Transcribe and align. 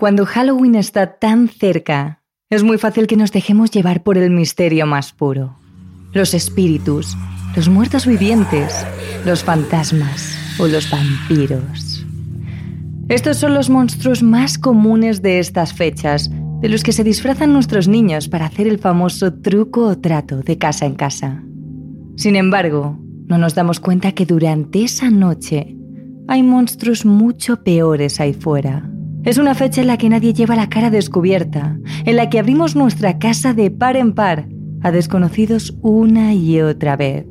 Cuando 0.00 0.26
Halloween 0.26 0.76
está 0.76 1.18
tan 1.18 1.48
cerca, 1.48 2.22
es 2.50 2.62
muy 2.62 2.78
fácil 2.78 3.08
que 3.08 3.16
nos 3.16 3.32
dejemos 3.32 3.72
llevar 3.72 4.04
por 4.04 4.16
el 4.16 4.30
misterio 4.30 4.86
más 4.86 5.12
puro. 5.12 5.56
Los 6.12 6.34
espíritus, 6.34 7.16
los 7.56 7.68
muertos 7.68 8.06
vivientes, 8.06 8.86
los 9.26 9.42
fantasmas 9.42 10.38
o 10.60 10.68
los 10.68 10.88
vampiros. 10.88 12.06
Estos 13.08 13.38
son 13.38 13.54
los 13.54 13.70
monstruos 13.70 14.22
más 14.22 14.56
comunes 14.56 15.20
de 15.20 15.40
estas 15.40 15.74
fechas, 15.74 16.30
de 16.60 16.68
los 16.68 16.84
que 16.84 16.92
se 16.92 17.02
disfrazan 17.02 17.52
nuestros 17.52 17.88
niños 17.88 18.28
para 18.28 18.46
hacer 18.46 18.68
el 18.68 18.78
famoso 18.78 19.34
truco 19.34 19.84
o 19.84 19.98
trato 19.98 20.42
de 20.42 20.58
casa 20.58 20.86
en 20.86 20.94
casa. 20.94 21.42
Sin 22.14 22.36
embargo, 22.36 22.96
no 23.26 23.36
nos 23.36 23.56
damos 23.56 23.80
cuenta 23.80 24.12
que 24.12 24.26
durante 24.26 24.84
esa 24.84 25.10
noche 25.10 25.76
hay 26.28 26.44
monstruos 26.44 27.04
mucho 27.04 27.64
peores 27.64 28.20
ahí 28.20 28.32
fuera. 28.32 28.88
Es 29.24 29.36
una 29.36 29.54
fecha 29.54 29.80
en 29.80 29.88
la 29.88 29.98
que 29.98 30.08
nadie 30.08 30.32
lleva 30.32 30.56
la 30.56 30.68
cara 30.68 30.90
descubierta, 30.90 31.78
en 32.04 32.16
la 32.16 32.30
que 32.30 32.38
abrimos 32.38 32.76
nuestra 32.76 33.18
casa 33.18 33.52
de 33.52 33.70
par 33.70 33.96
en 33.96 34.14
par 34.14 34.48
a 34.82 34.90
desconocidos 34.90 35.76
una 35.82 36.34
y 36.34 36.60
otra 36.60 36.96
vez. 36.96 37.26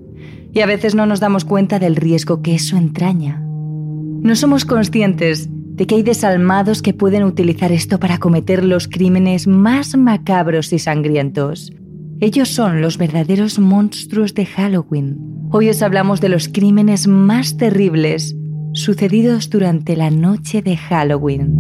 Y 0.53 0.61
a 0.61 0.65
veces 0.65 0.95
no 0.95 1.05
nos 1.05 1.19
damos 1.19 1.45
cuenta 1.45 1.79
del 1.79 1.95
riesgo 1.95 2.41
que 2.41 2.55
eso 2.55 2.77
entraña. 2.77 3.41
No 3.41 4.35
somos 4.35 4.65
conscientes 4.65 5.49
de 5.51 5.85
que 5.85 5.95
hay 5.95 6.03
desalmados 6.03 6.81
que 6.81 6.93
pueden 6.93 7.23
utilizar 7.23 7.71
esto 7.71 7.99
para 7.99 8.17
cometer 8.17 8.63
los 8.63 8.87
crímenes 8.87 9.47
más 9.47 9.95
macabros 9.95 10.73
y 10.73 10.79
sangrientos. 10.79 11.71
Ellos 12.19 12.49
son 12.49 12.81
los 12.81 12.97
verdaderos 12.97 13.59
monstruos 13.59 14.33
de 14.33 14.45
Halloween. 14.47 15.17
Hoy 15.51 15.69
os 15.69 15.83
hablamos 15.83 16.19
de 16.19 16.29
los 16.29 16.49
crímenes 16.49 17.07
más 17.07 17.57
terribles 17.57 18.35
sucedidos 18.77 19.49
durante 19.49 19.95
la 19.95 20.09
noche 20.09 20.61
de 20.61 20.77
Halloween. 20.77 21.57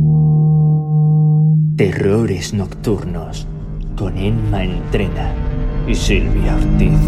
Terrores 1.75 2.53
Nocturnos 2.53 3.47
con 3.95 4.17
Emma 4.17 4.63
Entrena 4.63 5.33
y 5.87 5.95
Silvia 5.95 6.55
Ortiz. 6.55 6.99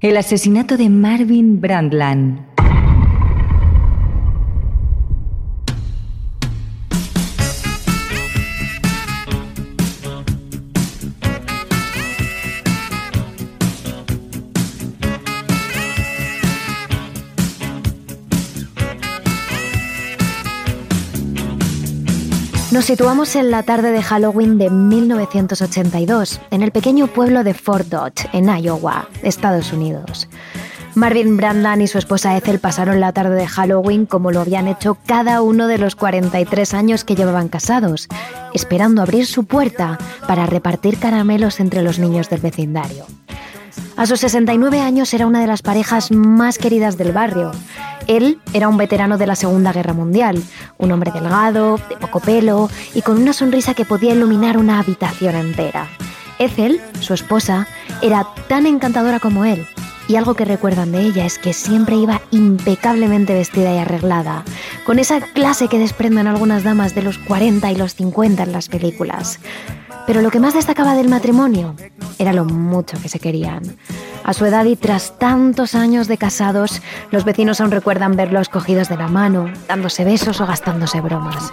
El 0.00 0.16
asesinato 0.16 0.76
de 0.76 0.88
Marvin 0.88 1.60
Brandland, 1.60 2.49
Nos 22.72 22.84
situamos 22.84 23.34
en 23.34 23.50
la 23.50 23.64
tarde 23.64 23.90
de 23.90 24.00
Halloween 24.00 24.56
de 24.56 24.70
1982, 24.70 26.40
en 26.52 26.62
el 26.62 26.70
pequeño 26.70 27.08
pueblo 27.08 27.42
de 27.42 27.52
Fort 27.52 27.88
Dodge, 27.88 28.28
en 28.32 28.48
Iowa, 28.48 29.08
Estados 29.24 29.72
Unidos. 29.72 30.28
Marvin 30.94 31.36
Brandon 31.36 31.80
y 31.80 31.88
su 31.88 31.98
esposa 31.98 32.36
Ethel 32.36 32.60
pasaron 32.60 33.00
la 33.00 33.12
tarde 33.12 33.34
de 33.34 33.48
Halloween 33.48 34.06
como 34.06 34.30
lo 34.30 34.40
habían 34.40 34.68
hecho 34.68 34.96
cada 35.04 35.42
uno 35.42 35.66
de 35.66 35.78
los 35.78 35.96
43 35.96 36.74
años 36.74 37.02
que 37.02 37.16
llevaban 37.16 37.48
casados, 37.48 38.06
esperando 38.54 39.02
abrir 39.02 39.26
su 39.26 39.46
puerta 39.46 39.98
para 40.28 40.46
repartir 40.46 40.98
caramelos 40.98 41.58
entre 41.58 41.82
los 41.82 41.98
niños 41.98 42.30
del 42.30 42.40
vecindario. 42.40 43.04
A 43.96 44.06
sus 44.06 44.20
69 44.20 44.80
años 44.80 45.12
era 45.14 45.26
una 45.26 45.40
de 45.40 45.46
las 45.46 45.62
parejas 45.62 46.10
más 46.10 46.58
queridas 46.58 46.96
del 46.96 47.12
barrio. 47.12 47.52
Él 48.06 48.38
era 48.52 48.68
un 48.68 48.76
veterano 48.76 49.18
de 49.18 49.26
la 49.26 49.36
Segunda 49.36 49.72
Guerra 49.72 49.92
Mundial, 49.92 50.42
un 50.78 50.92
hombre 50.92 51.12
delgado, 51.12 51.78
de 51.88 51.96
poco 51.96 52.20
pelo 52.20 52.70
y 52.94 53.02
con 53.02 53.20
una 53.20 53.32
sonrisa 53.32 53.74
que 53.74 53.84
podía 53.84 54.14
iluminar 54.14 54.56
una 54.56 54.80
habitación 54.80 55.34
entera. 55.36 55.88
Ethel, 56.38 56.80
su 57.00 57.14
esposa, 57.14 57.68
era 58.02 58.26
tan 58.48 58.66
encantadora 58.66 59.20
como 59.20 59.44
él, 59.44 59.66
y 60.10 60.16
algo 60.16 60.34
que 60.34 60.44
recuerdan 60.44 60.90
de 60.90 61.02
ella 61.02 61.24
es 61.24 61.38
que 61.38 61.52
siempre 61.52 61.94
iba 61.94 62.20
impecablemente 62.32 63.32
vestida 63.32 63.72
y 63.74 63.78
arreglada, 63.78 64.42
con 64.84 64.98
esa 64.98 65.20
clase 65.20 65.68
que 65.68 65.78
desprenden 65.78 66.26
algunas 66.26 66.64
damas 66.64 66.96
de 66.96 67.02
los 67.02 67.18
40 67.18 67.70
y 67.70 67.76
los 67.76 67.94
50 67.94 68.42
en 68.42 68.52
las 68.52 68.68
películas. 68.68 69.38
Pero 70.06 70.22
lo 70.22 70.30
que 70.30 70.40
más 70.40 70.54
destacaba 70.54 70.94
del 70.94 71.08
matrimonio 71.08 71.74
era 72.18 72.32
lo 72.32 72.44
mucho 72.44 73.00
que 73.00 73.08
se 73.08 73.20
querían. 73.20 73.62
A 74.24 74.32
su 74.32 74.44
edad 74.44 74.64
y 74.64 74.76
tras 74.76 75.18
tantos 75.18 75.74
años 75.74 76.08
de 76.08 76.18
casados, 76.18 76.82
los 77.10 77.24
vecinos 77.24 77.60
aún 77.60 77.70
recuerdan 77.70 78.16
verlos 78.16 78.48
cogidos 78.48 78.88
de 78.88 78.96
la 78.96 79.08
mano, 79.08 79.50
dándose 79.68 80.04
besos 80.04 80.40
o 80.40 80.46
gastándose 80.46 81.00
bromas. 81.00 81.52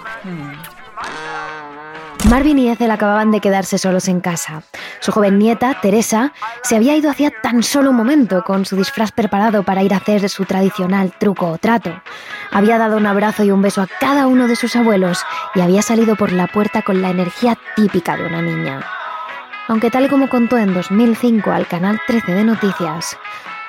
Marvin 2.26 2.58
y 2.58 2.68
Ethel 2.68 2.90
acababan 2.90 3.30
de 3.30 3.40
quedarse 3.40 3.78
solos 3.78 4.08
en 4.08 4.20
casa. 4.20 4.62
Su 5.00 5.12
joven 5.12 5.38
nieta, 5.38 5.78
Teresa, 5.80 6.32
se 6.62 6.76
había 6.76 6.96
ido 6.96 7.10
hacía 7.10 7.30
tan 7.42 7.62
solo 7.62 7.90
un 7.90 7.96
momento 7.96 8.42
con 8.44 8.66
su 8.66 8.76
disfraz 8.76 9.12
preparado 9.12 9.62
para 9.62 9.82
ir 9.82 9.94
a 9.94 9.98
hacer 9.98 10.28
su 10.28 10.44
tradicional 10.44 11.12
truco 11.18 11.46
o 11.46 11.58
trato. 11.58 12.02
Había 12.50 12.76
dado 12.76 12.96
un 12.96 13.06
abrazo 13.06 13.44
y 13.44 13.50
un 13.50 13.62
beso 13.62 13.80
a 13.80 13.86
cada 13.86 14.26
uno 14.26 14.46
de 14.46 14.56
sus 14.56 14.76
abuelos 14.76 15.24
y 15.54 15.60
había 15.60 15.80
salido 15.80 16.16
por 16.16 16.32
la 16.32 16.48
puerta 16.48 16.82
con 16.82 17.00
la 17.00 17.10
energía 17.10 17.56
típica 17.76 18.16
de 18.16 18.26
una 18.26 18.42
niña. 18.42 18.84
Aunque 19.68 19.90
tal 19.90 20.08
como 20.08 20.28
contó 20.28 20.58
en 20.58 20.74
2005 20.74 21.50
al 21.50 21.66
canal 21.66 22.00
13 22.06 22.32
de 22.32 22.44
Noticias, 22.44 23.18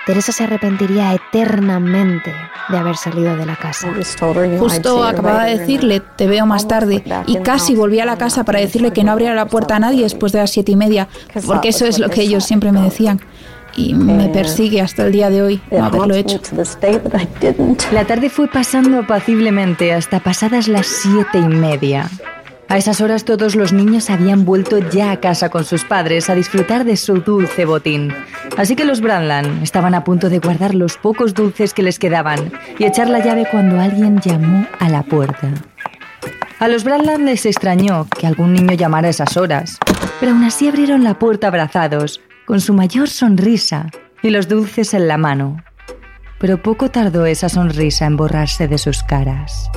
Teresa 0.10 0.32
se 0.32 0.44
arrepentiría 0.44 1.14
eternamente 1.14 2.34
de 2.70 2.78
haber 2.80 2.98
salido 2.98 3.38
de 3.38 3.46
la 3.46 3.56
casa. 3.56 3.94
Justo 4.58 5.04
acababa 5.04 5.44
de 5.44 5.60
decirle, 5.60 6.00
te 6.00 6.26
veo 6.26 6.48
más 6.48 6.68
tarde, 6.68 7.04
y 7.28 7.38
casi 7.38 7.76
volví 7.76 8.00
a 8.00 8.06
la 8.06 8.18
casa 8.18 8.44
para 8.44 8.60
decirle 8.60 8.90
que 8.90 9.04
no 9.04 9.12
abriera 9.12 9.36
la 9.36 9.46
puerta 9.46 9.76
a 9.76 9.80
nadie 9.80 10.02
después 10.02 10.32
de 10.32 10.40
las 10.40 10.50
siete 10.50 10.72
y 10.72 10.76
media, 10.76 11.08
porque 11.46 11.70
eso 11.70 11.86
es 11.86 12.00
lo 12.00 12.10
que 12.10 12.24
ellos 12.24 12.44
siempre 12.44 12.72
me 12.72 12.82
decían. 12.82 13.22
Y 13.76 13.94
me 13.94 14.30
persigue 14.30 14.82
hasta 14.82 15.06
el 15.06 15.12
día 15.12 15.30
de 15.30 15.44
hoy 15.44 15.62
no 15.70 15.86
haberlo 15.86 16.16
hecho. 16.16 16.42
La 17.92 18.06
tarde 18.06 18.32
fue 18.32 18.48
pasando 18.48 19.02
apaciblemente 19.02 19.94
hasta 19.94 20.22
pasadas 20.22 20.68
las 20.68 20.88
siete 20.88 21.38
y 21.38 21.48
media. 21.48 22.10
A 22.70 22.78
esas 22.78 23.02
horas 23.02 23.26
todos 23.26 23.56
los 23.56 23.74
niños 23.74 24.12
habían 24.12 24.46
vuelto 24.46 24.78
ya 24.78 25.10
a 25.10 25.20
casa 25.20 25.50
con 25.50 25.66
sus 25.66 25.84
padres 25.86 26.30
a 26.30 26.36
disfrutar 26.36 26.86
de 26.86 26.98
su 26.98 27.16
dulce 27.16 27.66
botín. 27.66 28.14
Así 28.58 28.76
que 28.76 28.86
los 28.86 29.02
Branland 29.02 29.64
estaban 29.64 29.96
a 29.96 30.04
punto 30.04 30.30
de 30.30 30.38
guardar 30.38 30.76
los 30.76 30.96
pocos 30.96 31.34
dulces 31.34 31.74
que 31.74 31.82
les 31.82 31.98
quedaban 31.98 32.52
y 32.78 32.86
echar 32.86 33.10
la 33.10 33.26
llave 33.26 33.48
cuando 33.50 33.80
alguien 33.80 34.22
llamó 34.22 34.68
a 34.80 34.88
la 34.88 35.02
puerta. 35.02 35.52
A 36.60 36.68
los 36.68 36.84
Branland 36.84 37.26
les 37.26 37.48
extrañó 37.48 38.06
que 38.08 38.28
algún 38.28 38.54
niño 38.54 38.76
llamara 38.76 39.08
a 39.08 39.12
esas 39.12 39.36
horas, 39.36 39.80
pero 40.20 40.34
aún 40.34 40.44
así 40.44 40.68
abrieron 40.68 41.04
la 41.04 41.18
puerta 41.18 41.48
abrazados, 41.48 42.22
con 42.46 42.62
su 42.62 42.76
mayor 42.76 43.10
sonrisa 43.10 43.90
y 44.22 44.30
los 44.30 44.48
dulces 44.48 44.94
en 44.94 45.08
la 45.08 45.18
mano. 45.18 45.58
Pero 46.38 46.62
poco 46.62 46.92
tardó 46.92 47.26
esa 47.26 47.50
sonrisa 47.50 48.06
en 48.06 48.16
borrarse 48.16 48.68
de 48.68 48.78
sus 48.78 49.02
caras. 49.02 49.72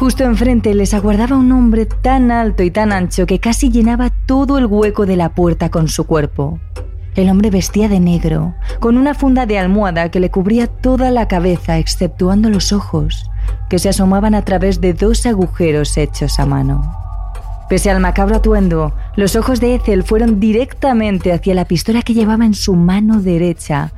Justo 0.00 0.24
enfrente 0.24 0.72
les 0.72 0.94
aguardaba 0.94 1.36
un 1.36 1.52
hombre 1.52 1.84
tan 1.84 2.30
alto 2.30 2.62
y 2.62 2.70
tan 2.70 2.90
ancho 2.90 3.26
que 3.26 3.38
casi 3.38 3.68
llenaba 3.68 4.08
todo 4.08 4.56
el 4.56 4.64
hueco 4.64 5.04
de 5.04 5.14
la 5.14 5.34
puerta 5.34 5.68
con 5.68 5.88
su 5.88 6.06
cuerpo. 6.06 6.58
El 7.16 7.28
hombre 7.28 7.50
vestía 7.50 7.86
de 7.86 8.00
negro, 8.00 8.54
con 8.78 8.96
una 8.96 9.12
funda 9.12 9.44
de 9.44 9.58
almohada 9.58 10.10
que 10.10 10.18
le 10.18 10.30
cubría 10.30 10.68
toda 10.68 11.10
la 11.10 11.28
cabeza 11.28 11.76
exceptuando 11.76 12.48
los 12.48 12.72
ojos, 12.72 13.30
que 13.68 13.78
se 13.78 13.90
asomaban 13.90 14.34
a 14.34 14.42
través 14.42 14.80
de 14.80 14.94
dos 14.94 15.26
agujeros 15.26 15.98
hechos 15.98 16.40
a 16.40 16.46
mano. 16.46 16.96
Pese 17.68 17.90
al 17.90 18.00
macabro 18.00 18.36
atuendo, 18.36 18.94
los 19.16 19.36
ojos 19.36 19.60
de 19.60 19.74
Ethel 19.74 20.02
fueron 20.02 20.40
directamente 20.40 21.30
hacia 21.30 21.54
la 21.54 21.66
pistola 21.66 22.00
que 22.00 22.14
llevaba 22.14 22.46
en 22.46 22.54
su 22.54 22.74
mano 22.74 23.20
derecha. 23.20 23.92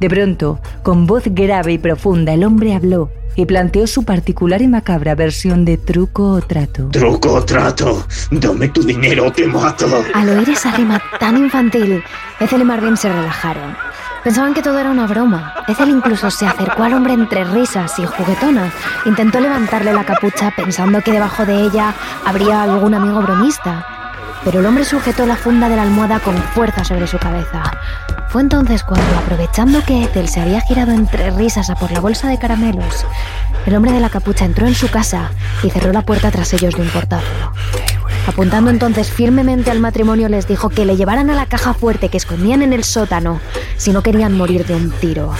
De 0.00 0.08
pronto, 0.08 0.60
con 0.82 1.06
voz 1.06 1.24
grave 1.26 1.72
y 1.72 1.78
profunda, 1.78 2.32
el 2.32 2.44
hombre 2.44 2.74
habló 2.74 3.10
y 3.34 3.46
planteó 3.46 3.86
su 3.86 4.04
particular 4.04 4.62
y 4.62 4.68
macabra 4.68 5.14
versión 5.14 5.64
de 5.64 5.76
truco 5.76 6.32
o 6.32 6.40
trato. 6.40 6.88
Truco 6.88 7.34
o 7.34 7.44
trato, 7.44 8.04
dame 8.30 8.68
tu 8.68 8.82
dinero 8.82 9.26
o 9.26 9.32
te 9.32 9.46
mato. 9.46 9.86
Al 10.14 10.28
oír 10.28 10.50
esa 10.50 10.72
rima 10.72 11.00
tan 11.20 11.36
infantil, 11.36 12.02
Ethel 12.40 12.62
y 12.62 12.64
Marvin 12.64 12.96
se 12.96 13.08
relajaron. 13.08 13.76
Pensaban 14.24 14.54
que 14.54 14.62
todo 14.62 14.78
era 14.78 14.90
una 14.90 15.06
broma. 15.06 15.54
Ethel 15.68 15.90
incluso 15.90 16.30
se 16.30 16.46
acercó 16.46 16.82
al 16.82 16.94
hombre 16.94 17.12
entre 17.12 17.44
risas 17.44 17.98
y 17.98 18.06
juguetona. 18.06 18.72
Intentó 19.06 19.40
levantarle 19.40 19.92
la 19.92 20.04
capucha 20.04 20.52
pensando 20.56 21.00
que 21.00 21.12
debajo 21.12 21.46
de 21.46 21.62
ella 21.62 21.94
habría 22.24 22.62
algún 22.62 22.94
amigo 22.94 23.20
bromista. 23.22 23.97
Pero 24.48 24.60
el 24.60 24.66
hombre 24.66 24.86
sujetó 24.86 25.26
la 25.26 25.36
funda 25.36 25.68
de 25.68 25.76
la 25.76 25.82
almohada 25.82 26.20
con 26.20 26.34
fuerza 26.34 26.82
sobre 26.82 27.06
su 27.06 27.18
cabeza. 27.18 27.70
Fue 28.30 28.40
entonces 28.40 28.82
cuando, 28.82 29.06
aprovechando 29.18 29.84
que 29.84 30.04
Ethel 30.04 30.26
se 30.26 30.40
había 30.40 30.62
girado 30.62 30.92
entre 30.92 31.30
risas 31.32 31.68
a 31.68 31.74
por 31.74 31.92
la 31.92 32.00
bolsa 32.00 32.30
de 32.30 32.38
caramelos, 32.38 33.04
el 33.66 33.76
hombre 33.76 33.92
de 33.92 34.00
la 34.00 34.08
capucha 34.08 34.46
entró 34.46 34.66
en 34.66 34.74
su 34.74 34.88
casa 34.88 35.32
y 35.62 35.68
cerró 35.68 35.92
la 35.92 36.00
puerta 36.00 36.30
tras 36.30 36.50
ellos 36.54 36.74
de 36.74 36.80
un 36.80 36.88
portazo. 36.88 37.26
Apuntando 38.26 38.70
entonces 38.70 39.10
firmemente 39.10 39.70
al 39.70 39.80
matrimonio 39.80 40.30
les 40.30 40.48
dijo 40.48 40.70
que 40.70 40.86
le 40.86 40.96
llevaran 40.96 41.28
a 41.28 41.34
la 41.34 41.44
caja 41.44 41.74
fuerte 41.74 42.08
que 42.08 42.16
escondían 42.16 42.62
en 42.62 42.72
el 42.72 42.84
sótano 42.84 43.42
si 43.76 43.92
no 43.92 44.02
querían 44.02 44.34
morir 44.34 44.64
de 44.64 44.76
un 44.76 44.90
tiro. 44.92 45.34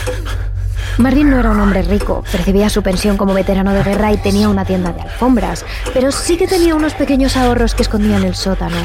Marvin 0.96 1.31
no 1.31 1.38
era 1.38 1.50
un 1.50 1.61
hombre 1.61 1.82
rico, 1.82 2.25
percibía 2.32 2.69
su 2.70 2.82
pensión 2.82 3.17
como 3.17 3.35
veterano 3.35 3.73
de 3.73 3.82
guerra 3.82 4.12
y 4.12 4.17
tenía 4.17 4.49
una 4.49 4.64
tienda 4.64 4.93
de 4.93 5.02
alfombras, 5.02 5.64
pero 5.93 6.11
sí 6.11 6.37
que 6.37 6.49
tenía 6.49 6.75
unos 6.75 6.94
pequeños 6.94 7.37
ahorros 7.37 7.75
que 7.75 7.82
escondía 7.82 8.17
en 8.17 8.25
el 8.25 8.35
sótano. 8.35 8.76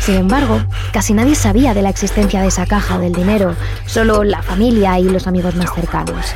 Sin 0.00 0.16
embargo, 0.16 0.60
casi 0.92 1.14
nadie 1.14 1.34
sabía 1.34 1.74
de 1.74 1.82
la 1.82 1.90
existencia 1.90 2.40
de 2.40 2.48
esa 2.48 2.66
caja 2.66 2.98
del 2.98 3.12
dinero, 3.12 3.54
solo 3.86 4.24
la 4.24 4.42
familia 4.42 4.98
y 4.98 5.04
los 5.04 5.26
amigos 5.26 5.54
más 5.54 5.72
cercanos. 5.74 6.34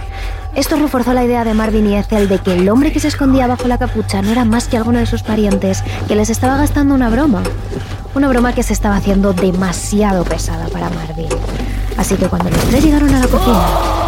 Esto 0.54 0.76
reforzó 0.76 1.12
la 1.12 1.24
idea 1.24 1.44
de 1.44 1.54
Marvin 1.54 1.88
y 1.88 1.96
Ethel 1.96 2.28
de 2.28 2.38
que 2.38 2.54
el 2.54 2.68
hombre 2.68 2.92
que 2.92 2.98
se 2.98 3.08
escondía 3.08 3.46
bajo 3.46 3.68
la 3.68 3.78
capucha 3.78 4.20
no 4.20 4.30
era 4.30 4.44
más 4.44 4.66
que 4.66 4.76
alguno 4.76 4.98
de 4.98 5.06
sus 5.06 5.22
parientes 5.22 5.84
que 6.08 6.16
les 6.16 6.28
estaba 6.28 6.56
gastando 6.56 6.94
una 6.94 7.08
broma. 7.08 7.42
Una 8.14 8.28
broma 8.28 8.52
que 8.52 8.64
se 8.64 8.72
estaba 8.72 8.96
haciendo 8.96 9.32
demasiado 9.32 10.24
pesada 10.24 10.66
para 10.68 10.90
Marvin. 10.90 11.28
Así 12.00 12.16
que 12.16 12.28
cuando 12.28 12.48
los 12.48 12.64
tres 12.64 12.82
llegaron 12.82 13.14
a 13.14 13.20
la 13.20 13.28
cocina, 13.28 13.62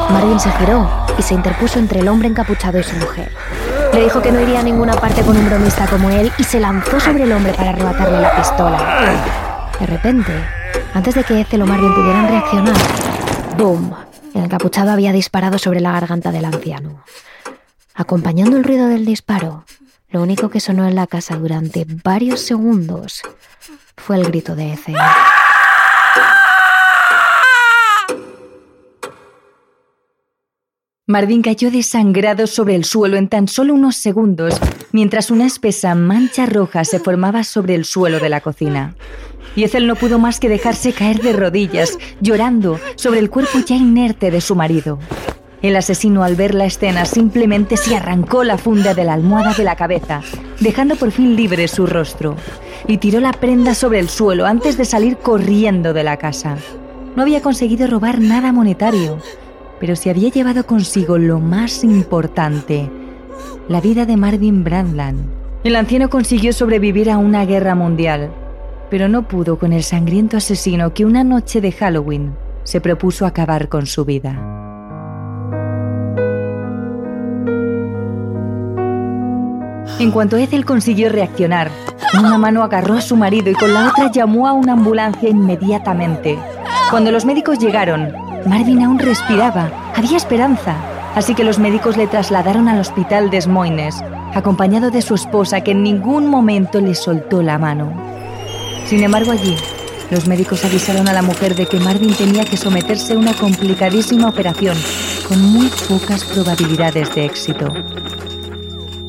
Marvin 0.08 0.40
se 0.40 0.50
giró 0.52 0.88
y 1.18 1.20
se 1.22 1.34
interpuso 1.34 1.78
entre 1.78 2.00
el 2.00 2.08
hombre 2.08 2.26
encapuchado 2.26 2.78
y 2.78 2.82
su 2.82 2.96
mujer. 2.96 3.30
Le 3.92 4.04
dijo 4.04 4.22
que 4.22 4.32
no 4.32 4.40
iría 4.40 4.60
a 4.60 4.62
ninguna 4.62 4.94
parte 4.94 5.20
con 5.20 5.36
un 5.36 5.44
bromista 5.44 5.86
como 5.86 6.08
él 6.08 6.32
y 6.38 6.44
se 6.44 6.58
lanzó 6.58 6.98
sobre 6.98 7.24
el 7.24 7.32
hombre 7.32 7.52
para 7.52 7.68
arrebatarle 7.68 8.18
la 8.22 8.34
pistola. 8.34 9.28
De 9.78 9.84
repente, 9.84 10.32
antes 10.94 11.14
de 11.14 11.22
que 11.22 11.42
Ethel 11.42 11.60
o 11.60 11.66
Marvin 11.66 11.94
pudieran 11.94 12.28
reaccionar, 12.28 12.76
¡boom! 13.58 13.94
El 14.34 14.44
encapuchado 14.44 14.90
había 14.90 15.12
disparado 15.12 15.58
sobre 15.58 15.80
la 15.80 15.92
garganta 15.92 16.32
del 16.32 16.46
anciano. 16.46 17.04
Acompañando 17.94 18.56
el 18.56 18.64
ruido 18.64 18.88
del 18.88 19.04
disparo, 19.04 19.66
lo 20.08 20.22
único 20.22 20.48
que 20.48 20.60
sonó 20.60 20.88
en 20.88 20.94
la 20.94 21.06
casa 21.06 21.36
durante 21.36 21.84
varios 22.02 22.40
segundos 22.40 23.20
fue 23.98 24.16
el 24.16 24.24
grito 24.24 24.56
de 24.56 24.72
Ethel. 24.72 24.96
Marvin 31.08 31.42
cayó 31.42 31.72
desangrado 31.72 32.46
sobre 32.46 32.76
el 32.76 32.84
suelo 32.84 33.16
en 33.16 33.26
tan 33.26 33.48
solo 33.48 33.74
unos 33.74 33.96
segundos, 33.96 34.54
mientras 34.92 35.32
una 35.32 35.46
espesa 35.46 35.96
mancha 35.96 36.46
roja 36.46 36.84
se 36.84 37.00
formaba 37.00 37.42
sobre 37.42 37.74
el 37.74 37.84
suelo 37.84 38.20
de 38.20 38.28
la 38.28 38.40
cocina. 38.40 38.94
Y 39.56 39.64
Ethel 39.64 39.88
no 39.88 39.96
pudo 39.96 40.20
más 40.20 40.38
que 40.38 40.48
dejarse 40.48 40.92
caer 40.92 41.20
de 41.20 41.32
rodillas, 41.32 41.98
llorando 42.20 42.78
sobre 42.94 43.18
el 43.18 43.30
cuerpo 43.30 43.58
ya 43.66 43.74
inerte 43.74 44.30
de 44.30 44.40
su 44.40 44.54
marido. 44.54 45.00
El 45.60 45.74
asesino 45.74 46.22
al 46.22 46.36
ver 46.36 46.54
la 46.54 46.66
escena 46.66 47.04
simplemente 47.04 47.76
se 47.76 47.96
arrancó 47.96 48.44
la 48.44 48.56
funda 48.56 48.94
de 48.94 49.02
la 49.02 49.14
almohada 49.14 49.54
de 49.54 49.64
la 49.64 49.74
cabeza, 49.74 50.20
dejando 50.60 50.94
por 50.94 51.10
fin 51.10 51.34
libre 51.34 51.66
su 51.66 51.88
rostro, 51.88 52.36
y 52.86 52.98
tiró 52.98 53.18
la 53.18 53.32
prenda 53.32 53.74
sobre 53.74 53.98
el 53.98 54.08
suelo 54.08 54.46
antes 54.46 54.76
de 54.76 54.84
salir 54.84 55.16
corriendo 55.16 55.94
de 55.94 56.04
la 56.04 56.16
casa. 56.16 56.58
No 57.16 57.22
había 57.22 57.42
conseguido 57.42 57.88
robar 57.88 58.20
nada 58.20 58.52
monetario, 58.52 59.18
pero 59.82 59.96
se 59.96 60.10
había 60.10 60.28
llevado 60.28 60.64
consigo 60.64 61.18
lo 61.18 61.40
más 61.40 61.82
importante, 61.82 62.88
la 63.66 63.80
vida 63.80 64.06
de 64.06 64.16
Marvin 64.16 64.62
Brandland. 64.62 65.24
El 65.64 65.74
anciano 65.74 66.08
consiguió 66.08 66.52
sobrevivir 66.52 67.10
a 67.10 67.18
una 67.18 67.44
guerra 67.44 67.74
mundial, 67.74 68.30
pero 68.90 69.08
no 69.08 69.26
pudo 69.26 69.58
con 69.58 69.72
el 69.72 69.82
sangriento 69.82 70.36
asesino 70.36 70.94
que 70.94 71.04
una 71.04 71.24
noche 71.24 71.60
de 71.60 71.72
Halloween 71.72 72.32
se 72.62 72.80
propuso 72.80 73.26
acabar 73.26 73.68
con 73.68 73.86
su 73.86 74.04
vida. 74.04 74.38
En 79.98 80.12
cuanto 80.12 80.36
Ethel 80.36 80.64
consiguió 80.64 81.08
reaccionar, 81.08 81.72
una 82.16 82.38
mano 82.38 82.62
agarró 82.62 82.94
a 82.94 83.00
su 83.00 83.16
marido 83.16 83.50
y 83.50 83.54
con 83.54 83.74
la 83.74 83.88
otra 83.88 84.12
llamó 84.12 84.46
a 84.46 84.52
una 84.52 84.74
ambulancia 84.74 85.28
inmediatamente. 85.28 86.38
Cuando 86.88 87.10
los 87.10 87.24
médicos 87.24 87.58
llegaron, 87.58 88.31
Marvin 88.46 88.82
aún 88.82 88.98
respiraba, 88.98 89.70
había 89.94 90.16
esperanza, 90.16 90.76
así 91.14 91.34
que 91.34 91.44
los 91.44 91.58
médicos 91.58 91.96
le 91.96 92.06
trasladaron 92.06 92.68
al 92.68 92.80
hospital 92.80 93.30
de 93.30 93.40
Smoines, 93.40 94.02
acompañado 94.34 94.90
de 94.90 95.02
su 95.02 95.14
esposa 95.14 95.60
que 95.60 95.70
en 95.70 95.82
ningún 95.82 96.28
momento 96.28 96.80
le 96.80 96.94
soltó 96.94 97.42
la 97.42 97.58
mano. 97.58 97.92
Sin 98.86 99.02
embargo, 99.02 99.30
allí, 99.30 99.56
los 100.10 100.26
médicos 100.26 100.64
avisaron 100.64 101.08
a 101.08 101.12
la 101.12 101.22
mujer 101.22 101.54
de 101.54 101.66
que 101.66 101.78
Marvin 101.78 102.14
tenía 102.14 102.44
que 102.44 102.56
someterse 102.56 103.14
a 103.14 103.18
una 103.18 103.32
complicadísima 103.32 104.28
operación 104.28 104.76
con 105.28 105.40
muy 105.40 105.70
pocas 105.88 106.24
probabilidades 106.24 107.14
de 107.14 107.24
éxito. 107.24 107.72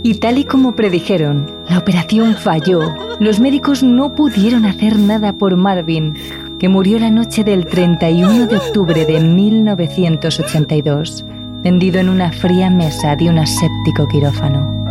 Y 0.04 0.16
tal 0.16 0.38
y 0.38 0.44
como 0.44 0.76
predijeron, 0.76 1.50
la 1.70 1.80
operación 1.80 2.36
falló. 2.36 2.94
Los 3.20 3.40
médicos 3.40 3.84
no 3.84 4.14
pudieron 4.16 4.66
hacer 4.66 5.00
nada 5.00 5.34
por 5.34 5.56
Marvin, 5.56 6.16
que 6.60 6.70
murió 6.70 7.00
la 7.00 7.10
noche 7.10 7.44
del 7.44 7.66
31 7.66 8.48
de 8.48 8.58
octubre 8.58 9.06
de 9.06 9.20
1982, 9.20 11.26
tendido 11.62 12.00
en 12.00 12.10
una 12.10 12.32
fría 12.32 12.70
mesa 12.70 13.16
de 13.16 13.30
un 13.30 13.40
aséptico 13.40 14.08
quirófano. 14.08 14.82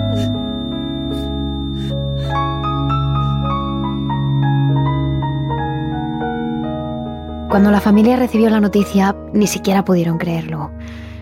Cuando 7.48 7.70
la 7.70 7.80
familia 7.80 8.16
recibió 8.16 8.48
la 8.48 8.60
noticia, 8.60 9.14
ni 9.34 9.46
siquiera 9.46 9.84
pudieron 9.84 10.16
creerlo. 10.16 10.70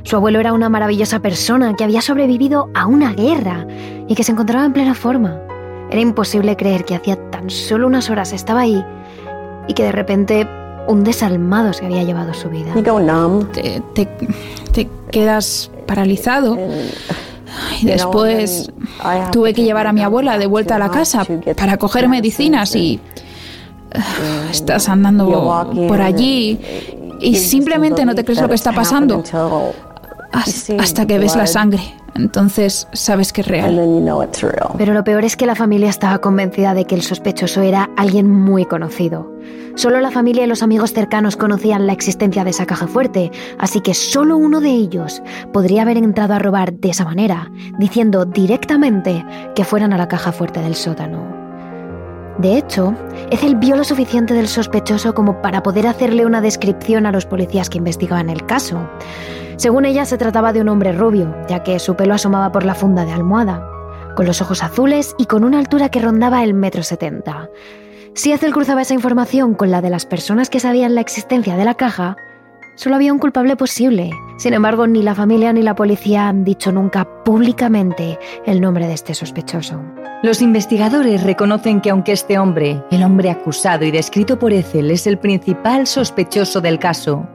Su 0.05 0.17
abuelo 0.17 0.41
era 0.41 0.53
una 0.53 0.69
maravillosa 0.69 1.19
persona 1.19 1.75
que 1.75 1.85
había 1.85 2.01
sobrevivido 2.01 2.71
a 2.73 2.87
una 2.87 3.13
guerra 3.13 3.67
y 4.09 4.15
que 4.15 4.25
se 4.25 4.33
encontraba 4.33 4.65
en 4.65 4.73
plena 4.73 4.95
forma. 4.95 5.39
Era 5.91 6.01
imposible 6.01 6.57
creer 6.57 6.85
que 6.85 6.95
hacía 6.95 7.17
tan 7.31 7.51
solo 7.51 7.87
unas 7.87 8.11
horas 8.11 8.33
estaba 8.33 8.61
ahí 8.61 8.83
y 9.71 9.73
que 9.73 9.85
de 9.85 9.93
repente 9.93 10.49
un 10.89 11.05
desalmado 11.05 11.73
se 11.73 11.87
había 11.87 12.03
llevado 12.03 12.35
su 12.35 12.49
vida. 12.49 12.73
Te, 13.53 13.81
te, 14.73 14.89
quedas 15.13 15.71
paralizado. 15.87 16.59
Y 17.81 17.87
después 17.87 18.73
tuve 19.31 19.55
que 19.55 19.63
llevar 19.63 19.87
a 19.87 19.93
mi 19.93 20.03
abuela 20.03 20.39
de 20.39 20.47
vuelta 20.47 20.75
a 20.75 20.79
la 20.81 20.91
casa 20.91 21.25
para 21.57 21.77
coger 21.77 22.09
medicinas 22.09 22.75
y 22.75 22.99
estás 24.51 24.89
andando 24.89 25.65
por 25.87 26.01
allí 26.01 26.59
y 27.21 27.37
simplemente 27.37 28.05
no 28.05 28.17
te 28.17 28.25
crees 28.25 28.41
lo 28.41 28.49
que 28.49 28.57
está 28.57 28.73
pasando 28.73 29.23
hasta 30.33 31.07
que 31.07 31.19
ves 31.21 31.37
la 31.37 31.47
sangre. 31.47 31.95
Entonces 32.15 32.89
sabes 32.93 33.33
que 33.33 33.41
es 33.43 33.49
real. 33.49 33.75
Pero 34.79 34.95
lo 34.95 35.05
peor 35.05 35.25
es 35.25 35.37
que 35.37 35.47
la 35.47 35.55
familia 35.55 35.89
estaba 35.89 36.21
convencida 36.21 36.75
de 36.75 36.85
que 36.85 36.95
el 36.95 37.03
sospechoso 37.03 37.63
era 37.63 37.91
alguien 37.97 38.31
muy 38.31 38.65
conocido. 38.65 39.31
Solo 39.77 40.01
la 40.01 40.11
familia 40.11 40.45
y 40.45 40.47
los 40.47 40.63
amigos 40.63 40.93
cercanos 40.93 41.37
conocían 41.37 41.87
la 41.87 41.93
existencia 41.93 42.45
de 42.45 42.51
esa 42.51 42.67
caja 42.67 42.87
fuerte, 42.87 43.31
así 43.59 43.81
que 43.81 43.95
solo 43.95 44.37
uno 44.37 44.61
de 44.61 44.71
ellos 44.71 45.23
podría 45.53 45.83
haber 45.83 45.97
entrado 45.97 46.35
a 46.35 46.39
robar 46.39 46.73
de 46.75 46.91
esa 46.91 47.05
manera, 47.05 47.51
diciendo 47.79 48.25
directamente 48.25 49.25
que 49.55 49.65
fueran 49.65 49.93
a 49.93 49.99
la 49.99 50.09
caja 50.09 50.33
fuerte 50.33 50.61
del 50.61 50.75
sótano. 50.75 51.40
De 52.41 52.57
hecho, 52.57 52.95
Ethel 53.31 53.57
vio 53.57 53.77
lo 53.77 53.85
suficiente 53.85 54.33
del 54.33 54.49
sospechoso 54.49 55.15
como 55.15 55.43
para 55.43 55.63
poder 55.63 55.87
hacerle 55.87 56.25
una 56.25 56.41
descripción 56.41 57.05
a 57.05 57.13
los 57.13 57.27
policías 57.27 57.69
que 57.69 57.77
investigaban 57.77 58.31
el 58.31 58.47
caso. 58.47 58.89
Según 59.57 59.85
ella, 59.85 60.07
se 60.07 60.17
trataba 60.17 60.55
de 60.55 60.63
un 60.63 60.71
hombre 60.71 60.93
rubio, 60.93 61.37
ya 61.51 61.63
que 61.63 61.79
su 61.79 61.97
pelo 61.97 62.15
asomaba 62.15 62.51
por 62.51 62.65
la 62.65 62.75
funda 62.75 63.05
de 63.05 63.13
almohada, 63.13 63.63
con 64.17 64.25
los 64.25 64.41
ojos 64.41 64.63
azules 64.63 65.15
y 65.19 65.27
con 65.27 65.45
una 65.45 65.59
altura 65.59 65.91
que 65.91 66.01
rondaba 66.01 66.43
el 66.43 66.55
metro 66.55 66.83
setenta. 66.83 67.51
Si 68.15 68.33
Ethel 68.33 68.55
cruzaba 68.55 68.81
esa 68.81 68.95
información 68.95 69.53
con 69.53 69.71
la 69.71 69.83
de 69.83 69.91
las 69.91 70.07
personas 70.07 70.49
que 70.49 70.61
sabían 70.61 70.95
la 70.95 71.03
existencia 71.03 71.57
de 71.57 71.67
la 71.67 71.75
caja, 71.75 72.17
solo 72.81 72.97
había 72.97 73.13
un 73.13 73.19
culpable 73.19 73.57
posible. 73.57 74.11
Sin 74.39 74.55
embargo, 74.55 74.87
ni 74.87 75.03
la 75.03 75.15
familia 75.15 75.53
ni 75.53 75.63
la 75.63 75.75
policía 75.75 76.29
han 76.29 76.45
dicho 76.45 76.73
nunca 76.73 77.07
públicamente 77.25 78.19
el 78.47 78.63
nombre 78.63 78.87
de 78.87 78.95
este 78.95 79.13
sospechoso. 79.13 79.83
Los 80.23 80.41
investigadores 80.41 81.23
reconocen 81.23 81.83
que 81.83 81.91
aunque 81.91 82.13
este 82.13 82.39
hombre, 82.39 82.83
el 82.91 83.03
hombre 83.03 83.29
acusado 83.29 83.85
y 83.85 83.91
descrito 83.91 84.39
por 84.39 84.55
Ethel, 84.55 84.91
es 84.91 85.07
el 85.07 85.19
principal 85.19 85.87
sospechoso 85.87 86.63
del 86.63 86.79
caso, 86.79 87.29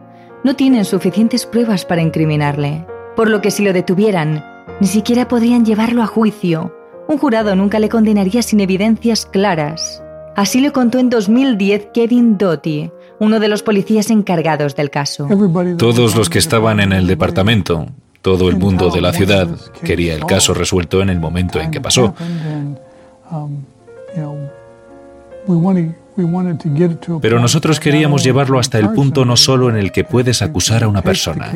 no 0.43 0.55
tienen 0.55 0.83
suficientes 0.83 1.45
pruebas 1.45 1.85
para 1.85 2.01
incriminarle, 2.01 2.83
por 3.15 3.29
lo 3.29 3.41
que 3.41 3.51
si 3.51 3.63
lo 3.63 3.71
detuvieran, 3.71 4.43
ni 4.79 4.87
siquiera 4.87 5.27
podrían 5.27 5.63
llevarlo 5.63 6.01
a 6.01 6.07
juicio. 6.07 6.75
Un 7.07 7.19
jurado 7.19 7.55
nunca 7.55 7.77
le 7.77 7.89
condenaría 7.89 8.41
sin 8.41 8.61
evidencias 8.61 9.27
claras. 9.27 10.01
Así 10.35 10.59
lo 10.59 10.73
contó 10.73 10.97
en 10.97 11.11
2010 11.11 11.89
Kevin 11.93 12.37
Doty, 12.37 12.91
uno 13.19 13.39
de 13.39 13.47
los 13.47 13.63
policías 13.63 14.09
encargados 14.09 14.75
del 14.75 14.89
caso. 14.89 15.27
Todos 15.77 16.15
los 16.15 16.29
que 16.29 16.39
estaban 16.39 16.79
en 16.79 16.93
el 16.93 17.07
departamento, 17.07 17.87
todo 18.21 18.49
el 18.49 18.57
mundo 18.57 18.89
de 18.89 19.01
la 19.01 19.13
ciudad, 19.13 19.47
quería 19.83 20.15
el 20.15 20.25
caso 20.25 20.53
resuelto 20.53 21.01
en 21.01 21.09
el 21.09 21.19
momento 21.19 21.59
en 21.59 21.71
que 21.71 21.81
pasó. 21.81 22.13
Pero 27.21 27.39
nosotros 27.39 27.79
queríamos 27.79 28.23
llevarlo 28.23 28.59
hasta 28.59 28.79
el 28.79 28.89
punto 28.91 29.25
no 29.25 29.35
solo 29.37 29.69
en 29.69 29.75
el 29.75 29.91
que 29.91 30.03
puedes 30.03 30.41
acusar 30.41 30.83
a 30.83 30.87
una 30.87 31.01
persona, 31.01 31.51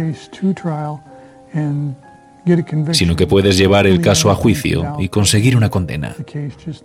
sino 2.91 3.15
que 3.15 3.27
puedes 3.27 3.58
llevar 3.58 3.88
el 3.88 4.01
caso 4.01 4.31
a 4.31 4.36
juicio 4.36 4.96
y 5.00 5.10
conseguir 5.10 5.55
una 5.55 5.69
condena, 5.69 6.15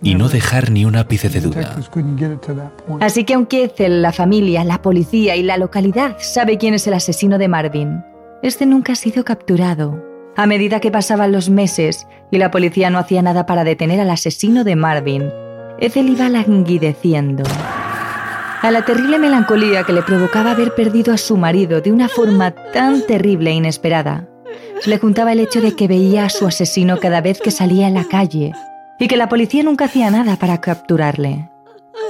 y 0.01 0.15
no 0.15 0.29
dejar 0.29 0.71
ni 0.71 0.85
un 0.85 0.95
ápice 0.95 1.29
de 1.29 1.41
duda. 1.41 1.77
Así 2.99 3.23
que 3.23 3.33
aunque 3.33 3.71
la 3.77 4.11
familia, 4.11 4.63
la 4.63 4.81
policía 4.81 5.35
y 5.35 5.43
la 5.43 5.57
localidad 5.57 6.17
sabe 6.19 6.57
quién 6.57 6.73
es 6.73 6.87
el 6.87 6.93
asesino 6.93 7.37
de 7.37 7.47
Marvin, 7.47 8.03
este 8.43 8.65
nunca 8.65 8.93
ha 8.93 8.95
sido 8.95 9.23
capturado. 9.23 10.03
A 10.37 10.45
medida 10.47 10.81
que 10.81 10.91
pasaban 10.91 11.31
los 11.31 11.49
meses 11.49 12.07
y 12.29 12.37
la 12.37 12.51
policía 12.51 12.89
no 12.89 12.99
hacía 12.99 13.21
nada 13.21 13.45
para 13.45 13.63
detener 13.63 14.01
al 14.01 14.09
asesino 14.09 14.63
de 14.63 14.75
Marvin, 14.75 15.29
Ethel 15.79 16.09
iba 16.09 16.29
languideciendo. 16.29 17.43
A 18.61 18.71
la 18.71 18.83
terrible 18.83 19.19
melancolía 19.19 19.83
que 19.83 19.93
le 19.93 20.01
provocaba 20.01 20.51
haber 20.51 20.73
perdido 20.73 21.13
a 21.13 21.17
su 21.17 21.37
marido 21.37 21.81
de 21.81 21.91
una 21.91 22.09
forma 22.09 22.51
tan 22.51 23.05
terrible 23.05 23.51
e 23.51 23.53
inesperada, 23.53 24.27
le 24.85 24.97
juntaba 24.97 25.31
el 25.31 25.39
hecho 25.39 25.61
de 25.61 25.75
que 25.75 25.87
veía 25.87 26.25
a 26.25 26.29
su 26.29 26.45
asesino 26.45 26.99
cada 26.99 27.21
vez 27.21 27.39
que 27.39 27.51
salía 27.51 27.87
a 27.87 27.91
la 27.91 28.05
calle 28.05 28.53
y 28.99 29.07
que 29.07 29.17
la 29.17 29.29
policía 29.29 29.63
nunca 29.63 29.85
hacía 29.85 30.11
nada 30.11 30.35
para 30.35 30.61
capturarle. 30.61 31.49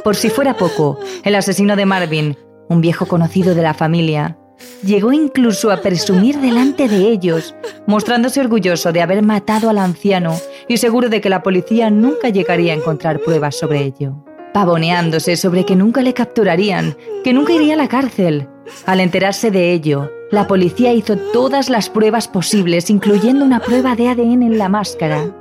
Por 0.04 0.16
si 0.16 0.30
fuera 0.30 0.56
poco, 0.56 1.00
el 1.24 1.36
asesino 1.36 1.76
de 1.76 1.86
Marvin, 1.86 2.38
un 2.70 2.82
viejo 2.82 3.06
conocido 3.06 3.56
de 3.56 3.62
la 3.62 3.74
familia, 3.74 4.38
llegó 4.84 5.12
incluso 5.12 5.72
a 5.72 5.82
presumir 5.82 6.40
delante 6.40 6.88
de 6.88 7.10
ellos, 7.10 7.56
mostrándose 7.88 8.40
orgulloso 8.40 8.92
de 8.92 9.02
haber 9.02 9.24
matado 9.24 9.70
al 9.70 9.78
anciano 9.78 10.36
y 10.68 10.78
seguro 10.78 11.10
de 11.10 11.22
que 11.22 11.30
la 11.30 11.44
policía 11.44 11.90
nunca 11.90 12.30
llegaría 12.30 12.74
a 12.74 12.78
encontrar 12.78 13.20
pruebas 13.20 13.56
sobre 13.56 13.84
ello. 13.84 14.24
Pavoneándose 14.54 15.36
sobre 15.36 15.66
que 15.66 15.76
nunca 15.76 16.02
le 16.02 16.14
capturarían, 16.14 16.96
que 17.24 17.34
nunca 17.34 17.54
iría 17.54 17.74
a 17.74 17.78
la 17.78 17.90
cárcel. 17.90 18.48
Al 18.86 19.00
enterarse 19.00 19.52
de 19.52 19.74
ello, 19.74 20.10
la 20.32 20.48
policía 20.48 20.94
hizo 20.94 21.18
todas 21.18 21.70
las 21.70 21.90
pruebas 21.90 22.28
posibles, 22.28 22.90
incluyendo 22.90 23.46
una 23.46 23.60
prueba 23.60 23.96
de 23.96 24.10
ADN 24.10 24.44
en 24.44 24.58
la 24.58 24.70
máscara, 24.70 25.32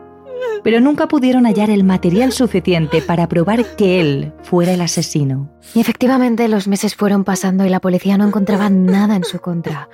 pero 0.63 0.81
nunca 0.81 1.09
pudieron 1.09 1.45
hallar 1.45 1.71
el 1.71 1.85
material 1.85 2.33
suficiente 2.33 3.03
para 3.03 3.29
probar 3.29 3.65
que 3.77 4.01
él 4.01 4.33
fuera 4.43 4.73
el 4.73 4.81
asesino. 4.81 5.51
Y 5.75 5.81
efectivamente 5.81 6.49
los 6.49 6.69
meses 6.69 6.95
fueron 6.95 7.25
pasando 7.25 7.65
y 7.65 7.71
la 7.71 7.81
policía 7.81 8.19
no 8.19 8.27
encontraba 8.27 8.71
nada 8.71 9.17
en 9.17 9.25
su 9.25 9.41
contra, 9.41 9.89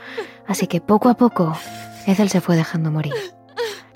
así 0.46 0.66
que 0.66 0.80
poco 0.80 1.08
a 1.08 1.14
poco 1.14 1.56
Ethel 2.06 2.28
se 2.28 2.40
fue 2.40 2.56
dejando 2.56 2.90
morir. 2.90 3.14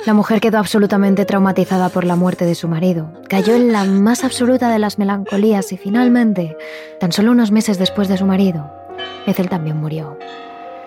La 0.07 0.13
mujer 0.13 0.41
quedó 0.41 0.59
absolutamente 0.59 1.25
traumatizada 1.25 1.89
por 1.89 2.05
la 2.05 2.15
muerte 2.15 2.45
de 2.45 2.55
su 2.55 2.69
marido, 2.69 3.11
cayó 3.29 3.55
en 3.55 3.73
la 3.73 3.85
más 3.85 4.23
absoluta 4.23 4.69
de 4.69 4.79
las 4.79 4.99
melancolías 4.99 5.73
y 5.73 5.79
finalmente, 5.79 6.57
tan 7.01 7.11
solo 7.11 7.33
unos 7.33 7.51
meses 7.51 7.79
después 7.79 8.09
de 8.09 8.19
su 8.19 8.27
marido, 8.27 8.71
Ethel 9.27 9.49
también 9.49 9.79
murió. 9.79 10.19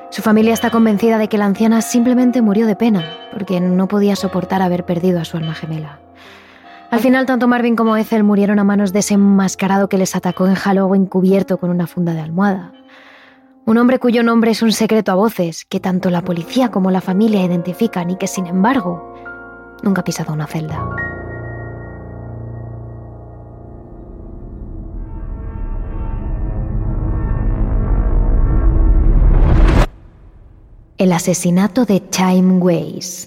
Su 0.09 0.21
familia 0.21 0.53
está 0.53 0.69
convencida 0.69 1.17
de 1.17 1.27
que 1.27 1.37
la 1.37 1.45
anciana 1.45 1.81
simplemente 1.81 2.41
murió 2.41 2.65
de 2.65 2.75
pena, 2.75 3.03
porque 3.33 3.59
no 3.59 3.87
podía 3.87 4.15
soportar 4.15 4.61
haber 4.61 4.85
perdido 4.85 5.19
a 5.19 5.25
su 5.25 5.35
alma 5.37 5.53
gemela. 5.53 5.99
Al 6.89 7.01
final, 7.01 7.25
tanto 7.25 7.49
Marvin 7.49 7.75
como 7.75 7.97
Ethel 7.97 8.23
murieron 8.23 8.59
a 8.59 8.63
manos 8.63 8.93
de 8.93 8.99
ese 8.99 9.15
enmascarado 9.15 9.89
que 9.89 9.97
les 9.97 10.15
atacó 10.15 10.47
en 10.47 10.55
Halloween 10.55 11.05
cubierto 11.05 11.57
con 11.57 11.69
una 11.69 11.87
funda 11.87 12.13
de 12.13 12.21
almohada. 12.21 12.71
Un 13.65 13.77
hombre 13.77 13.99
cuyo 13.99 14.23
nombre 14.23 14.51
es 14.51 14.61
un 14.61 14.71
secreto 14.71 15.11
a 15.11 15.15
voces, 15.15 15.65
que 15.65 15.81
tanto 15.81 16.09
la 16.09 16.21
policía 16.21 16.71
como 16.71 16.89
la 16.89 17.01
familia 17.01 17.43
identifican 17.43 18.09
y 18.09 18.15
que, 18.15 18.27
sin 18.27 18.47
embargo, 18.47 19.13
nunca 19.83 19.99
ha 19.99 20.05
pisado 20.05 20.31
una 20.31 20.47
celda. 20.47 21.16
El 30.97 31.13
asesinato 31.13 31.85
de 31.85 32.01
Chaim 32.09 32.59
Weiss. 32.59 33.23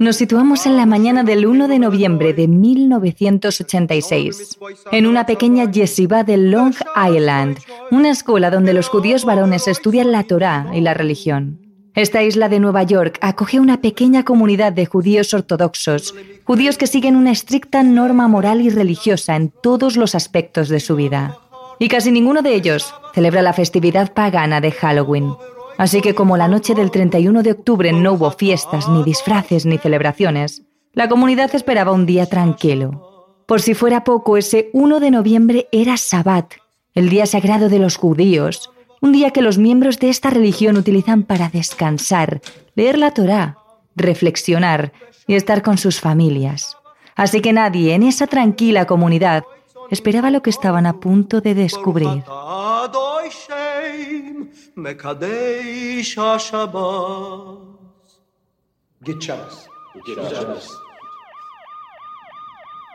Nos 0.00 0.16
situamos 0.16 0.64
en 0.64 0.78
la 0.78 0.86
mañana 0.86 1.24
del 1.24 1.44
1 1.44 1.68
de 1.68 1.78
noviembre 1.78 2.32
de 2.32 2.48
1986, 2.48 4.58
en 4.92 5.06
una 5.06 5.26
pequeña 5.26 5.70
yeshiva 5.70 6.24
de 6.24 6.38
Long 6.38 6.72
Island, 6.96 7.58
una 7.90 8.08
escuela 8.08 8.50
donde 8.50 8.72
los 8.72 8.88
judíos 8.88 9.26
varones 9.26 9.68
estudian 9.68 10.10
la 10.10 10.22
Torá 10.22 10.70
y 10.72 10.80
la 10.80 10.94
religión. 10.94 11.60
Esta 11.94 12.22
isla 12.22 12.48
de 12.48 12.60
Nueva 12.60 12.82
York 12.84 13.18
acoge 13.20 13.60
una 13.60 13.82
pequeña 13.82 14.24
comunidad 14.24 14.72
de 14.72 14.86
judíos 14.86 15.34
ortodoxos, 15.34 16.14
judíos 16.44 16.78
que 16.78 16.86
siguen 16.86 17.14
una 17.14 17.32
estricta 17.32 17.82
norma 17.82 18.26
moral 18.26 18.62
y 18.62 18.70
religiosa 18.70 19.36
en 19.36 19.50
todos 19.50 19.98
los 19.98 20.14
aspectos 20.14 20.70
de 20.70 20.80
su 20.80 20.96
vida. 20.96 21.36
Y 21.78 21.88
casi 21.88 22.10
ninguno 22.10 22.40
de 22.40 22.54
ellos 22.54 22.94
celebra 23.12 23.42
la 23.42 23.52
festividad 23.52 24.14
pagana 24.14 24.62
de 24.62 24.72
Halloween. 24.72 25.34
Así 25.80 26.02
que 26.02 26.14
como 26.14 26.36
la 26.36 26.46
noche 26.46 26.74
del 26.74 26.90
31 26.90 27.42
de 27.42 27.52
octubre 27.52 27.90
no 27.90 28.12
hubo 28.12 28.30
fiestas, 28.32 28.86
ni 28.86 29.02
disfraces, 29.02 29.64
ni 29.64 29.78
celebraciones, 29.78 30.64
la 30.92 31.08
comunidad 31.08 31.54
esperaba 31.54 31.92
un 31.92 32.04
día 32.04 32.26
tranquilo. 32.26 33.32
Por 33.46 33.62
si 33.62 33.72
fuera 33.72 34.04
poco, 34.04 34.36
ese 34.36 34.68
1 34.74 35.00
de 35.00 35.10
noviembre 35.10 35.68
era 35.72 35.96
Sabbat, 35.96 36.52
el 36.92 37.08
día 37.08 37.24
sagrado 37.24 37.70
de 37.70 37.78
los 37.78 37.96
judíos, 37.96 38.70
un 39.00 39.12
día 39.12 39.30
que 39.30 39.40
los 39.40 39.56
miembros 39.56 39.98
de 39.98 40.10
esta 40.10 40.28
religión 40.28 40.76
utilizan 40.76 41.22
para 41.22 41.48
descansar, 41.48 42.42
leer 42.74 42.98
la 42.98 43.12
Torá, 43.12 43.56
reflexionar 43.96 44.92
y 45.26 45.34
estar 45.34 45.62
con 45.62 45.78
sus 45.78 45.98
familias. 45.98 46.76
Así 47.16 47.40
que 47.40 47.54
nadie 47.54 47.94
en 47.94 48.02
esa 48.02 48.26
tranquila 48.26 48.84
comunidad 48.84 49.44
esperaba 49.90 50.30
lo 50.30 50.42
que 50.42 50.50
estaban 50.50 50.84
a 50.84 51.00
punto 51.00 51.40
de 51.40 51.54
descubrir. 51.54 52.22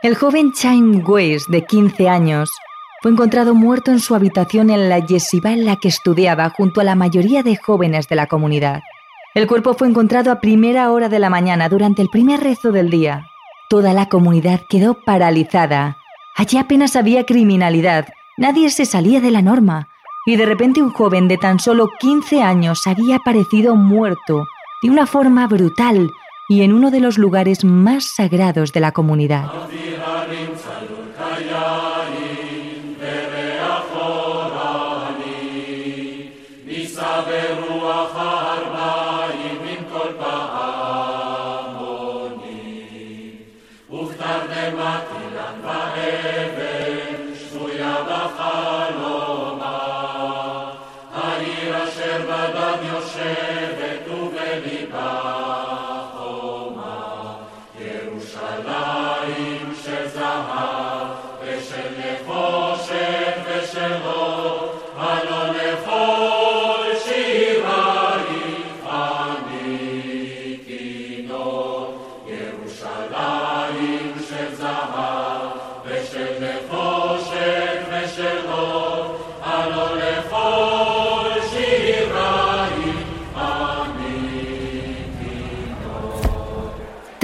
El 0.02 0.14
joven 0.14 0.52
Chaim 0.52 1.02
Weiss, 1.06 1.46
de 1.48 1.64
15 1.64 2.08
años, 2.08 2.50
fue 3.02 3.10
encontrado 3.10 3.54
muerto 3.54 3.90
en 3.90 4.00
su 4.00 4.14
habitación 4.14 4.70
en 4.70 4.88
la 4.88 4.98
yeshiva 4.98 5.52
en 5.52 5.64
la 5.64 5.76
que 5.76 5.88
estudiaba 5.88 6.50
junto 6.50 6.80
a 6.80 6.84
la 6.84 6.94
mayoría 6.94 7.42
de 7.42 7.56
jóvenes 7.56 8.08
de 8.08 8.16
la 8.16 8.26
comunidad. 8.26 8.80
El 9.34 9.46
cuerpo 9.46 9.74
fue 9.74 9.88
encontrado 9.88 10.30
a 10.30 10.40
primera 10.40 10.90
hora 10.92 11.08
de 11.08 11.18
la 11.18 11.28
mañana 11.28 11.68
durante 11.68 12.02
el 12.02 12.08
primer 12.08 12.40
rezo 12.40 12.72
del 12.72 12.88
día. 12.90 13.26
Toda 13.68 13.92
la 13.92 14.08
comunidad 14.08 14.60
quedó 14.68 15.02
paralizada. 15.04 15.96
Allí 16.36 16.56
apenas 16.56 16.96
había 16.96 17.24
criminalidad, 17.24 18.06
nadie 18.38 18.70
se 18.70 18.86
salía 18.86 19.20
de 19.20 19.30
la 19.30 19.42
norma, 19.42 19.88
y 20.26 20.36
de 20.36 20.44
repente 20.44 20.82
un 20.82 20.90
joven 20.90 21.28
de 21.28 21.38
tan 21.38 21.58
solo 21.58 21.88
15 22.00 22.42
años 22.42 22.86
había 22.86 23.16
aparecido 23.16 23.76
muerto 23.76 24.46
de 24.82 24.90
una 24.90 25.06
forma 25.06 25.46
brutal 25.46 26.10
y 26.48 26.62
en 26.62 26.72
uno 26.72 26.90
de 26.90 27.00
los 27.00 27.16
lugares 27.16 27.64
más 27.64 28.14
sagrados 28.16 28.72
de 28.72 28.80
la 28.80 28.92
comunidad. 28.92 29.46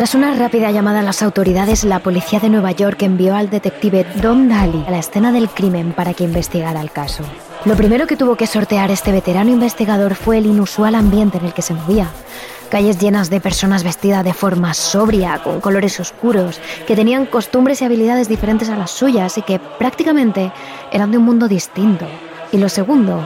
Tras 0.03 0.17
una 0.17 0.35
rápida 0.35 0.73
llamada 0.73 0.99
a 0.99 1.05
las 1.05 1.23
autoridades, 1.23 1.85
la 1.85 2.01
policía 2.01 2.41
de 2.41 2.49
Nueva 2.49 2.73
York 2.73 3.01
envió 3.03 3.37
al 3.37 3.51
detective 3.51 4.05
Don 4.21 4.49
Daly 4.49 4.85
a 4.89 4.91
la 4.91 4.99
escena 4.99 5.31
del 5.31 5.49
crimen 5.49 5.93
para 5.93 6.13
que 6.13 6.25
investigara 6.25 6.81
el 6.81 6.91
caso. 6.91 7.23
Lo 7.65 7.77
primero 7.77 8.09
que 8.09 8.17
tuvo 8.17 8.35
que 8.35 8.49
sortear 8.49 8.91
este 8.91 9.13
veterano 9.13 9.53
investigador 9.53 10.17
fue 10.17 10.39
el 10.39 10.47
inusual 10.47 10.97
ambiente 10.97 11.39
en 11.39 11.45
el 11.45 11.55
que 11.55 11.63
se 11.63 11.75
movía. 11.75 12.09
Calles 12.69 12.99
llenas 12.99 13.31
de 13.31 13.41
personas 13.41 13.85
vestidas 13.85 14.25
de 14.25 14.35
forma 14.35 14.75
sobria, 14.75 15.39
con 15.39 15.61
colores 15.61 16.01
oscuros, 16.01 16.61
que 16.85 16.97
tenían 16.97 17.25
costumbres 17.25 17.81
y 17.81 17.85
habilidades 17.85 18.29
diferentes 18.29 18.71
a 18.71 18.77
las 18.77 18.91
suyas 18.91 19.39
y 19.39 19.43
que 19.43 19.61
prácticamente 19.61 20.51
eran 20.91 21.13
de 21.13 21.19
un 21.19 21.25
mundo 21.27 21.47
distinto. 21.47 22.09
Y 22.51 22.57
lo 22.57 22.69
segundo 22.69 23.25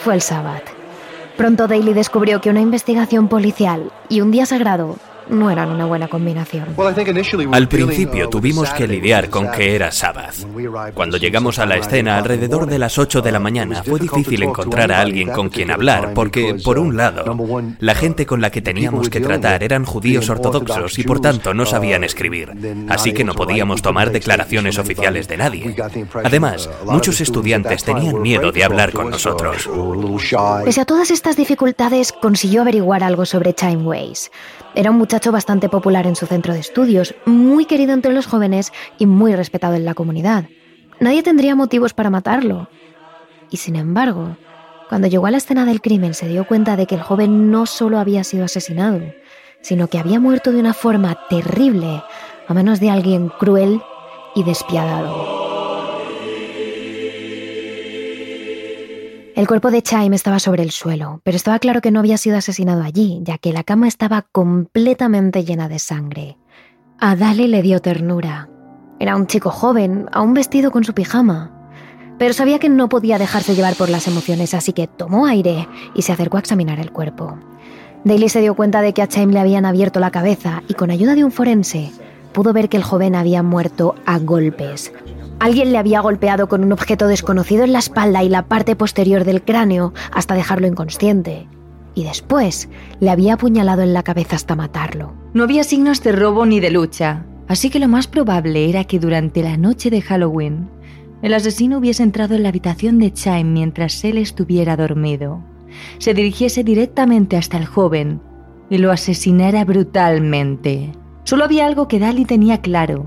fue 0.00 0.12
el 0.12 0.20
sábado. 0.20 0.64
Pronto 1.38 1.66
Daly 1.66 1.94
descubrió 1.94 2.42
que 2.42 2.50
una 2.50 2.60
investigación 2.60 3.28
policial 3.28 3.90
y 4.10 4.20
un 4.20 4.30
día 4.30 4.44
sagrado 4.44 4.98
no 5.28 5.50
eran 5.50 5.70
una 5.70 5.86
buena 5.86 6.08
combinación. 6.08 6.66
Al 7.52 7.68
principio 7.68 8.28
tuvimos 8.28 8.70
que 8.70 8.86
lidiar 8.86 9.30
con 9.30 9.50
que 9.50 9.74
era 9.74 9.90
Sabbath. 9.90 10.46
Cuando 10.94 11.16
llegamos 11.16 11.58
a 11.58 11.66
la 11.66 11.76
escena 11.76 12.18
alrededor 12.18 12.66
de 12.66 12.78
las 12.78 12.98
8 12.98 13.22
de 13.22 13.32
la 13.32 13.40
mañana 13.40 13.82
fue 13.82 14.00
difícil 14.00 14.42
encontrar 14.42 14.92
a 14.92 15.00
alguien 15.00 15.30
con 15.30 15.48
quien 15.48 15.70
hablar 15.70 16.12
porque, 16.14 16.56
por 16.62 16.78
un 16.78 16.96
lado, 16.96 17.36
la 17.78 17.94
gente 17.94 18.26
con 18.26 18.40
la 18.40 18.50
que 18.50 18.62
teníamos 18.62 19.08
que 19.08 19.20
tratar 19.20 19.62
eran 19.62 19.84
judíos 19.84 20.28
ortodoxos 20.28 20.98
y 20.98 21.04
por 21.04 21.20
tanto 21.20 21.54
no 21.54 21.66
sabían 21.66 22.04
escribir, 22.04 22.52
así 22.88 23.12
que 23.12 23.24
no 23.24 23.34
podíamos 23.34 23.82
tomar 23.82 24.10
declaraciones 24.10 24.78
oficiales 24.78 25.28
de 25.28 25.36
nadie. 25.36 25.76
Además, 26.24 26.70
muchos 26.86 27.20
estudiantes 27.20 27.84
tenían 27.84 28.20
miedo 28.20 28.52
de 28.52 28.64
hablar 28.64 28.92
con 28.92 29.10
nosotros. 29.10 29.68
Pese 30.64 30.80
a 30.80 30.84
todas 30.84 31.10
estas 31.10 31.36
dificultades, 31.36 32.12
consiguió 32.12 32.62
averiguar 32.62 33.02
algo 33.02 33.26
sobre 33.26 33.52
Timeways. 33.52 34.30
Era 34.74 34.90
un 34.90 34.98
muchacho 34.98 35.30
bastante 35.30 35.68
popular 35.68 36.06
en 36.06 36.16
su 36.16 36.26
centro 36.26 36.52
de 36.52 36.60
estudios, 36.60 37.14
muy 37.26 37.64
querido 37.64 37.92
entre 37.92 38.12
los 38.12 38.26
jóvenes 38.26 38.72
y 38.98 39.06
muy 39.06 39.34
respetado 39.34 39.74
en 39.74 39.84
la 39.84 39.94
comunidad. 39.94 40.46
Nadie 40.98 41.22
tendría 41.22 41.54
motivos 41.54 41.94
para 41.94 42.10
matarlo. 42.10 42.68
Y 43.50 43.58
sin 43.58 43.76
embargo, 43.76 44.36
cuando 44.88 45.06
llegó 45.06 45.26
a 45.26 45.30
la 45.30 45.36
escena 45.36 45.64
del 45.64 45.80
crimen 45.80 46.14
se 46.14 46.28
dio 46.28 46.46
cuenta 46.46 46.76
de 46.76 46.86
que 46.86 46.96
el 46.96 47.02
joven 47.02 47.50
no 47.50 47.66
solo 47.66 47.98
había 47.98 48.24
sido 48.24 48.44
asesinado, 48.44 49.00
sino 49.60 49.88
que 49.88 49.98
había 49.98 50.18
muerto 50.18 50.50
de 50.50 50.60
una 50.60 50.74
forma 50.74 51.16
terrible 51.30 52.02
a 52.48 52.54
manos 52.54 52.80
de 52.80 52.90
alguien 52.90 53.28
cruel 53.28 53.80
y 54.34 54.42
despiadado. 54.42 55.53
El 59.34 59.48
cuerpo 59.48 59.72
de 59.72 59.82
Chaim 59.82 60.14
estaba 60.14 60.38
sobre 60.38 60.62
el 60.62 60.70
suelo, 60.70 61.20
pero 61.24 61.36
estaba 61.36 61.58
claro 61.58 61.80
que 61.80 61.90
no 61.90 61.98
había 61.98 62.18
sido 62.18 62.36
asesinado 62.36 62.84
allí, 62.84 63.18
ya 63.24 63.36
que 63.36 63.52
la 63.52 63.64
cama 63.64 63.88
estaba 63.88 64.22
completamente 64.30 65.44
llena 65.44 65.68
de 65.68 65.80
sangre. 65.80 66.38
A 67.00 67.16
Dali 67.16 67.48
le 67.48 67.60
dio 67.60 67.80
ternura. 67.80 68.48
Era 69.00 69.16
un 69.16 69.26
chico 69.26 69.50
joven, 69.50 70.06
aún 70.12 70.34
vestido 70.34 70.70
con 70.70 70.84
su 70.84 70.94
pijama. 70.94 71.50
Pero 72.16 72.32
sabía 72.32 72.60
que 72.60 72.68
no 72.68 72.88
podía 72.88 73.18
dejarse 73.18 73.56
llevar 73.56 73.74
por 73.74 73.88
las 73.88 74.06
emociones, 74.06 74.54
así 74.54 74.72
que 74.72 74.86
tomó 74.86 75.26
aire 75.26 75.66
y 75.96 76.02
se 76.02 76.12
acercó 76.12 76.36
a 76.36 76.40
examinar 76.40 76.78
el 76.78 76.92
cuerpo. 76.92 77.36
Daly 78.04 78.28
se 78.28 78.40
dio 78.40 78.54
cuenta 78.54 78.82
de 78.82 78.92
que 78.92 79.02
a 79.02 79.08
Chaim 79.08 79.30
le 79.30 79.40
habían 79.40 79.66
abierto 79.66 79.98
la 79.98 80.12
cabeza 80.12 80.62
y 80.68 80.74
con 80.74 80.92
ayuda 80.92 81.16
de 81.16 81.24
un 81.24 81.32
forense 81.32 81.90
pudo 82.32 82.52
ver 82.52 82.68
que 82.68 82.76
el 82.76 82.84
joven 82.84 83.16
había 83.16 83.42
muerto 83.42 83.96
a 84.06 84.20
golpes, 84.20 84.92
Alguien 85.40 85.72
le 85.72 85.78
había 85.78 86.00
golpeado 86.00 86.48
con 86.48 86.64
un 86.64 86.72
objeto 86.72 87.06
desconocido 87.06 87.64
en 87.64 87.72
la 87.72 87.78
espalda 87.80 88.22
y 88.22 88.28
la 88.28 88.46
parte 88.46 88.76
posterior 88.76 89.24
del 89.24 89.42
cráneo 89.42 89.92
hasta 90.12 90.34
dejarlo 90.34 90.66
inconsciente. 90.66 91.48
Y 91.94 92.04
después 92.04 92.68
le 93.00 93.10
había 93.10 93.34
apuñalado 93.34 93.82
en 93.82 93.92
la 93.92 94.02
cabeza 94.02 94.36
hasta 94.36 94.56
matarlo. 94.56 95.12
No 95.32 95.44
había 95.44 95.64
signos 95.64 96.02
de 96.02 96.12
robo 96.12 96.46
ni 96.46 96.60
de 96.60 96.70
lucha, 96.70 97.24
así 97.46 97.70
que 97.70 97.78
lo 97.78 97.88
más 97.88 98.06
probable 98.06 98.68
era 98.68 98.84
que 98.84 98.98
durante 98.98 99.42
la 99.42 99.56
noche 99.56 99.90
de 99.90 100.02
Halloween 100.02 100.68
el 101.22 101.32
asesino 101.32 101.78
hubiese 101.78 102.02
entrado 102.02 102.34
en 102.34 102.42
la 102.42 102.50
habitación 102.50 102.98
de 102.98 103.10
Chaim 103.10 103.52
mientras 103.52 104.04
él 104.04 104.18
estuviera 104.18 104.76
dormido, 104.76 105.42
se 105.96 106.12
dirigiese 106.12 106.64
directamente 106.64 107.38
hasta 107.38 107.56
el 107.56 107.64
joven 107.64 108.20
y 108.68 108.76
lo 108.76 108.92
asesinara 108.92 109.64
brutalmente. 109.64 110.92
Solo 111.24 111.44
había 111.44 111.66
algo 111.66 111.88
que 111.88 111.98
Dali 111.98 112.26
tenía 112.26 112.60
claro. 112.60 113.06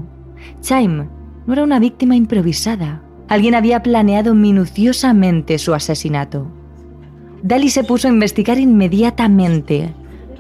Chaim 0.62 1.10
no 1.48 1.54
era 1.54 1.64
una 1.64 1.80
víctima 1.80 2.16
improvisada. 2.16 3.02
Alguien 3.30 3.56
había 3.56 3.82
planeado 3.82 4.36
minuciosamente 4.36 5.58
su 5.58 5.74
asesinato. 5.74 6.48
Daly 7.42 7.70
se 7.70 7.84
puso 7.84 8.08
a 8.08 8.12
investigar 8.12 8.60
inmediatamente. 8.60 9.94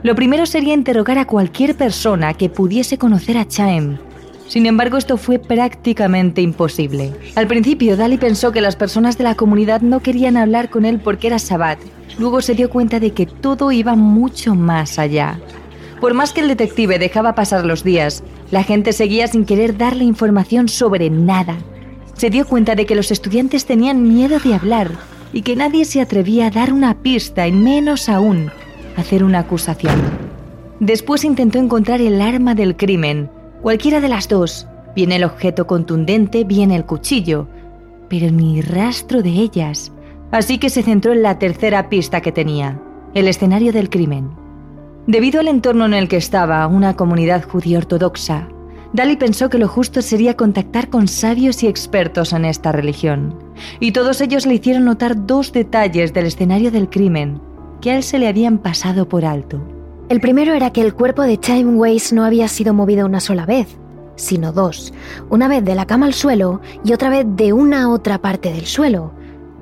Lo 0.04 0.16
primero 0.16 0.46
sería 0.46 0.74
interrogar 0.74 1.18
a 1.18 1.26
cualquier 1.26 1.76
persona 1.76 2.34
que 2.34 2.50
pudiese 2.50 2.98
conocer 2.98 3.38
a 3.38 3.48
Chaim. 3.48 3.98
Sin 4.48 4.66
embargo, 4.66 4.98
esto 4.98 5.18
fue 5.18 5.40
prácticamente 5.40 6.42
imposible. 6.42 7.14
Al 7.36 7.48
principio, 7.48 7.98
Daly 7.98 8.17
pensó 8.17 8.52
que 8.52 8.62
las 8.62 8.76
personas 8.76 9.17
de 9.17 9.26
la 9.26 9.36
comunidad 9.36 9.82
no 9.82 10.02
querían 10.02 10.38
hablar 10.38 10.70
con 10.70 10.86
él 10.86 11.00
porque 11.00 11.28
era 11.28 11.39
Sabbat. 11.39 11.80
Luego 12.17 12.41
se 12.41 12.56
dio 12.56 12.70
cuenta 12.70 13.00
de 13.00 13.12
que 13.12 13.26
todo 13.26 13.72
iba 13.72 13.96
mucho 13.96 14.56
más 14.56 15.00
allá. 15.00 15.39
Por 15.99 16.13
más 16.13 16.31
que 16.31 16.41
el 16.41 16.47
detective 16.47 16.99
dejaba 16.99 17.33
pasar 17.33 17.65
los 17.65 17.83
días, 17.83 18.23
la 18.51 18.63
gente 18.63 18.93
seguía 18.93 19.27
sin 19.27 19.45
querer 19.45 19.77
darle 19.77 20.03
información 20.03 20.69
sobre 20.69 21.10
nada. 21.10 21.57
Se 22.13 22.29
dio 22.29 22.45
cuenta 22.45 22.75
de 22.75 22.86
que 22.86 22.95
los 22.95 23.12
estudiantes 23.12 23.65
tenían 23.65 24.03
miedo 24.03 24.39
de 24.39 24.53
hablar 24.53 24.91
y 25.33 25.41
que 25.41 25.55
nadie 25.55 25.86
se 25.86 26.01
atrevía 26.01 26.47
a 26.47 26.51
dar 26.51 26.71
una 26.71 27.01
pista 27.01 27.47
y 27.47 27.51
menos 27.51 28.10
aún 28.10 28.51
hacer 28.95 29.23
una 29.23 29.39
acusación. 29.39 29.95
Después 30.79 31.23
intentó 31.23 31.60
encontrar 31.60 32.01
el 32.01 32.21
arma 32.21 32.53
del 32.53 32.75
crimen, 32.75 33.29
cualquiera 33.62 33.99
de 33.99 34.07
las 34.07 34.27
dos, 34.27 34.67
bien 34.95 35.12
el 35.12 35.23
objeto 35.23 35.65
contundente, 35.65 36.43
bien 36.43 36.71
el 36.71 36.86
cuchillo, 36.86 37.47
pero 38.10 38.31
ni 38.31 38.62
rastro 38.62 39.23
de 39.23 39.29
ellas. 39.29 39.91
Así 40.31 40.57
que 40.57 40.69
se 40.69 40.83
centró 40.83 41.13
en 41.13 41.23
la 41.23 41.39
tercera 41.39 41.89
pista 41.89 42.21
que 42.21 42.31
tenía, 42.31 42.79
el 43.13 43.27
escenario 43.27 43.71
del 43.71 43.89
crimen. 43.89 44.46
Debido 45.08 45.39
al 45.39 45.48
entorno 45.48 45.86
en 45.86 45.93
el 45.93 46.10
que 46.10 46.17
estaba, 46.17 46.67
una 46.67 46.98
comunidad 46.98 47.41
judía 47.48 47.78
ortodoxa, 47.78 48.50
Dali 48.91 49.15
pensó 49.15 49.50
que 49.50 49.58
lo 49.58 49.70
justo 49.70 50.02
sería 50.02 50.36
contactar 50.36 50.89
con 50.89 51.08
sabios 51.08 51.63
y 51.63 51.67
expertos 51.67 52.34
en 52.34 52.43
esta 52.43 52.74
religión, 52.74 53.34
y 53.80 53.93
todos 53.93 54.20
ellos 54.20 54.46
le 54.46 54.56
hicieron 54.56 54.84
notar 54.84 55.26
dos 55.26 55.54
detalles 55.54 56.13
del 56.13 56.26
escenario 56.26 56.72
del 56.72 56.89
crimen 56.89 57.39
que 57.80 57.91
a 57.91 57.96
él 57.96 58.04
se 58.04 58.20
le 58.20 58.28
habían 58.28 58.58
pasado 58.58 59.08
por 59.08 59.24
alto. 59.24 59.62
El 60.10 60.20
primero 60.20 60.54
era 60.54 60.72
que 60.74 60.82
el 60.82 60.93
cuerpo 60.93 61.22
de 61.22 61.39
Chaim 61.39 61.78
Weiss 61.78 62.12
no 62.12 62.26
había 62.26 62.50
sido 62.50 62.74
movido 62.74 63.06
una 63.06 63.22
sola 63.22 63.46
vez, 63.46 63.78
sino 64.17 64.52
dos, 64.52 64.93
una 65.30 65.48
vez 65.48 65.63
de 65.63 65.76
la 65.76 65.86
cama 65.86 66.08
al 66.08 66.15
suelo 66.15 66.60
y 66.84 66.91
otra 66.91 67.10
vez 67.10 67.26
de 67.30 67.54
una 67.54 67.93
otra 67.93 68.17
parte 68.17 68.52
del 68.52 68.65
suelo, 68.65 69.13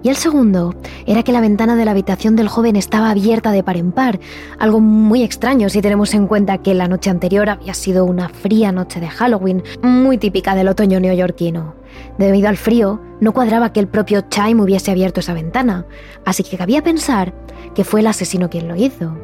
y 0.06 0.10
el 0.10 0.18
segundo 0.18 0.76
era 1.08 1.24
que 1.24 1.32
la 1.32 1.42
ventana 1.42 1.76
de 1.76 1.84
la 1.84 1.90
habitación 1.90 2.36
del 2.36 2.48
joven 2.48 2.76
estaba 2.76 3.10
abierta 3.10 3.52
de 3.52 3.64
par 3.64 3.76
en 3.76 3.92
par, 3.92 4.20
algo 4.60 4.80
muy 4.80 5.24
extraño 5.24 5.68
si 5.68 5.82
tenemos 5.82 6.14
en 6.14 6.28
cuenta 6.28 6.60
que 6.60 6.76
la 6.76 6.88
noche 6.88 7.10
anterior 7.10 7.50
había 7.50 7.74
sido 7.74 8.06
una 8.06 8.30
fría 8.30 8.72
noche 8.72 9.00
de 9.00 9.08
Halloween, 9.08 9.64
muy 9.82 10.20
típica 10.20 10.54
del 10.54 10.68
otoño 10.68 11.00
neoyorquino. 11.00 11.74
Debido 12.20 12.50
al 12.50 12.58
frío, 12.58 13.02
no 13.20 13.34
cuadraba 13.34 13.74
que 13.74 13.80
el 13.80 13.88
propio 13.88 14.22
Chaim 14.30 14.60
hubiese 14.60 14.92
abierto 14.92 15.22
esa 15.22 15.34
ventana, 15.34 15.88
así 16.24 16.44
que 16.44 16.56
cabía 16.56 16.84
pensar 16.84 17.34
que 17.74 17.84
fue 17.84 18.02
el 18.02 18.08
asesino 18.08 18.48
quien 18.48 18.68
lo 18.68 18.76
hizo. 18.76 19.18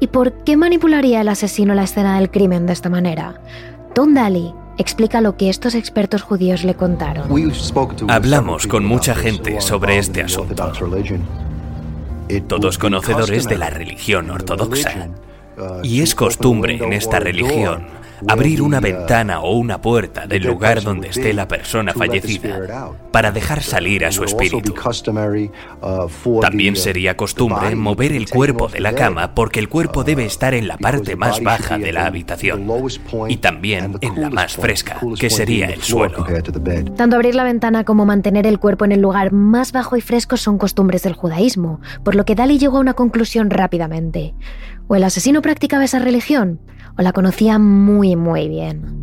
¿Y 0.00 0.08
por 0.08 0.44
qué 0.44 0.54
manipularía 0.54 1.22
el 1.22 1.28
asesino 1.28 1.72
la 1.72 1.84
escena 1.84 2.18
del 2.18 2.30
crimen 2.30 2.66
de 2.66 2.74
esta 2.74 2.90
manera? 2.90 3.40
Don 3.94 4.12
Daly 4.12 4.52
explica 4.80 5.20
lo 5.20 5.36
que 5.36 5.50
estos 5.50 5.74
expertos 5.74 6.22
judíos 6.22 6.64
le 6.64 6.74
contaron. 6.74 7.28
Hablamos 8.08 8.66
con 8.66 8.84
mucha 8.84 9.14
gente 9.14 9.60
sobre 9.60 9.98
este 9.98 10.22
asunto. 10.22 10.72
Todos 12.48 12.78
conocedores 12.78 13.46
de 13.46 13.58
la 13.58 13.70
religión 13.70 14.30
ortodoxa. 14.30 15.08
Y 15.82 16.00
es 16.00 16.14
costumbre 16.14 16.82
en 16.82 16.92
esta 16.92 17.20
religión 17.20 17.99
abrir 18.28 18.62
una 18.62 18.80
ventana 18.80 19.40
o 19.40 19.56
una 19.56 19.80
puerta 19.80 20.26
del 20.26 20.44
lugar 20.44 20.82
donde 20.82 21.08
esté 21.08 21.32
la 21.32 21.48
persona 21.48 21.92
fallecida 21.92 22.92
para 23.12 23.32
dejar 23.32 23.62
salir 23.62 24.04
a 24.04 24.12
su 24.12 24.24
espíritu. 24.24 24.74
También 26.40 26.76
sería 26.76 27.16
costumbre 27.16 27.74
mover 27.74 28.12
el 28.12 28.28
cuerpo 28.28 28.68
de 28.68 28.80
la 28.80 28.94
cama 28.94 29.34
porque 29.34 29.60
el 29.60 29.68
cuerpo 29.68 30.04
debe 30.04 30.24
estar 30.24 30.54
en 30.54 30.68
la 30.68 30.78
parte 30.78 31.16
más 31.16 31.42
baja 31.42 31.78
de 31.78 31.92
la 31.92 32.06
habitación 32.06 32.66
y 33.28 33.36
también 33.38 33.96
en 34.00 34.20
la 34.20 34.30
más 34.30 34.56
fresca, 34.56 35.00
que 35.18 35.30
sería 35.30 35.66
el 35.66 35.82
suelo. 35.82 36.26
Tanto 36.96 37.16
abrir 37.16 37.34
la 37.34 37.44
ventana 37.44 37.84
como 37.84 38.06
mantener 38.06 38.46
el 38.46 38.58
cuerpo 38.58 38.84
en 38.84 38.92
el 38.92 39.00
lugar 39.00 39.32
más 39.32 39.72
bajo 39.72 39.96
y 39.96 40.00
fresco 40.00 40.36
son 40.36 40.58
costumbres 40.58 41.02
del 41.02 41.14
judaísmo, 41.14 41.80
por 42.04 42.14
lo 42.14 42.24
que 42.24 42.34
Dali 42.34 42.58
llegó 42.58 42.78
a 42.78 42.80
una 42.80 42.94
conclusión 42.94 43.50
rápidamente. 43.50 44.34
O 44.88 44.96
el 44.96 45.04
asesino 45.04 45.42
practicaba 45.42 45.84
esa 45.84 45.98
religión, 45.98 46.60
o 46.98 47.02
la 47.02 47.12
conocía 47.12 47.58
muy 47.58 48.16
muy 48.16 48.48
bien. 48.48 49.00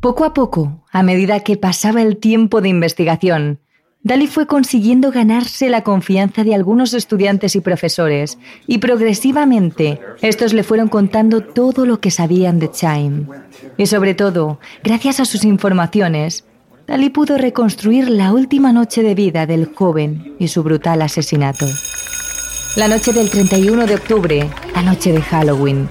Poco 0.00 0.24
a 0.24 0.32
poco, 0.32 0.84
a 0.92 1.02
medida 1.02 1.40
que 1.40 1.56
pasaba 1.56 2.02
el 2.02 2.18
tiempo 2.18 2.60
de 2.60 2.68
investigación, 2.68 3.58
Dali 4.04 4.28
fue 4.28 4.46
consiguiendo 4.46 5.10
ganarse 5.10 5.68
la 5.68 5.82
confianza 5.82 6.44
de 6.44 6.54
algunos 6.54 6.94
estudiantes 6.94 7.56
y 7.56 7.60
profesores, 7.60 8.38
y 8.68 8.78
progresivamente 8.78 10.00
estos 10.22 10.52
le 10.52 10.62
fueron 10.62 10.88
contando 10.88 11.40
todo 11.40 11.84
lo 11.84 12.00
que 12.00 12.12
sabían 12.12 12.60
de 12.60 12.70
Chaim. 12.70 13.26
Y 13.76 13.86
sobre 13.86 14.14
todo, 14.14 14.60
gracias 14.84 15.18
a 15.18 15.24
sus 15.24 15.44
informaciones, 15.44 16.44
Dali 16.86 17.10
pudo 17.10 17.36
reconstruir 17.36 18.08
la 18.08 18.32
última 18.32 18.72
noche 18.72 19.02
de 19.02 19.14
vida 19.14 19.46
del 19.46 19.74
joven 19.74 20.36
y 20.38 20.48
su 20.48 20.62
brutal 20.62 21.02
asesinato. 21.02 21.66
La 22.78 22.86
noche 22.86 23.12
del 23.12 23.28
31 23.28 23.86
de 23.86 23.96
octubre, 23.96 24.48
la 24.72 24.82
noche 24.82 25.10
de 25.10 25.20
Halloween. 25.20 25.88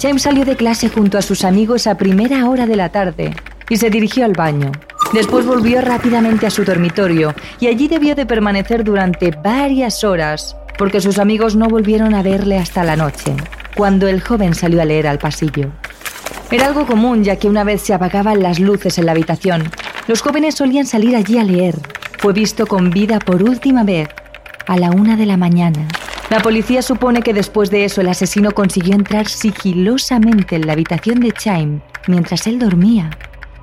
James 0.00 0.22
salió 0.22 0.44
de 0.44 0.54
clase 0.54 0.88
junto 0.88 1.18
a 1.18 1.22
sus 1.22 1.42
amigos 1.42 1.88
a 1.88 1.96
primera 1.96 2.48
hora 2.48 2.64
de 2.64 2.76
la 2.76 2.90
tarde 2.90 3.34
y 3.68 3.76
se 3.76 3.90
dirigió 3.90 4.24
al 4.24 4.34
baño. 4.34 4.70
Después 5.12 5.44
volvió 5.44 5.80
rápidamente 5.80 6.46
a 6.46 6.50
su 6.50 6.64
dormitorio 6.64 7.34
y 7.58 7.66
allí 7.66 7.88
debió 7.88 8.14
de 8.14 8.24
permanecer 8.24 8.84
durante 8.84 9.32
varias 9.32 10.04
horas 10.04 10.54
porque 10.78 11.00
sus 11.00 11.18
amigos 11.18 11.56
no 11.56 11.66
volvieron 11.66 12.14
a 12.14 12.22
verle 12.22 12.56
hasta 12.56 12.84
la 12.84 12.94
noche, 12.94 13.34
cuando 13.74 14.06
el 14.06 14.20
joven 14.20 14.54
salió 14.54 14.80
a 14.80 14.84
leer 14.84 15.08
al 15.08 15.18
pasillo. 15.18 15.72
Era 16.52 16.66
algo 16.66 16.86
común 16.86 17.24
ya 17.24 17.34
que 17.34 17.48
una 17.48 17.64
vez 17.64 17.82
se 17.82 17.94
apagaban 17.94 18.44
las 18.44 18.60
luces 18.60 18.96
en 18.98 19.06
la 19.06 19.12
habitación, 19.12 19.68
los 20.06 20.22
jóvenes 20.22 20.54
solían 20.54 20.86
salir 20.86 21.16
allí 21.16 21.36
a 21.36 21.42
leer. 21.42 21.74
Fue 22.18 22.32
visto 22.32 22.68
con 22.68 22.90
vida 22.90 23.18
por 23.18 23.42
última 23.42 23.82
vez 23.82 24.08
a 24.68 24.76
la 24.76 24.92
una 24.92 25.16
de 25.16 25.26
la 25.26 25.36
mañana. 25.36 25.88
La 26.30 26.40
policía 26.40 26.82
supone 26.82 27.22
que 27.22 27.34
después 27.34 27.70
de 27.70 27.84
eso 27.84 28.00
el 28.00 28.08
asesino 28.08 28.52
consiguió 28.52 28.94
entrar 28.94 29.26
sigilosamente 29.26 30.54
en 30.54 30.66
la 30.66 30.74
habitación 30.74 31.18
de 31.18 31.32
Chaim 31.32 31.80
mientras 32.06 32.46
él 32.46 32.60
dormía 32.60 33.10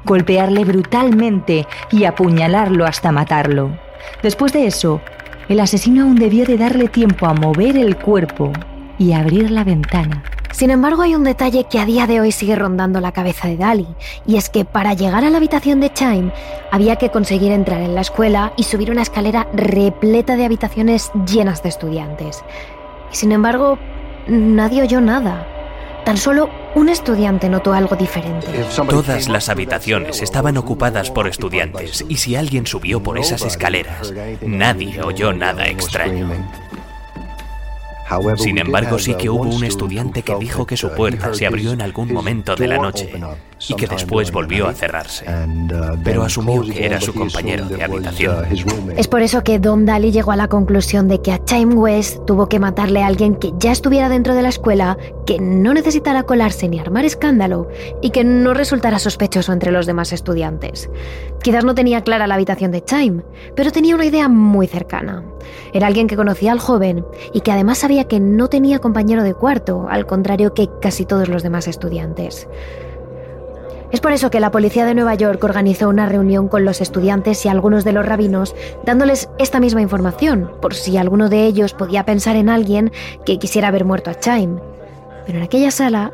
golpearle 0.05 0.63
brutalmente 0.63 1.67
y 1.91 2.05
apuñalarlo 2.05 2.85
hasta 2.85 3.11
matarlo. 3.11 3.77
Después 4.21 4.53
de 4.53 4.67
eso, 4.67 5.01
el 5.49 5.59
asesino 5.59 6.03
aún 6.03 6.15
debió 6.15 6.45
de 6.45 6.57
darle 6.57 6.87
tiempo 6.87 7.25
a 7.25 7.33
mover 7.33 7.75
el 7.75 7.97
cuerpo 7.97 8.53
y 8.97 9.13
abrir 9.13 9.51
la 9.51 9.63
ventana. 9.63 10.23
Sin 10.55 10.71
embargo, 10.71 11.01
hay 11.01 11.15
un 11.15 11.25
detalle 11.25 11.65
que 11.65 11.79
a 11.79 11.85
día 11.85 12.07
de 12.07 12.21
hoy 12.21 12.31
sigue 12.31 12.55
rondando 12.55 13.01
la 13.01 13.11
cabeza 13.11 13.49
de 13.49 13.57
Dali, 13.57 13.87
y 14.25 14.37
es 14.37 14.49
que 14.49 14.63
para 14.63 14.93
llegar 14.93 15.25
a 15.25 15.29
la 15.29 15.35
habitación 15.35 15.81
de 15.81 15.91
Chaim 15.91 16.31
había 16.71 16.95
que 16.95 17.09
conseguir 17.09 17.51
entrar 17.51 17.81
en 17.81 17.93
la 17.93 17.99
escuela 17.99 18.53
y 18.55 18.63
subir 18.63 18.89
una 18.89 19.01
escalera 19.01 19.49
repleta 19.53 20.37
de 20.37 20.45
habitaciones 20.45 21.11
llenas 21.27 21.61
de 21.61 21.67
estudiantes. 21.67 22.41
Y 23.11 23.17
sin 23.17 23.33
embargo, 23.33 23.77
nadie 24.27 24.81
oyó 24.81 25.01
nada. 25.01 25.45
Tan 26.05 26.15
solo 26.15 26.49
un 26.73 26.87
estudiante 26.87 27.49
notó 27.49 27.73
algo 27.73 27.97
diferente. 27.97 28.47
Todas 28.87 29.27
las 29.27 29.49
habitaciones 29.49 30.21
estaban 30.21 30.55
ocupadas 30.55 31.11
por 31.11 31.27
estudiantes 31.27 32.05
y 32.07 32.15
si 32.15 32.37
alguien 32.37 32.65
subió 32.65 33.03
por 33.03 33.17
esas 33.17 33.41
escaleras, 33.41 34.13
nadie 34.41 35.01
oyó 35.01 35.33
nada 35.33 35.67
extraño. 35.67 36.29
Sin 38.37 38.57
embargo, 38.57 38.99
sí 38.99 39.15
que 39.15 39.29
hubo 39.29 39.43
un 39.43 39.63
estudiante 39.63 40.21
que 40.21 40.35
dijo 40.35 40.65
que 40.65 40.77
su 40.77 40.91
puerta 40.91 41.33
se 41.33 41.45
abrió 41.45 41.71
en 41.71 41.81
algún 41.81 42.13
momento 42.13 42.55
de 42.55 42.67
la 42.67 42.77
noche 42.77 43.11
y 43.67 43.73
que 43.75 43.87
después 43.87 44.31
volvió 44.31 44.67
a 44.67 44.73
cerrarse, 44.73 45.25
pero 46.03 46.23
asumió 46.23 46.61
que 46.61 46.85
era 46.85 46.99
su 46.99 47.13
compañero 47.13 47.65
de 47.65 47.83
habitación. 47.83 48.45
Es 48.97 49.07
por 49.07 49.21
eso 49.21 49.43
que 49.43 49.59
Don 49.59 49.85
Daly 49.85 50.11
llegó 50.11 50.31
a 50.31 50.35
la 50.35 50.47
conclusión 50.47 51.07
de 51.07 51.21
que 51.21 51.31
a 51.31 51.43
Chaim 51.43 51.77
West 51.77 52.25
tuvo 52.25 52.47
que 52.47 52.59
matarle 52.59 53.01
a 53.01 53.07
alguien 53.07 53.35
que 53.35 53.53
ya 53.57 53.71
estuviera 53.71 54.09
dentro 54.09 54.35
de 54.35 54.41
la 54.41 54.49
escuela, 54.49 54.97
que 55.25 55.39
no 55.39 55.73
necesitara 55.73 56.23
colarse 56.23 56.67
ni 56.67 56.79
armar 56.79 57.05
escándalo 57.05 57.69
y 58.01 58.09
que 58.11 58.23
no 58.23 58.53
resultara 58.53 58.99
sospechoso 58.99 59.53
entre 59.53 59.71
los 59.71 59.85
demás 59.85 60.11
estudiantes. 60.13 60.89
Quizás 61.41 61.63
no 61.63 61.75
tenía 61.75 62.01
clara 62.01 62.27
la 62.27 62.35
habitación 62.35 62.71
de 62.71 62.83
Chaim, 62.83 63.21
pero 63.55 63.71
tenía 63.71 63.95
una 63.95 64.05
idea 64.05 64.27
muy 64.27 64.67
cercana. 64.67 65.23
Era 65.73 65.87
alguien 65.87 66.07
que 66.07 66.15
conocía 66.15 66.51
al 66.51 66.59
joven 66.59 67.05
y 67.33 67.41
que 67.41 67.51
además 67.51 67.79
sabía 67.79 68.05
que 68.05 68.19
no 68.19 68.47
tenía 68.47 68.79
compañero 68.79 69.23
de 69.23 69.33
cuarto, 69.33 69.87
al 69.89 70.05
contrario 70.05 70.53
que 70.53 70.69
casi 70.81 71.05
todos 71.05 71.29
los 71.29 71.43
demás 71.43 71.67
estudiantes. 71.67 72.47
Es 73.95 74.01
por 74.01 74.11
eso 74.11 74.29
que 74.29 74.41
la 74.41 74.51
policía 74.51 74.83
de 74.85 74.93
Nueva 74.93 75.15
York 75.15 75.41
organizó 75.41 75.87
una 75.87 76.05
reunión 76.05 76.49
con 76.49 76.65
los 76.65 76.81
estudiantes 76.81 77.45
y 77.45 77.47
algunos 77.47 77.85
de 77.85 77.93
los 77.93 78.05
rabinos, 78.05 78.53
dándoles 78.83 79.29
esta 79.39 79.61
misma 79.61 79.81
información, 79.81 80.51
por 80.61 80.73
si 80.73 80.97
alguno 80.97 81.29
de 81.29 81.45
ellos 81.45 81.73
podía 81.73 82.03
pensar 82.03 82.35
en 82.35 82.49
alguien 82.49 82.91
que 83.25 83.39
quisiera 83.39 83.69
haber 83.69 83.85
muerto 83.85 84.09
a 84.09 84.19
Chaim. 84.19 84.59
Pero 85.25 85.37
en 85.37 85.45
aquella 85.45 85.71
sala 85.71 86.11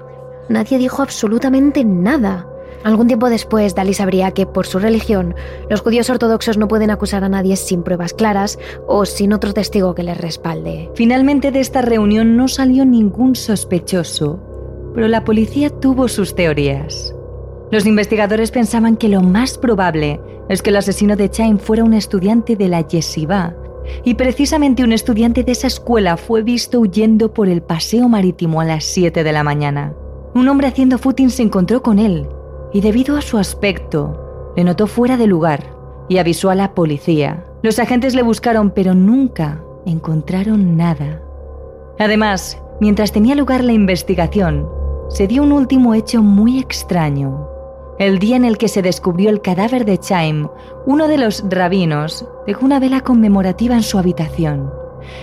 nadie 0.48 0.78
dijo 0.78 1.02
absolutamente 1.02 1.84
nada. 1.84 2.46
Algún 2.84 3.08
tiempo 3.08 3.32
después, 3.32 3.74
Dalí 3.74 3.96
sabría 3.96 4.30
que, 4.30 4.46
por 4.46 4.68
su 4.68 4.78
religión, 4.78 5.34
los 5.68 5.82
judíos 5.82 6.08
ortodoxos 6.12 6.60
no 6.60 6.68
pueden 6.68 6.92
acusar 6.92 7.24
a 7.24 7.30
nadie 7.30 7.56
sin 7.56 7.82
pruebas 7.82 8.14
claras 8.14 8.60
o 8.86 9.08
sin 9.08 9.34
otro 9.34 9.56
testigo 9.56 9.96
que 9.96 10.04
les 10.04 10.20
respalde. 10.20 10.92
Finalmente 10.94 11.50
de 11.50 11.62
esta 11.62 11.82
reunión 11.82 12.38
no 12.38 12.48
salió 12.48 12.86
ningún 12.86 13.36
sospechoso, 13.36 14.40
pero 14.94 15.08
la 15.08 15.24
policía 15.24 15.72
tuvo 15.72 16.08
sus 16.08 16.36
teorías. 16.36 17.16
Los 17.72 17.86
investigadores 17.86 18.52
pensaban 18.52 18.98
que 18.98 19.08
lo 19.08 19.22
más 19.22 19.58
probable 19.58 20.20
es 20.50 20.62
que 20.62 20.72
el 20.72 20.76
asesino 20.76 21.16
de 21.16 21.30
Chaim 21.30 21.58
fuera 21.58 21.86
un 21.86 21.94
estudiante 21.94 22.58
de 22.58 22.68
la 22.68 22.86
yeshiva, 22.86 23.56
y 24.04 24.16
precisamente 24.16 24.84
un 24.84 24.92
estudiante 24.92 25.44
de 25.44 25.54
esa 25.54 25.68
escuela 25.68 26.18
fue 26.18 26.44
visto 26.44 26.82
huyendo 26.82 27.34
por 27.34 27.48
el 27.48 27.62
paseo 27.62 28.10
marítimo 28.10 28.60
a 28.60 28.66
las 28.66 28.84
7 28.84 29.24
de 29.24 29.32
la 29.32 29.44
mañana. 29.44 29.94
Un 30.36 30.50
hombre 30.50 30.68
haciendo 30.68 30.98
footing 30.98 31.30
se 31.30 31.44
encontró 31.44 31.82
con 31.82 31.98
él 31.98 32.28
y 32.74 32.82
debido 32.82 33.18
a 33.18 33.22
su 33.22 33.38
aspecto, 33.38 34.54
le 34.56 34.64
notó 34.64 34.88
fuera 34.88 35.16
de 35.18 35.28
lugar 35.28 35.76
y 36.10 36.18
avisó 36.18 36.50
a 36.50 36.56
la 36.56 36.74
policía. 36.74 37.46
Los 37.64 37.80
agentes 37.80 38.16
le 38.16 38.24
buscaron, 38.24 38.72
pero 38.72 38.94
nunca 38.94 39.64
encontraron 39.86 40.76
nada. 40.76 41.22
Además, 42.00 42.62
mientras 42.82 43.12
tenía 43.12 43.36
lugar 43.36 43.64
la 43.64 43.74
investigación, 43.74 44.68
se 45.10 45.28
dio 45.28 45.44
un 45.44 45.52
último 45.52 45.94
hecho 45.94 46.22
muy 46.22 46.60
extraño. 46.60 47.51
El 48.00 48.20
día 48.20 48.36
en 48.36 48.46
el 48.46 48.58
que 48.58 48.68
se 48.68 48.82
descubrió 48.82 49.30
el 49.30 49.42
cadáver 49.42 49.86
de 49.86 49.98
Chaim, 49.98 50.48
uno 50.86 51.08
de 51.08 51.18
los 51.18 51.44
rabinos 51.50 52.26
dejó 52.48 52.66
una 52.66 52.80
vela 52.80 53.02
conmemorativa 53.02 53.76
en 53.76 53.84
su 53.84 54.00
habitación. 54.00 54.72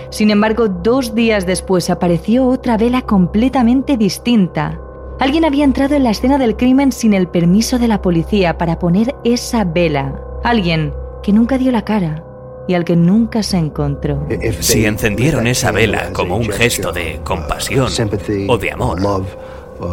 Sin 0.09 0.29
embargo, 0.29 0.67
dos 0.67 1.15
días 1.15 1.45
después 1.45 1.89
apareció 1.89 2.47
otra 2.47 2.77
vela 2.77 3.01
completamente 3.01 3.97
distinta, 3.97 4.79
Alguien 5.19 5.43
había 5.43 5.65
entrado 5.65 5.95
en 5.95 6.05
la 6.05 6.11
escena 6.11 6.37
del 6.37 6.55
crimen 6.55 6.93
sin 6.93 7.13
el 7.13 7.27
permiso 7.27 7.77
de 7.77 7.89
la 7.89 8.01
policía 8.01 8.57
para 8.57 8.79
poner 8.79 9.15
esa 9.25 9.65
vela. 9.65 10.17
Alguien 10.45 10.93
que 11.21 11.33
nunca 11.33 11.57
dio 11.57 11.73
la 11.73 11.83
cara 11.83 12.23
y 12.69 12.73
al 12.73 12.85
que 12.85 12.95
nunca 12.95 13.43
se 13.43 13.57
encontró. 13.57 14.25
Si 14.61 14.85
encendieron 14.85 15.45
esa 15.45 15.73
vela 15.73 16.13
como 16.13 16.37
un 16.37 16.49
gesto 16.49 16.93
de 16.93 17.19
compasión 17.25 17.89
o 18.47 18.57
de 18.57 18.71
amor, 18.71 19.01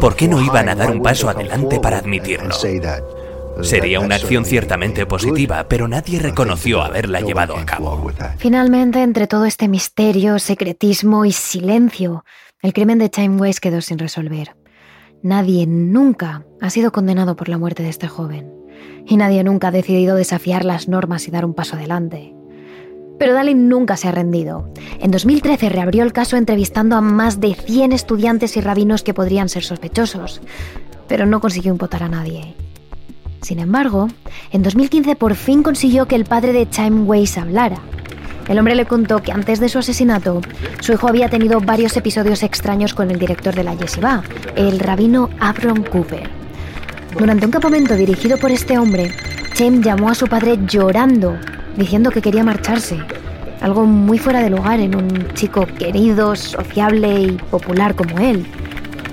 ¿por 0.01 0.15
qué 0.15 0.27
no 0.27 0.41
iban 0.41 0.69
a 0.69 0.75
dar 0.75 0.91
un 0.91 1.01
paso 1.01 1.29
adelante 1.29 1.79
para 1.79 1.97
admitirlo? 1.97 2.55
Sería 3.61 3.99
una 3.99 4.15
acción 4.15 4.45
ciertamente 4.45 5.05
positiva, 5.05 5.65
pero 5.67 5.87
nadie 5.87 6.19
reconoció 6.19 6.81
haberla 6.81 7.21
llevado 7.21 7.57
a 7.57 7.65
cabo. 7.65 8.11
Finalmente, 8.37 9.01
entre 9.01 9.27
todo 9.27 9.45
este 9.45 9.67
misterio, 9.67 10.37
secretismo 10.39 11.25
y 11.25 11.31
silencio, 11.31 12.23
el 12.61 12.73
crimen 12.73 12.99
de 12.99 13.09
Time 13.09 13.37
Waste 13.37 13.61
quedó 13.61 13.81
sin 13.81 13.97
resolver. 13.97 14.55
Nadie 15.23 15.65
nunca 15.65 16.45
ha 16.61 16.69
sido 16.69 16.91
condenado 16.91 17.35
por 17.35 17.49
la 17.49 17.57
muerte 17.57 17.83
de 17.83 17.89
este 17.89 18.07
joven. 18.07 18.53
Y 19.07 19.17
nadie 19.17 19.43
nunca 19.43 19.69
ha 19.69 19.71
decidido 19.71 20.15
desafiar 20.15 20.63
las 20.63 20.87
normas 20.87 21.27
y 21.27 21.31
dar 21.31 21.45
un 21.45 21.53
paso 21.53 21.75
adelante. 21.75 22.36
Pero 23.19 23.33
Dalin 23.33 23.69
nunca 23.69 23.97
se 23.97 24.07
ha 24.07 24.11
rendido. 24.11 24.71
En 24.99 25.11
2013 25.11 25.69
reabrió 25.69 26.03
el 26.03 26.13
caso 26.13 26.37
entrevistando 26.37 26.95
a 26.95 27.01
más 27.01 27.39
de 27.39 27.55
100 27.55 27.91
estudiantes 27.91 28.57
y 28.57 28.61
rabinos 28.61 29.03
que 29.03 29.13
podrían 29.13 29.49
ser 29.49 29.63
sospechosos, 29.63 30.41
pero 31.07 31.25
no 31.25 31.39
consiguió 31.39 31.71
imputar 31.71 32.03
a 32.03 32.09
nadie. 32.09 32.53
Sin 33.41 33.59
embargo, 33.59 34.07
en 34.51 34.63
2015 34.63 35.15
por 35.15 35.35
fin 35.35 35.63
consiguió 35.63 36.07
que 36.07 36.15
el 36.15 36.25
padre 36.25 36.53
de 36.53 36.69
Chaim 36.69 37.07
Weiss 37.07 37.37
hablara 37.37 37.81
el 38.47 38.59
hombre 38.59 38.75
le 38.75 38.85
contó 38.85 39.21
que 39.21 39.31
antes 39.31 39.59
de 39.59 39.67
su 39.67 39.79
asesinato, 39.79 40.41
su 40.79 40.93
hijo 40.93 41.07
había 41.07 41.29
tenido 41.29 41.59
varios 41.59 41.97
episodios 41.97 42.43
extraños 42.43 42.93
con 42.93 43.11
el 43.11 43.19
director 43.19 43.53
de 43.53 43.63
la 43.63 43.75
yeshiva, 43.75 44.23
el 44.55 44.79
rabino 44.79 45.29
Abram 45.39 45.83
Cooper. 45.83 46.29
Durante 47.17 47.45
un 47.45 47.51
campamento 47.51 47.95
dirigido 47.95 48.37
por 48.37 48.51
este 48.51 48.77
hombre, 48.77 49.11
Chem 49.53 49.81
llamó 49.81 50.09
a 50.09 50.15
su 50.15 50.27
padre 50.27 50.59
llorando, 50.65 51.35
diciendo 51.77 52.11
que 52.11 52.21
quería 52.21 52.43
marcharse. 52.43 52.97
Algo 53.61 53.85
muy 53.85 54.19
fuera 54.19 54.41
de 54.41 54.49
lugar 54.49 54.79
en 54.79 54.95
un 54.95 55.33
chico 55.33 55.65
querido, 55.65 56.35
sociable 56.35 57.21
y 57.21 57.31
popular 57.31 57.95
como 57.95 58.19
él. 58.19 58.45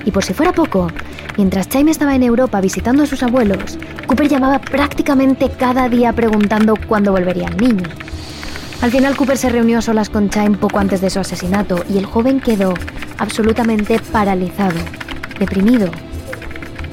Y 0.05 0.11
por 0.11 0.24
si 0.24 0.35
fuera 0.35 0.53
poco, 0.53 0.88
mientras 1.37 1.68
Chaim 1.68 1.88
estaba 1.88 2.14
en 2.14 2.22
Europa 2.22 2.61
visitando 2.61 3.05
a 3.05 3.07
sus 3.07 3.22
abuelos, 3.22 3.79
Cooper 4.07 4.29
llamaba 4.29 4.59
prácticamente 4.59 5.50
cada 5.50 5.88
día 5.88 6.12
preguntando 6.12 6.74
cuándo 6.88 7.12
volvería 7.12 7.48
el 7.48 7.57
niño. 7.57 7.88
Al 8.83 8.90
final 8.90 9.16
Cooper 9.16 9.38
se 9.38 9.48
reunió 9.48 9.79
a 9.79 9.83
solas 9.83 10.11
con 10.11 10.29
Chaim 10.29 10.57
poco 10.57 10.79
antes 10.79 11.00
de 11.00 11.09
su 11.09 11.20
asesinato 11.20 11.83
y 11.88 11.96
el 11.96 12.05
joven 12.05 12.40
quedó 12.40 12.74
absolutamente 13.18 13.98
paralizado, 14.12 14.77
deprimido, 15.38 15.88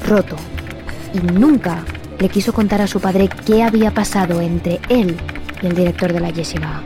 roto. 0.08 0.36
Y 1.12 1.18
nunca 1.18 1.84
le 2.18 2.30
quiso 2.30 2.54
contar 2.54 2.80
a 2.80 2.86
su 2.86 2.98
padre 2.98 3.28
qué 3.44 3.62
había 3.62 3.90
pasado 3.90 4.40
entre 4.40 4.80
él 4.88 5.18
y 5.62 5.66
el 5.66 5.74
director 5.74 6.12
de 6.12 6.20
la 6.20 6.30
yeshiva. 6.30 6.82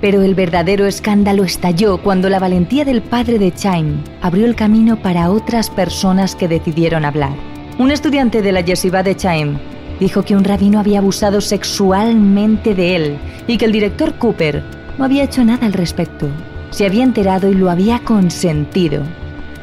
Pero 0.00 0.22
el 0.22 0.34
verdadero 0.34 0.86
escándalo 0.86 1.44
estalló 1.44 1.98
cuando 1.98 2.28
la 2.28 2.38
valentía 2.38 2.84
del 2.84 3.02
padre 3.02 3.38
de 3.38 3.52
Chaim 3.52 4.02
abrió 4.22 4.46
el 4.46 4.54
camino 4.54 5.02
para 5.02 5.30
otras 5.30 5.68
personas 5.68 6.34
que 6.34 6.48
decidieron 6.48 7.04
hablar. 7.04 7.32
Un 7.78 7.90
estudiante 7.90 8.40
de 8.40 8.52
la 8.52 8.62
yeshiva 8.62 9.02
de 9.02 9.16
Chaim 9.16 9.58
dijo 9.98 10.22
que 10.22 10.34
un 10.34 10.44
rabino 10.44 10.80
había 10.80 11.00
abusado 11.00 11.40
sexualmente 11.40 12.74
de 12.74 12.96
él 12.96 13.18
y 13.46 13.58
que 13.58 13.66
el 13.66 13.72
director 13.72 14.14
Cooper 14.14 14.62
no 14.96 15.04
había 15.04 15.24
hecho 15.24 15.44
nada 15.44 15.66
al 15.66 15.74
respecto. 15.74 16.28
Se 16.70 16.86
había 16.86 17.04
enterado 17.04 17.48
y 17.48 17.54
lo 17.54 17.70
había 17.70 17.98
consentido. 18.00 19.02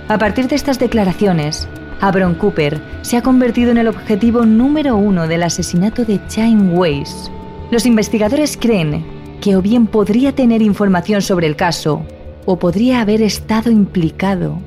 A 0.08 0.18
partir 0.18 0.48
de 0.48 0.56
estas 0.56 0.78
declaraciones, 0.78 1.68
Abron 2.00 2.36
Cooper 2.36 2.80
se 3.02 3.18
ha 3.18 3.24
convertido 3.24 3.72
en 3.72 3.78
el 3.78 3.88
objetivo 3.88 4.46
número 4.46 4.96
uno 4.96 5.28
del 5.28 5.44
asesinato 5.44 6.06
de 6.06 6.20
Chaim 6.28 6.74
Weiss. 6.78 7.32
Los 7.70 7.86
investigadores 7.86 8.56
creen 8.56 9.04
que 9.42 9.56
o 9.56 9.62
bien 9.62 9.88
podría 9.88 10.34
tener 10.34 10.62
información 10.62 11.22
sobre 11.22 11.48
el 11.48 11.56
caso 11.56 12.02
o 12.46 12.58
podría 12.58 13.02
haber 13.02 13.22
estado 13.22 13.72
implicado. 13.72 14.58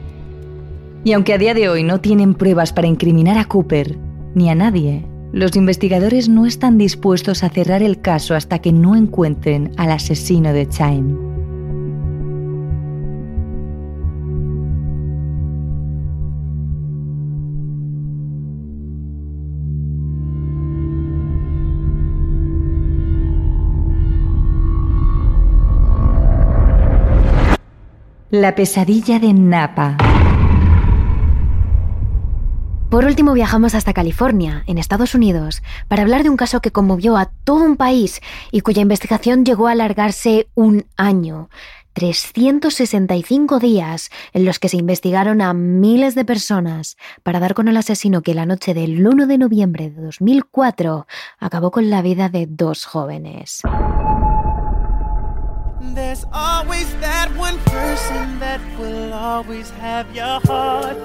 Y 1.02 1.14
aunque 1.14 1.32
a 1.32 1.38
día 1.38 1.54
de 1.54 1.68
hoy 1.70 1.82
no 1.82 2.00
tienen 2.00 2.34
pruebas 2.34 2.72
para 2.72 2.86
incriminar 2.86 3.38
a 3.38 3.46
Cooper 3.46 3.96
ni 4.34 4.50
a 4.50 4.54
nadie, 4.54 5.06
los 5.32 5.56
investigadores 5.56 6.28
no 6.28 6.44
están 6.44 6.76
dispuestos 6.76 7.42
a 7.42 7.48
cerrar 7.48 7.82
el 7.82 8.00
caso 8.00 8.34
hasta 8.34 8.58
que 8.58 8.72
no 8.72 8.94
encuentren 8.94 9.72
al 9.76 9.92
asesino 9.92 10.52
de 10.52 10.68
Chaim. 10.68 11.29
La 28.40 28.54
pesadilla 28.54 29.18
de 29.18 29.34
Napa. 29.34 29.98
Por 32.88 33.04
último 33.04 33.34
viajamos 33.34 33.74
hasta 33.74 33.92
California, 33.92 34.64
en 34.66 34.78
Estados 34.78 35.14
Unidos, 35.14 35.62
para 35.88 36.00
hablar 36.00 36.22
de 36.22 36.30
un 36.30 36.38
caso 36.38 36.62
que 36.62 36.70
conmovió 36.70 37.18
a 37.18 37.26
todo 37.44 37.62
un 37.64 37.76
país 37.76 38.22
y 38.50 38.62
cuya 38.62 38.80
investigación 38.80 39.44
llegó 39.44 39.68
a 39.68 39.72
alargarse 39.72 40.48
un 40.54 40.86
año. 40.96 41.50
365 41.92 43.58
días 43.58 44.08
en 44.32 44.46
los 44.46 44.58
que 44.58 44.70
se 44.70 44.78
investigaron 44.78 45.42
a 45.42 45.52
miles 45.52 46.14
de 46.14 46.24
personas 46.24 46.96
para 47.22 47.40
dar 47.40 47.52
con 47.52 47.68
el 47.68 47.76
asesino 47.76 48.22
que 48.22 48.32
la 48.32 48.46
noche 48.46 48.72
del 48.72 49.06
1 49.06 49.26
de 49.26 49.36
noviembre 49.36 49.90
de 49.90 50.00
2004 50.00 51.06
acabó 51.38 51.70
con 51.70 51.90
la 51.90 52.00
vida 52.00 52.30
de 52.30 52.46
dos 52.46 52.86
jóvenes. 52.86 53.60
There's 55.94 56.24
always 56.32 56.94
that 57.00 57.28
one 57.36 57.58
person 57.58 58.38
that 58.38 58.60
will 58.78 59.12
always 59.12 59.70
have 59.70 60.14
your 60.14 60.40
heart. 60.40 60.96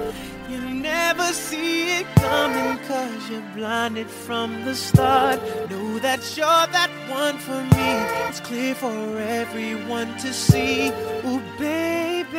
You 0.50 0.60
never 0.62 1.34
see 1.34 2.00
it 2.00 2.06
coming 2.16 2.78
cause 2.88 3.30
you're 3.30 3.50
blinded 3.56 4.08
from 4.08 4.64
the 4.64 4.76
start. 4.76 5.40
Know 5.70 6.00
that 6.00 6.22
you're 6.38 6.46
that 6.46 6.92
one 7.10 7.38
for 7.40 7.62
me. 7.76 7.90
It's 8.28 8.40
clear 8.40 8.76
for 8.76 9.18
everyone 9.18 10.18
to 10.20 10.32
see. 10.32 10.90
Ooh, 11.26 11.42
baby. 11.58 12.38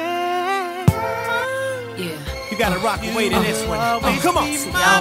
Yeah. 1.99 2.36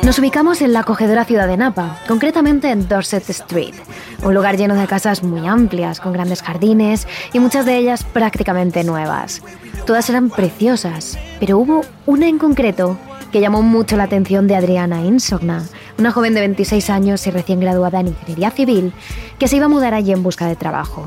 Nos 0.03 0.19
ubicamos 0.19 0.61
en 0.61 0.73
la 0.73 0.81
acogedora 0.81 1.25
ciudad 1.25 1.47
de 1.47 1.57
Napa, 1.57 1.99
concretamente 2.07 2.69
en 2.69 2.87
Dorset 2.87 3.29
Street, 3.29 3.75
un 4.23 4.33
lugar 4.33 4.57
lleno 4.57 4.75
de 4.75 4.87
casas 4.87 5.23
muy 5.23 5.47
amplias, 5.47 5.99
con 5.99 6.13
grandes 6.13 6.41
jardines 6.41 7.07
y 7.33 7.39
muchas 7.39 7.65
de 7.65 7.77
ellas 7.77 8.03
prácticamente 8.03 8.83
nuevas. 8.83 9.41
Todas 9.85 10.09
eran 10.09 10.29
preciosas, 10.29 11.17
pero 11.39 11.57
hubo 11.57 11.81
una 12.05 12.27
en 12.27 12.37
concreto 12.37 12.97
que 13.31 13.41
llamó 13.41 13.61
mucho 13.61 13.97
la 13.97 14.03
atención 14.03 14.47
de 14.47 14.55
Adriana 14.55 15.01
Insogna, 15.01 15.63
una 15.97 16.11
joven 16.11 16.33
de 16.33 16.41
26 16.41 16.89
años 16.89 17.27
y 17.27 17.31
recién 17.31 17.59
graduada 17.59 17.99
en 17.99 18.07
Ingeniería 18.07 18.51
Civil, 18.51 18.93
que 19.39 19.47
se 19.47 19.57
iba 19.57 19.65
a 19.65 19.69
mudar 19.69 19.93
allí 19.93 20.11
en 20.11 20.23
busca 20.23 20.47
de 20.47 20.55
trabajo. 20.55 21.05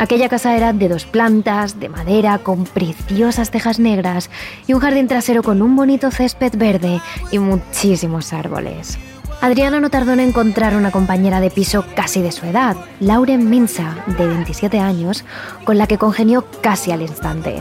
Aquella 0.00 0.30
casa 0.30 0.56
era 0.56 0.72
de 0.72 0.88
dos 0.88 1.04
plantas, 1.04 1.78
de 1.78 1.90
madera, 1.90 2.38
con 2.38 2.64
preciosas 2.64 3.50
tejas 3.50 3.78
negras 3.78 4.30
y 4.66 4.72
un 4.72 4.80
jardín 4.80 5.08
trasero 5.08 5.42
con 5.42 5.60
un 5.60 5.76
bonito 5.76 6.10
césped 6.10 6.56
verde 6.56 7.02
y 7.30 7.38
muchísimos 7.38 8.32
árboles. 8.32 8.98
Adriana 9.42 9.78
no 9.78 9.90
tardó 9.90 10.14
en 10.14 10.20
encontrar 10.20 10.74
una 10.74 10.90
compañera 10.90 11.42
de 11.42 11.50
piso 11.50 11.84
casi 11.94 12.22
de 12.22 12.32
su 12.32 12.46
edad, 12.46 12.78
Lauren 12.98 13.50
Minsa, 13.50 14.02
de 14.06 14.26
27 14.26 14.80
años, 14.80 15.22
con 15.64 15.76
la 15.76 15.86
que 15.86 15.98
congenió 15.98 16.46
casi 16.62 16.92
al 16.92 17.02
instante. 17.02 17.60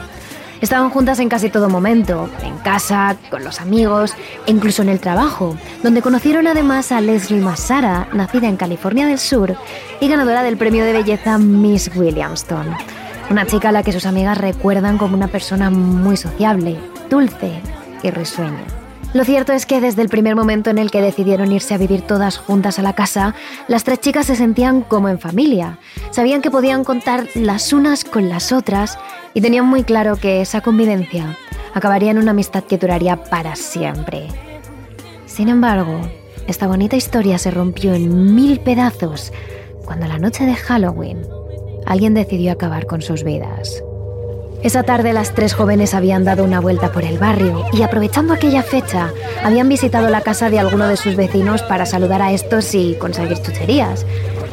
Estaban 0.61 0.89
juntas 0.89 1.19
en 1.19 1.29
casi 1.29 1.49
todo 1.49 1.69
momento, 1.69 2.29
en 2.43 2.57
casa, 2.57 3.15
con 3.29 3.43
los 3.43 3.61
amigos 3.61 4.13
e 4.45 4.51
incluso 4.51 4.81
en 4.81 4.89
el 4.89 4.99
trabajo, 4.99 5.55
donde 5.83 6.01
conocieron 6.01 6.47
además 6.47 6.91
a 6.91 6.99
Leslie 6.99 7.39
Massara, 7.39 8.07
nacida 8.13 8.47
en 8.47 8.57
California 8.57 9.07
del 9.07 9.19
Sur 9.19 9.55
y 10.01 10.07
ganadora 10.07 10.43
del 10.43 10.57
premio 10.57 10.83
de 10.83 10.93
belleza 10.93 11.37
Miss 11.37 11.89
Williamston. 11.95 12.75
Una 13.29 13.45
chica 13.45 13.69
a 13.69 13.71
la 13.71 13.83
que 13.83 13.93
sus 13.93 14.05
amigas 14.05 14.37
recuerdan 14.37 14.97
como 14.97 15.15
una 15.15 15.27
persona 15.27 15.69
muy 15.69 16.17
sociable, 16.17 16.77
dulce 17.09 17.61
y 18.03 18.09
risueña. 18.09 18.78
Lo 19.11 19.25
cierto 19.25 19.53
es 19.53 19.65
que 19.65 19.81
desde 19.81 20.03
el 20.03 20.09
primer 20.09 20.35
momento 20.35 20.69
en 20.69 20.77
el 20.77 20.91
que 20.91 21.01
decidieron 21.01 21.51
irse 21.51 21.73
a 21.73 21.79
vivir 21.79 22.03
todas 22.03 22.37
juntas 22.37 22.77
a 22.77 22.83
la 22.83 22.93
casa, 22.93 23.33
las 23.67 23.83
tres 23.83 23.99
chicas 24.01 24.27
se 24.27 24.35
sentían 24.35 24.81
como 24.81 25.09
en 25.09 25.19
familia. 25.19 25.79
Sabían 26.11 26.43
que 26.43 26.51
podían 26.51 26.83
contar 26.83 27.25
las 27.33 27.73
unas 27.73 28.03
con 28.03 28.29
las 28.29 28.51
otras 28.51 28.99
y 29.33 29.41
tenían 29.41 29.65
muy 29.65 29.83
claro 29.83 30.15
que 30.15 30.41
esa 30.41 30.61
convivencia 30.61 31.35
acabaría 31.73 32.11
en 32.11 32.19
una 32.19 32.31
amistad 32.31 32.63
que 32.63 32.77
duraría 32.77 33.23
para 33.23 33.55
siempre. 33.55 34.27
Sin 35.25 35.49
embargo, 35.49 36.01
esta 36.45 36.67
bonita 36.67 36.95
historia 36.95 37.39
se 37.39 37.49
rompió 37.49 37.95
en 37.95 38.35
mil 38.35 38.59
pedazos 38.59 39.33
cuando 39.85 40.07
la 40.07 40.19
noche 40.19 40.45
de 40.45 40.53
Halloween 40.53 41.25
alguien 41.87 42.13
decidió 42.13 42.51
acabar 42.51 42.85
con 42.85 43.01
sus 43.01 43.23
vidas. 43.23 43.83
Esa 44.61 44.83
tarde 44.83 45.13
las 45.13 45.33
tres 45.33 45.53
jóvenes 45.53 45.93
habían 45.93 46.25
dado 46.25 46.43
una 46.43 46.59
vuelta 46.59 46.91
por 46.91 47.05
el 47.05 47.17
barrio 47.17 47.63
y 47.71 47.81
aprovechando 47.81 48.33
aquella 48.33 48.61
fecha 48.61 49.13
habían 49.41 49.69
visitado 49.69 50.09
la 50.09 50.19
casa 50.19 50.49
de 50.49 50.59
alguno 50.59 50.85
de 50.89 50.97
sus 50.97 51.15
vecinos 51.15 51.61
para 51.61 51.85
saludar 51.85 52.21
a 52.21 52.33
estos 52.33 52.75
y 52.75 52.95
conseguir 52.95 53.41
chucherías. 53.41 54.05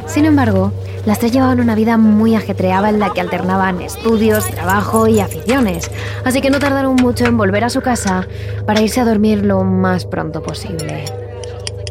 Sin 0.05 0.23
embargo, 0.23 0.71
las 1.05 1.19
tres 1.19 1.33
llevaban 1.33 1.59
una 1.59 1.75
vida 1.75 1.97
muy 1.97 2.35
ajetreada 2.35 2.87
en 2.89 2.99
la 2.99 3.11
que 3.11 3.19
alternaban 3.19 3.81
estudios, 3.81 4.49
trabajo 4.49 5.07
y 5.07 5.19
aficiones, 5.19 5.91
así 6.23 6.39
que 6.39 6.51
no 6.51 6.59
tardaron 6.59 6.95
mucho 6.95 7.25
en 7.25 7.35
volver 7.35 7.65
a 7.65 7.69
su 7.69 7.81
casa 7.81 8.29
para 8.65 8.81
irse 8.81 9.01
a 9.01 9.05
dormir 9.05 9.45
lo 9.45 9.65
más 9.65 10.05
pronto 10.05 10.41
posible. 10.41 11.03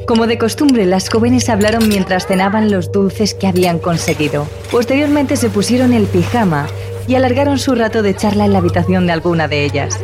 Como 0.07 0.27
de 0.27 0.39
costumbre, 0.39 0.87
las 0.87 1.11
jóvenes 1.11 1.51
hablaron 1.51 1.87
mientras 1.87 2.27
cenaban 2.27 2.71
los 2.71 2.93
dulces 2.93 3.35
que 3.35 3.47
habían 3.47 3.79
conseguido. 3.79 4.47
Posteriormente 4.71 5.37
se 5.37 5.51
pusieron 5.51 5.93
el 5.93 6.07
pijama 6.07 6.67
y 7.07 7.15
alargaron 7.15 7.59
su 7.59 7.75
rato 7.75 8.03
de 8.03 8.15
charla 8.15 8.45
en 8.45 8.53
la 8.53 8.59
habitación 8.59 9.07
de 9.07 9.13
alguna 9.13 9.49
de 9.49 9.65
ellas. 9.65 9.99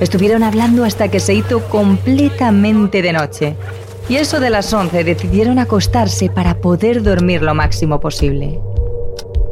Estuvieron 0.00 0.42
hablando 0.42 0.84
hasta 0.84 1.08
que 1.08 1.20
se 1.20 1.34
hizo 1.34 1.60
completamente 1.68 3.02
de 3.02 3.12
noche. 3.12 3.56
Y 4.08 4.16
eso 4.16 4.40
de 4.40 4.50
las 4.50 4.72
11 4.72 5.04
decidieron 5.04 5.58
acostarse 5.58 6.28
para 6.30 6.60
poder 6.60 7.02
dormir 7.02 7.42
lo 7.42 7.54
máximo 7.54 7.98
posible. 7.98 8.60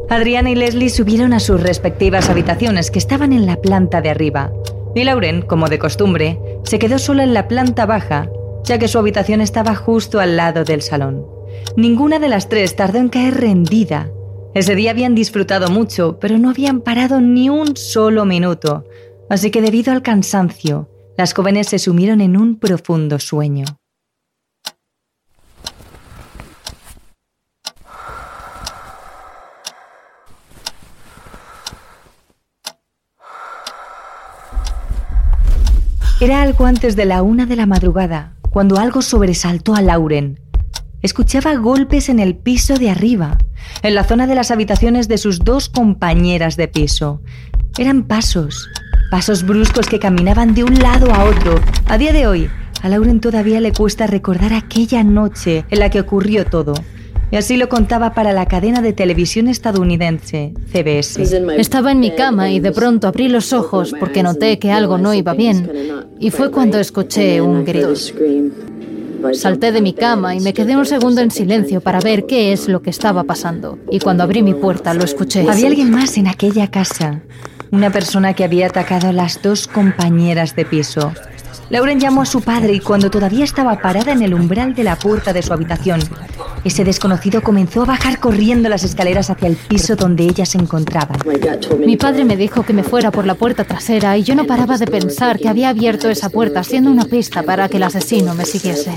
Adriana 0.08 0.50
y 0.50 0.54
Leslie 0.54 0.90
subieron 0.90 1.32
a 1.32 1.40
sus 1.40 1.60
respectivas 1.60 2.28
habitaciones 2.28 2.90
que 2.90 2.98
estaban 2.98 3.32
en 3.32 3.46
la 3.46 3.56
planta 3.56 4.00
de 4.00 4.10
arriba. 4.10 4.52
Y 4.94 5.02
Lauren, 5.02 5.42
como 5.42 5.68
de 5.68 5.78
costumbre, 5.78 6.38
se 6.62 6.78
quedó 6.78 6.98
sola 6.98 7.24
en 7.24 7.34
la 7.34 7.48
planta 7.48 7.84
baja, 7.86 8.28
ya 8.64 8.78
que 8.78 8.86
su 8.86 8.98
habitación 8.98 9.40
estaba 9.40 9.74
justo 9.74 10.20
al 10.20 10.36
lado 10.36 10.64
del 10.64 10.82
salón. 10.82 11.26
Ninguna 11.76 12.18
de 12.18 12.28
las 12.28 12.48
tres 12.48 12.76
tardó 12.76 12.98
en 12.98 13.08
caer 13.08 13.40
rendida 13.40 14.10
ese 14.54 14.76
día 14.76 14.92
habían 14.92 15.16
disfrutado 15.16 15.68
mucho, 15.68 16.18
pero 16.20 16.38
no 16.38 16.50
habían 16.50 16.80
parado 16.80 17.20
ni 17.20 17.50
un 17.50 17.76
solo 17.76 18.24
minuto, 18.24 18.84
así 19.28 19.50
que 19.50 19.60
debido 19.60 19.92
al 19.92 20.02
cansancio, 20.02 20.88
las 21.18 21.34
jóvenes 21.34 21.66
se 21.66 21.80
sumieron 21.80 22.20
en 22.20 22.36
un 22.36 22.58
profundo 22.58 23.18
sueño. 23.18 23.64
Era 36.20 36.42
algo 36.42 36.64
antes 36.64 36.94
de 36.94 37.04
la 37.04 37.22
una 37.22 37.44
de 37.44 37.56
la 37.56 37.66
madrugada, 37.66 38.36
cuando 38.50 38.78
algo 38.78 39.02
sobresaltó 39.02 39.74
a 39.74 39.82
Lauren. 39.82 40.43
Escuchaba 41.04 41.54
golpes 41.56 42.08
en 42.08 42.18
el 42.18 42.34
piso 42.34 42.76
de 42.76 42.88
arriba, 42.88 43.36
en 43.82 43.94
la 43.94 44.04
zona 44.04 44.26
de 44.26 44.34
las 44.34 44.50
habitaciones 44.50 45.06
de 45.06 45.18
sus 45.18 45.40
dos 45.40 45.68
compañeras 45.68 46.56
de 46.56 46.66
piso. 46.66 47.20
Eran 47.76 48.04
pasos, 48.04 48.70
pasos 49.10 49.44
bruscos 49.44 49.86
que 49.86 49.98
caminaban 49.98 50.54
de 50.54 50.64
un 50.64 50.78
lado 50.78 51.12
a 51.12 51.24
otro. 51.24 51.60
A 51.88 51.98
día 51.98 52.14
de 52.14 52.26
hoy, 52.26 52.48
a 52.80 52.88
Lauren 52.88 53.20
todavía 53.20 53.60
le 53.60 53.74
cuesta 53.74 54.06
recordar 54.06 54.54
aquella 54.54 55.04
noche 55.04 55.66
en 55.68 55.80
la 55.80 55.90
que 55.90 56.00
ocurrió 56.00 56.46
todo. 56.46 56.72
Y 57.30 57.36
así 57.36 57.58
lo 57.58 57.68
contaba 57.68 58.14
para 58.14 58.32
la 58.32 58.46
cadena 58.46 58.80
de 58.80 58.94
televisión 58.94 59.48
estadounidense, 59.48 60.54
CBS. 60.72 61.20
Estaba 61.58 61.92
en 61.92 62.00
mi 62.00 62.12
cama 62.12 62.50
y 62.50 62.60
de 62.60 62.72
pronto 62.72 63.08
abrí 63.08 63.28
los 63.28 63.52
ojos 63.52 63.92
porque 64.00 64.22
noté 64.22 64.58
que 64.58 64.72
algo 64.72 64.96
no 64.96 65.12
iba 65.12 65.34
bien. 65.34 65.70
Y 66.18 66.30
fue 66.30 66.50
cuando 66.50 66.78
escuché 66.78 67.42
un 67.42 67.62
grito. 67.66 67.92
Salté 69.32 69.72
de 69.72 69.80
mi 69.80 69.94
cama 69.94 70.34
y 70.34 70.40
me 70.40 70.52
quedé 70.52 70.76
un 70.76 70.87
segundo 70.87 71.20
en 71.20 71.30
silencio 71.30 71.80
para 71.80 72.00
ver 72.00 72.26
qué 72.26 72.52
es 72.52 72.68
lo 72.68 72.82
que 72.82 72.90
estaba 72.90 73.24
pasando. 73.24 73.78
Y 73.90 74.00
cuando 74.00 74.22
abrí 74.22 74.42
mi 74.42 74.54
puerta 74.54 74.94
lo 74.94 75.04
escuché. 75.04 75.48
Había 75.48 75.68
alguien 75.68 75.90
más 75.90 76.16
en 76.18 76.28
aquella 76.28 76.70
casa. 76.70 77.22
Una 77.70 77.90
persona 77.90 78.34
que 78.34 78.44
había 78.44 78.66
atacado 78.66 79.08
a 79.08 79.12
las 79.12 79.42
dos 79.42 79.66
compañeras 79.66 80.54
de 80.54 80.64
piso. 80.64 81.12
Lauren 81.70 81.98
llamó 81.98 82.22
a 82.22 82.27
su 82.27 82.42
padre 82.42 82.74
y 82.74 82.81
cuando 82.81 83.11
todavía 83.11 83.44
estaba 83.44 83.79
parada 83.79 84.12
en 84.12 84.22
el 84.22 84.35
umbral 84.35 84.74
de 84.74 84.85
la 84.85 84.96
puerta 84.96 85.33
de 85.33 85.42
su 85.42 85.53
habitación, 85.53 86.00
ese 86.62 86.85
desconocido 86.85 87.42
comenzó 87.42 87.83
a 87.83 87.87
bajar 87.87 88.20
corriendo 88.20 88.68
las 88.68 88.85
escaleras 88.85 89.31
hacia 89.31 89.48
el 89.48 89.57
piso 89.57 89.96
donde 89.96 90.24
ella 90.24 90.46
se 90.46 90.59
encontraba. 90.59 91.16
Mi 91.79 91.96
padre 91.96 92.24
me 92.24 92.37
dijo 92.37 92.62
que 92.62 92.72
me 92.72 92.83
fuera 92.83 93.11
por 93.11 93.27
la 93.27 93.35
puerta 93.35 93.64
trasera 93.64 94.16
y 94.16 94.22
yo 94.22 94.35
no 94.35 94.46
paraba 94.46 94.77
de 94.77 94.87
pensar 94.87 95.38
que 95.38 95.48
había 95.48 95.70
abierto 95.70 96.11
esa 96.11 96.29
puerta 96.29 96.62
siendo 96.64 96.90
una 96.90 97.05
pista 97.05 97.42
para 97.42 97.68
que 97.68 97.79
el 97.79 97.83
asesino 97.83 98.35
me 98.35 98.44
siguiese. 98.44 98.92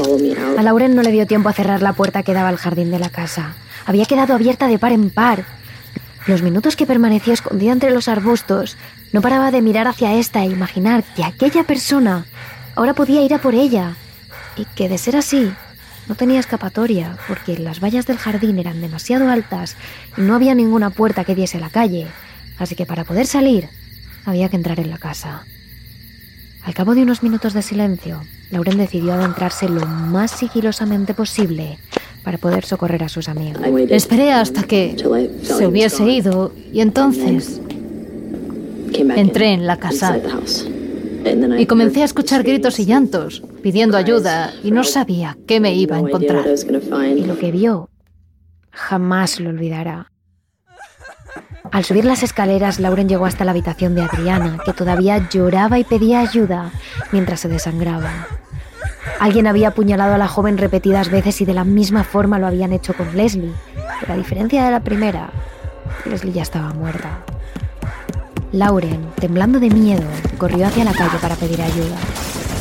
A 0.58 0.64
Lauren 0.64 0.96
no 0.96 1.04
le 1.04 1.12
dio 1.12 1.26
tiempo 1.26 1.50
a 1.50 1.54
cerrar 1.54 1.82
la 1.82 1.94
puerta 1.94 2.24
que 2.24 2.34
daba 2.34 2.50
al 2.50 2.58
jardín 2.58 2.92
de 2.92 3.00
la 3.00 3.10
casa. 3.10 3.54
Había 3.86 4.06
quedado 4.06 4.34
abierta 4.34 4.68
de 4.68 4.80
par 4.80 4.92
en 4.92 5.10
par. 5.10 5.46
Los 6.26 6.42
minutos 6.42 6.76
que 6.76 6.86
permanecía 6.86 7.34
escondida 7.34 7.72
entre 7.72 7.92
los 7.92 8.10
arbustos, 8.10 8.76
no 9.14 9.22
paraba 9.22 9.52
de 9.52 9.62
mirar 9.62 9.88
hacia 9.88 10.16
esta 10.16 10.44
e 10.44 10.48
imaginar 10.48 11.04
que 11.16 11.24
aquella 11.24 11.64
persona 11.64 12.26
ahora 12.78 12.94
podía 12.94 13.24
ir 13.24 13.34
a 13.34 13.42
por 13.42 13.56
ella. 13.56 13.96
Y 14.56 14.66
que 14.66 14.88
de 14.88 14.98
ser 14.98 15.16
así, 15.16 15.52
no 16.08 16.16
tenía 16.16 16.40
escapatoria, 16.40 17.18
porque 17.28 17.58
las 17.58 17.82
vallas 17.84 18.06
del 18.06 18.18
jardín 18.18 18.60
eran 18.60 18.80
demasiado 18.80 19.30
altas 19.30 19.76
y 20.16 20.22
no 20.22 20.36
había 20.36 20.56
ninguna 20.56 20.92
puerta 20.92 21.26
que 21.26 21.36
diese 21.36 21.58
a 21.58 21.62
la 21.62 21.70
calle. 21.70 22.08
Así 22.58 22.76
que 22.76 22.86
para 22.86 23.04
poder 23.04 23.26
salir, 23.26 23.68
había 24.26 24.48
que 24.50 24.56
entrar 24.56 24.80
en 24.80 24.90
la 24.90 25.00
casa. 25.00 25.44
Al 26.64 26.74
cabo 26.74 26.96
de 26.96 27.02
unos 27.02 27.24
minutos 27.24 27.54
de 27.54 27.62
silencio, 27.62 28.22
Lauren 28.52 28.78
decidió 28.78 29.14
adentrarse 29.14 29.70
lo 29.70 29.86
más 29.86 30.32
sigilosamente 30.32 31.14
posible 31.14 31.80
para 32.24 32.38
poder 32.38 32.66
socorrer 32.66 33.04
a 33.04 33.10
sus 33.10 33.28
amigos. 33.28 33.62
Esperé 33.90 34.34
hasta 34.34 34.64
que 34.64 34.96
se 35.42 35.66
hubiese 35.66 36.04
ido 36.04 36.54
y 36.72 36.82
entonces 36.82 37.60
entré 38.94 39.54
en 39.54 39.66
la 39.66 39.78
casa 39.78 40.20
y 41.58 41.66
comencé 41.66 42.02
a 42.02 42.06
escuchar 42.06 42.44
gritos 42.44 42.80
y 42.80 42.86
llantos, 42.86 43.44
pidiendo 43.62 43.98
ayuda 43.98 44.54
y 44.64 44.72
no 44.72 44.84
sabía 44.84 45.38
qué 45.48 45.60
me 45.60 45.74
iba 45.74 45.98
a 45.98 46.00
encontrar. 46.00 46.46
Y 47.16 47.26
lo 47.26 47.38
que 47.38 47.52
vio 47.52 47.90
jamás 48.72 49.40
lo 49.40 49.50
olvidará. 49.50 50.12
Al 51.72 51.84
subir 51.84 52.06
las 52.06 52.24
escaleras, 52.24 52.80
Lauren 52.80 53.10
llegó 53.10 53.26
hasta 53.26 53.44
la 53.44 53.52
habitación 53.52 53.96
de 53.96 54.02
Adriana, 54.02 54.60
que 54.64 54.74
todavía 54.74 55.28
lloraba 55.30 55.80
y 55.80 55.84
pedía 55.84 56.22
ayuda 56.22 56.72
mientras 57.12 57.42
se 57.42 57.50
desangraba. 57.50 58.28
Alguien 59.20 59.48
había 59.48 59.70
apuñalado 59.70 60.14
a 60.14 60.18
la 60.18 60.28
joven 60.28 60.58
repetidas 60.58 61.10
veces 61.10 61.42
y 61.42 61.46
de 61.46 61.54
la 61.54 61.64
misma 61.64 62.04
forma 62.04 62.40
lo 62.40 62.48
habían 62.48 62.72
hecho 62.72 62.94
con 62.94 63.16
Leslie. 63.18 63.54
Pero 64.00 64.14
a 64.14 64.18
diferencia 64.18 64.64
de 64.64 64.72
la 64.72 64.82
primera, 64.82 65.32
Leslie 66.06 66.34
ya 66.34 66.44
estaba 66.44 66.74
muerta. 66.74 67.26
Lauren, 68.54 69.12
temblando 69.20 69.60
de 69.60 69.70
miedo, 69.70 70.04
corrió 70.38 70.68
hacia 70.68 70.86
la 70.86 70.94
calle 70.94 71.18
para 71.22 71.36
pedir 71.36 71.62
ayuda. 71.62 71.98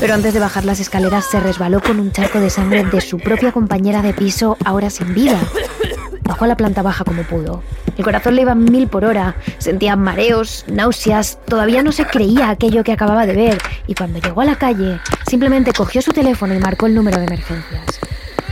Pero 0.01 0.15
antes 0.15 0.35
de 0.35 0.41
bajar 0.41 0.65
las 0.65 0.81
escaleras 0.81 1.27
se 1.31 1.41
resbaló 1.41 1.81
con 1.81 2.01
un 2.01 2.13
charco 2.13 2.41
de 2.41 2.51
sangre 2.51 2.85
de 2.85 3.01
su 3.01 3.19
propia 3.19 3.53
compañera 3.53 4.03
de 4.03 4.13
piso, 4.13 4.57
ahora 4.65 4.91
sin 4.91 5.15
vida. 5.15 5.39
Bajó 6.23 6.45
a 6.45 6.49
la 6.49 6.57
planta 6.57 6.83
baja 6.83 7.05
como 7.05 7.23
pudo. 7.23 7.63
El 7.97 8.05
corazón 8.05 8.35
le 8.35 8.43
iba 8.43 8.55
mil 8.55 8.89
por 8.89 9.05
hora, 9.05 9.37
sentía 9.59 9.97
mareos, 9.97 10.65
náuseas, 10.67 11.39
todavía 11.47 11.83
no 11.83 11.93
se 11.93 12.05
creía 12.05 12.51
aquello 12.51 12.85
que 12.85 12.93
acababa 12.93 13.25
de 13.25 13.35
ver 13.35 13.59
y 13.87 13.95
cuando 13.95 14.19
llegó 14.19 14.41
a 14.41 14.45
la 14.45 14.57
calle 14.57 15.01
simplemente 15.27 15.73
cogió 15.73 16.03
su 16.03 16.13
teléfono 16.13 16.55
y 16.55 16.59
marcó 16.59 16.87
el 16.87 16.95
número 16.95 17.19
de 17.19 17.27
emergencias. 17.27 18.01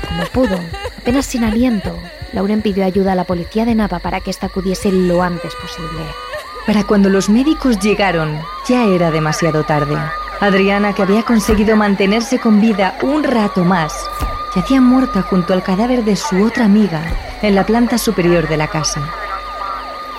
Como 0.08 0.24
pudo, 0.26 0.58
apenas 0.98 1.26
sin 1.26 1.44
aliento, 1.44 1.94
Lauren 2.32 2.62
pidió 2.62 2.86
ayuda 2.86 3.12
a 3.12 3.16
la 3.16 3.24
policía 3.24 3.64
de 3.64 3.74
Napa 3.74 3.98
para 3.98 4.20
que 4.20 4.30
ésta 4.30 4.46
acudiese 4.46 4.90
lo 4.92 5.22
antes 5.22 5.52
posible. 5.56 6.04
Para 6.66 6.84
cuando 6.84 7.10
los 7.10 7.28
médicos 7.28 7.78
llegaron, 7.78 8.40
ya 8.66 8.84
era 8.86 9.10
demasiado 9.10 9.64
tarde. 9.64 9.96
Adriana, 10.40 10.94
que 10.94 11.02
había 11.02 11.22
conseguido 11.22 11.76
mantenerse 11.76 12.38
con 12.38 12.60
vida 12.60 12.96
un 13.02 13.22
rato 13.22 13.64
más, 13.64 13.92
yacía 14.56 14.80
muerta 14.80 15.20
junto 15.20 15.52
al 15.52 15.62
cadáver 15.62 16.04
de 16.04 16.16
su 16.16 16.42
otra 16.42 16.64
amiga 16.64 17.02
en 17.42 17.54
la 17.54 17.66
planta 17.66 17.98
superior 17.98 18.48
de 18.48 18.56
la 18.56 18.68
casa. 18.68 19.02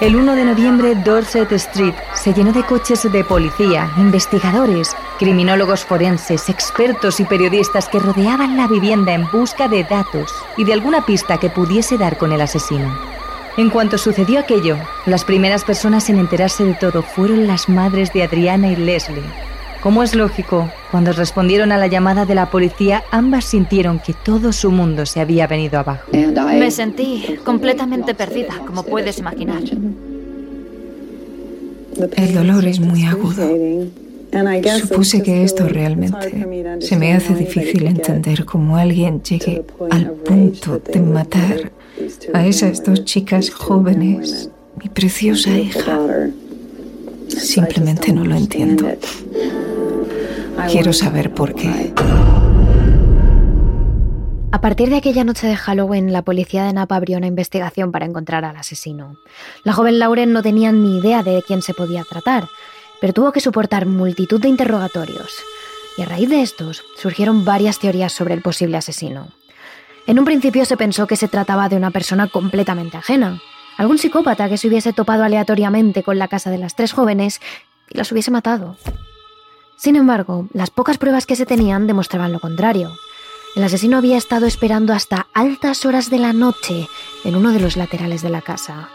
El 0.02 0.16
1 0.16 0.36
de 0.36 0.46
noviembre, 0.46 0.94
Dorset 0.94 1.52
Street 1.54 1.96
se 2.14 2.34
llenó 2.34 2.52
de 2.52 2.64
coches 2.64 3.10
de 3.12 3.24
policía, 3.24 3.90
investigadores, 3.98 4.96
criminólogos 5.18 5.84
forenses, 5.84 6.50
expertos 6.50 7.20
y 7.20 7.26
periodistas 7.26 7.88
que 7.88 8.00
rodeaban 8.00 8.56
la 8.56 8.68
vivienda 8.68 9.14
en 9.14 9.28
busca 9.32 9.68
de 9.68 9.84
datos 9.84 10.32
y 10.58 10.66
de 10.66 10.74
alguna 10.74 11.06
pista 11.06 11.40
que 11.40 11.50
pudiese 11.50 11.98
dar 11.98 12.18
con 12.18 12.34
el 12.34 12.42
asesino. 12.42 12.94
En 13.58 13.70
cuanto 13.70 13.98
sucedió 13.98 14.40
aquello, 14.40 14.76
las 15.06 15.24
primeras 15.24 15.64
personas 15.64 16.10
en 16.10 16.20
enterarse 16.20 16.66
de 16.66 16.74
todo 16.74 17.02
fueron 17.02 17.48
las 17.48 17.70
madres 17.70 18.12
de 18.12 18.24
Adriana 18.24 18.70
y 18.70 18.76
Leslie. 18.76 19.24
Como 19.82 20.04
es 20.04 20.14
lógico, 20.14 20.70
cuando 20.92 21.14
respondieron 21.14 21.72
a 21.72 21.78
la 21.78 21.88
llamada 21.88 22.26
de 22.26 22.36
la 22.36 22.50
policía, 22.50 23.04
ambas 23.12 23.46
sintieron 23.46 24.00
que 24.00 24.14
todo 24.14 24.52
su 24.52 24.72
mundo 24.72 25.06
se 25.06 25.22
había 25.22 25.48
venido 25.48 25.80
abajo. 25.80 26.12
Me 26.12 26.70
sentí 26.70 27.38
completamente 27.46 28.14
perdida, 28.14 28.60
como 28.66 28.84
puedes 28.84 29.20
imaginar. 29.20 29.64
El 32.18 32.34
dolor 32.34 32.66
es 32.66 32.82
muy 32.82 33.06
agudo. 33.06 33.48
Supuse 34.82 35.24
que 35.24 35.44
esto 35.46 35.66
realmente 35.66 36.82
se 36.82 36.98
me 36.98 37.14
hace 37.14 37.36
difícil 37.36 37.88
entender 37.88 38.44
cómo 38.44 38.76
alguien 38.76 39.24
llegue 39.24 39.64
al 39.92 40.12
punto 40.12 40.80
de 40.80 41.00
matar 41.00 41.72
a 42.34 42.46
esas 42.46 42.84
dos 42.84 43.06
chicas 43.06 43.50
jóvenes, 43.50 44.50
mi 44.82 44.90
preciosa 44.90 45.52
hija. 45.52 46.00
Simplemente 47.28 48.12
no 48.12 48.26
lo 48.26 48.36
entiendo. 48.36 48.88
Quiero 50.70 50.94
saber 50.94 51.34
por 51.34 51.54
qué. 51.54 51.94
A 54.52 54.62
partir 54.62 54.90
de 54.90 54.96
aquella 54.96 55.24
noche 55.24 55.48
de 55.48 55.56
Halloween, 55.56 56.14
la 56.14 56.22
policía 56.22 56.64
de 56.64 56.74
Napa 56.74 56.96
abrió 56.96 57.18
una 57.18 57.28
investigación 57.28 57.92
para 57.92 58.06
encontrar 58.06 58.46
al 58.46 58.56
asesino. 58.56 59.18
La 59.64 59.74
joven 59.74 60.00
Lauren 60.00 60.32
no 60.32 60.42
tenía 60.42 60.72
ni 60.72 60.98
idea 60.98 61.24
de 61.24 61.44
quién 61.46 61.62
se 61.62 61.74
podía 61.74 62.04
tratar, 62.04 62.48
pero 63.02 63.14
tuvo 63.14 63.32
que 63.32 63.42
soportar 63.42 63.86
multitud 63.86 64.42
de 64.42 64.48
interrogatorios. 64.48 65.40
Y 65.98 66.02
a 66.02 66.06
raíz 66.06 66.30
de 66.30 66.42
estos 66.42 66.84
surgieron 66.98 67.46
varias 67.46 67.80
teorías 67.80 68.14
sobre 68.14 68.34
el 68.34 68.42
posible 68.42 68.78
asesino. 68.78 69.28
En 70.08 70.20
un 70.20 70.26
principio 70.26 70.66
se 70.66 70.78
pensó 70.78 71.08
que 71.08 71.16
se 71.16 71.28
trataba 71.28 71.68
de 71.68 71.78
una 71.78 71.90
persona 71.90 72.28
completamente 72.28 72.98
ajena, 72.98 73.42
algún 73.78 73.98
psicópata 73.98 74.48
que 74.50 74.58
se 74.58 74.68
hubiese 74.68 74.94
topado 74.94 75.24
aleatoriamente 75.24 76.04
con 76.04 76.20
la 76.20 76.28
casa 76.28 76.52
de 76.52 76.60
las 76.60 76.76
tres 76.76 76.94
jóvenes 76.94 77.42
y 77.90 77.98
las 77.98 78.12
hubiese 78.12 78.30
matado. 78.30 78.78
Sin 79.78 79.96
embargo, 79.96 80.48
las 80.54 80.70
pocas 80.70 80.98
pruebas 80.98 81.26
que 81.26 81.36
se 81.36 81.46
tenían 81.46 81.88
demostraban 81.88 82.32
lo 82.32 82.40
contrario. 82.40 82.96
El 83.56 83.64
asesino 83.64 83.98
había 83.98 84.18
estado 84.18 84.46
esperando 84.46 84.94
hasta 84.94 85.28
altas 85.34 85.86
horas 85.86 86.10
de 86.10 86.20
la 86.20 86.34
noche 86.34 86.88
en 87.24 87.36
uno 87.36 87.52
de 87.52 87.60
los 87.60 87.76
laterales 87.76 88.22
de 88.22 88.30
la 88.30 88.42
casa. 88.42 88.90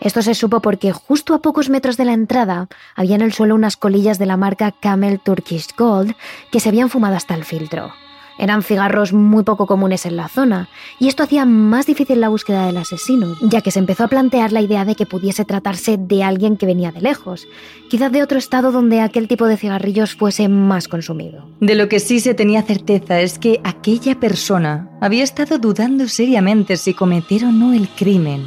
Esto 0.00 0.22
se 0.22 0.34
supo 0.34 0.60
porque 0.60 0.92
justo 0.92 1.34
a 1.34 1.40
pocos 1.40 1.68
metros 1.68 1.96
de 1.96 2.06
la 2.06 2.14
entrada 2.14 2.68
había 2.96 3.14
en 3.14 3.22
el 3.22 3.34
suelo 3.34 3.54
unas 3.54 3.76
colillas 3.76 4.18
de 4.18 4.26
la 4.26 4.38
marca 4.38 4.72
Camel 4.72 5.20
Turkish 5.20 5.76
Gold 5.76 6.14
que 6.50 6.60
se 6.60 6.70
habían 6.70 6.88
fumado 6.88 7.16
hasta 7.16 7.34
el 7.34 7.44
filtro. 7.44 7.92
Eran 8.40 8.62
cigarros 8.62 9.12
muy 9.12 9.42
poco 9.42 9.66
comunes 9.66 10.06
en 10.06 10.16
la 10.16 10.28
zona, 10.28 10.70
y 10.98 11.08
esto 11.08 11.22
hacía 11.22 11.44
más 11.44 11.84
difícil 11.84 12.22
la 12.22 12.30
búsqueda 12.30 12.64
del 12.64 12.78
asesino, 12.78 13.36
ya 13.42 13.60
que 13.60 13.70
se 13.70 13.78
empezó 13.78 14.04
a 14.04 14.08
plantear 14.08 14.50
la 14.50 14.62
idea 14.62 14.86
de 14.86 14.94
que 14.94 15.04
pudiese 15.04 15.44
tratarse 15.44 15.98
de 15.98 16.24
alguien 16.24 16.56
que 16.56 16.64
venía 16.64 16.90
de 16.90 17.02
lejos, 17.02 17.46
quizás 17.90 18.10
de 18.10 18.22
otro 18.22 18.38
estado 18.38 18.72
donde 18.72 19.02
aquel 19.02 19.28
tipo 19.28 19.44
de 19.44 19.58
cigarrillos 19.58 20.14
fuese 20.14 20.48
más 20.48 20.88
consumido. 20.88 21.44
De 21.60 21.74
lo 21.74 21.90
que 21.90 22.00
sí 22.00 22.18
se 22.18 22.32
tenía 22.32 22.62
certeza 22.62 23.20
es 23.20 23.38
que 23.38 23.60
aquella 23.62 24.18
persona 24.18 24.88
había 25.02 25.22
estado 25.22 25.58
dudando 25.58 26.08
seriamente 26.08 26.78
si 26.78 26.94
cometer 26.94 27.44
o 27.44 27.52
no 27.52 27.74
el 27.74 27.90
crimen. 27.90 28.42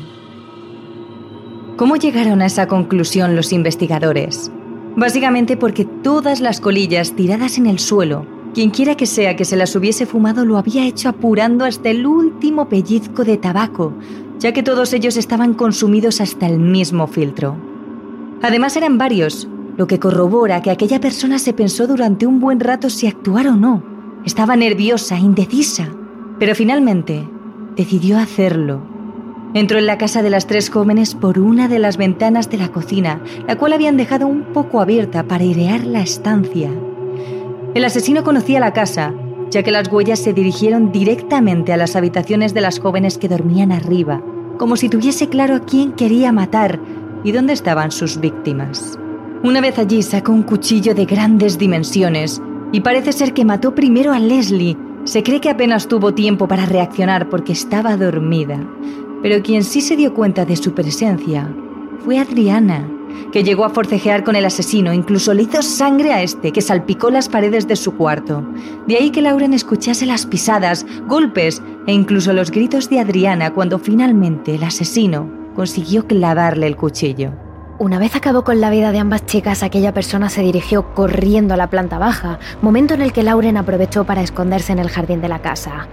¿Cómo 1.77 1.97
llegaron 1.97 2.41
a 2.41 2.47
esa 2.47 2.67
conclusión 2.67 3.35
los 3.35 3.53
investigadores? 3.53 4.51
Básicamente 4.95 5.55
porque 5.55 5.85
todas 5.85 6.39
las 6.39 6.59
colillas 6.59 7.15
tiradas 7.15 7.59
en 7.59 7.67
el 7.67 7.77
suelo 7.77 8.32
Quienquiera 8.53 8.95
que 8.95 9.07
sea 9.07 9.35
que 9.35 9.45
se 9.45 9.55
las 9.55 9.75
hubiese 9.75 10.05
fumado 10.05 10.45
lo 10.45 10.59
había 10.59 10.85
hecho 10.85 11.09
apurando 11.09 11.65
hasta 11.65 11.89
el 11.89 12.05
último 12.05 12.69
pellizco 12.69 13.23
de 13.23 13.37
tabaco, 13.37 13.93
ya 14.37 14.53
que 14.53 14.61
todos 14.61 14.93
ellos 14.93 15.17
estaban 15.17 15.55
consumidos 15.55 16.21
hasta 16.21 16.45
el 16.45 16.59
mismo 16.59 17.07
filtro. 17.07 17.57
Además 18.43 18.77
eran 18.77 18.99
varios, 18.99 19.47
lo 19.75 19.87
que 19.87 19.99
corrobora 19.99 20.61
que 20.61 20.69
aquella 20.69 20.99
persona 20.99 21.39
se 21.39 21.53
pensó 21.53 21.87
durante 21.87 22.27
un 22.27 22.39
buen 22.39 22.59
rato 22.59 22.91
si 22.91 23.07
actuar 23.07 23.47
o 23.47 23.55
no. 23.55 23.83
Estaba 24.23 24.55
nerviosa, 24.55 25.17
indecisa, 25.17 25.89
pero 26.37 26.53
finalmente 26.53 27.27
decidió 27.75 28.19
hacerlo. 28.19 28.81
Entró 29.55 29.79
en 29.79 29.87
la 29.87 29.97
casa 29.97 30.21
de 30.21 30.29
las 30.29 30.45
tres 30.45 30.69
jóvenes 30.69 31.15
por 31.15 31.39
una 31.39 31.67
de 31.67 31.79
las 31.79 31.97
ventanas 31.97 32.51
de 32.51 32.57
la 32.57 32.69
cocina, 32.69 33.19
la 33.47 33.55
cual 33.55 33.73
habían 33.73 33.97
dejado 33.97 34.27
un 34.27 34.43
poco 34.53 34.79
abierta 34.79 35.23
para 35.23 35.43
airear 35.43 35.85
la 35.85 36.01
estancia. 36.01 36.69
El 37.73 37.85
asesino 37.85 38.23
conocía 38.23 38.59
la 38.59 38.73
casa, 38.73 39.13
ya 39.49 39.63
que 39.63 39.71
las 39.71 39.91
huellas 39.91 40.19
se 40.19 40.33
dirigieron 40.33 40.91
directamente 40.91 41.73
a 41.73 41.77
las 41.77 41.95
habitaciones 41.95 42.53
de 42.53 42.61
las 42.61 42.79
jóvenes 42.79 43.17
que 43.17 43.27
dormían 43.27 43.71
arriba, 43.71 44.21
como 44.57 44.75
si 44.75 44.89
tuviese 44.89 45.27
claro 45.27 45.55
a 45.55 45.59
quién 45.61 45.93
quería 45.93 46.31
matar 46.31 46.79
y 47.23 47.31
dónde 47.31 47.53
estaban 47.53 47.91
sus 47.91 48.19
víctimas. 48.19 48.99
Una 49.43 49.59
vez 49.59 49.77
allí 49.79 50.01
sacó 50.03 50.31
un 50.31 50.43
cuchillo 50.43 50.95
de 50.95 51.05
grandes 51.05 51.57
dimensiones 51.57 52.41
Y 52.71 52.81
parece 52.81 53.11
ser 53.11 53.33
que 53.33 53.45
mató 53.45 53.75
primero 53.75 54.13
a 54.13 54.19
Leslie. 54.19 54.77
Se 55.03 55.21
cree 55.21 55.39
que 55.39 55.51
apenas 55.51 55.87
tuvo 55.87 56.15
tiempo 56.15 56.47
para 56.47 56.65
reaccionar 56.65 57.29
porque 57.29 57.51
estaba 57.51 57.97
dormida. 57.97 58.57
Pero 59.21 59.43
quien 59.43 59.63
sí 59.63 59.81
se 59.81 59.95
dio 59.95 60.15
cuenta 60.15 60.43
de 60.43 60.55
su 60.55 60.73
presencia 60.73 61.53
fue 62.03 62.17
Adriana, 62.17 62.89
que 63.31 63.43
llegó 63.43 63.65
a 63.65 63.69
forcejear 63.69 64.23
con 64.23 64.35
el 64.35 64.45
asesino, 64.45 64.93
incluso 64.93 65.33
le 65.33 65.43
hizo 65.43 65.61
sangre 65.61 66.13
a 66.13 66.21
este, 66.21 66.51
que 66.51 66.61
salpicó 66.61 67.09
las 67.09 67.29
paredes 67.29 67.67
de 67.67 67.75
su 67.75 67.95
cuarto. 67.95 68.45
De 68.87 68.97
ahí 68.97 69.11
que 69.11 69.21
Lauren 69.21 69.53
escuchase 69.53 70.05
las 70.05 70.25
pisadas, 70.25 70.85
golpes 71.07 71.61
e 71.87 71.93
incluso 71.93 72.33
los 72.33 72.51
gritos 72.51 72.89
de 72.89 72.99
Adriana 72.99 73.53
cuando 73.53 73.79
finalmente 73.79 74.55
el 74.55 74.63
asesino 74.63 75.29
consiguió 75.55 76.07
clavarle 76.07 76.67
el 76.67 76.75
cuchillo. 76.75 77.31
Una 77.79 77.97
vez 77.97 78.15
acabó 78.15 78.43
con 78.43 78.61
la 78.61 78.69
vida 78.69 78.91
de 78.91 78.99
ambas 78.99 79.25
chicas, 79.25 79.63
aquella 79.63 79.93
persona 79.93 80.29
se 80.29 80.41
dirigió 80.41 80.93
corriendo 80.93 81.55
a 81.55 81.57
la 81.57 81.69
planta 81.69 81.97
baja, 81.97 82.39
momento 82.61 82.93
en 82.93 83.01
el 83.01 83.11
que 83.11 83.23
Lauren 83.23 83.57
aprovechó 83.57 84.03
para 84.05 84.21
esconderse 84.21 84.71
en 84.71 84.79
el 84.79 84.89
jardín 84.89 85.21
de 85.21 85.27
la 85.27 85.39
casa. 85.39 85.87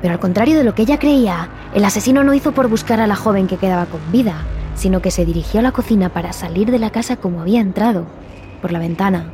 Pero 0.00 0.14
al 0.14 0.20
contrario 0.20 0.56
de 0.56 0.64
lo 0.64 0.74
que 0.74 0.82
ella 0.82 0.98
creía, 0.98 1.50
el 1.74 1.84
asesino 1.84 2.24
no 2.24 2.34
hizo 2.34 2.52
por 2.52 2.68
buscar 2.68 3.00
a 3.00 3.06
la 3.06 3.16
joven 3.16 3.46
que 3.46 3.56
quedaba 3.56 3.86
con 3.86 4.00
vida, 4.10 4.44
sino 4.74 5.02
que 5.02 5.10
se 5.10 5.26
dirigió 5.26 5.60
a 5.60 5.62
la 5.62 5.72
cocina 5.72 6.08
para 6.08 6.32
salir 6.32 6.70
de 6.70 6.78
la 6.78 6.90
casa 6.90 7.16
como 7.16 7.40
había 7.40 7.60
entrado, 7.60 8.06
por 8.62 8.72
la 8.72 8.78
ventana. 8.78 9.32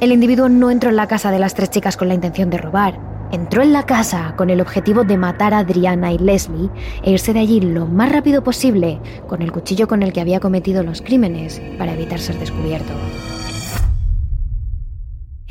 El 0.00 0.12
individuo 0.12 0.48
no 0.48 0.70
entró 0.70 0.90
en 0.90 0.96
la 0.96 1.06
casa 1.06 1.30
de 1.30 1.38
las 1.38 1.54
tres 1.54 1.70
chicas 1.70 1.96
con 1.96 2.08
la 2.08 2.14
intención 2.14 2.50
de 2.50 2.58
robar. 2.58 2.98
Entró 3.30 3.62
en 3.62 3.72
la 3.72 3.86
casa 3.86 4.34
con 4.36 4.50
el 4.50 4.60
objetivo 4.60 5.04
de 5.04 5.16
matar 5.16 5.54
a 5.54 5.58
Adriana 5.58 6.12
y 6.12 6.18
Leslie 6.18 6.68
e 7.02 7.12
irse 7.12 7.32
de 7.32 7.40
allí 7.40 7.60
lo 7.60 7.86
más 7.86 8.12
rápido 8.12 8.44
posible 8.44 9.00
con 9.26 9.40
el 9.40 9.52
cuchillo 9.52 9.88
con 9.88 10.02
el 10.02 10.12
que 10.12 10.20
había 10.20 10.40
cometido 10.40 10.82
los 10.82 11.00
crímenes 11.00 11.62
para 11.78 11.94
evitar 11.94 12.18
ser 12.18 12.38
descubierto. 12.38 12.92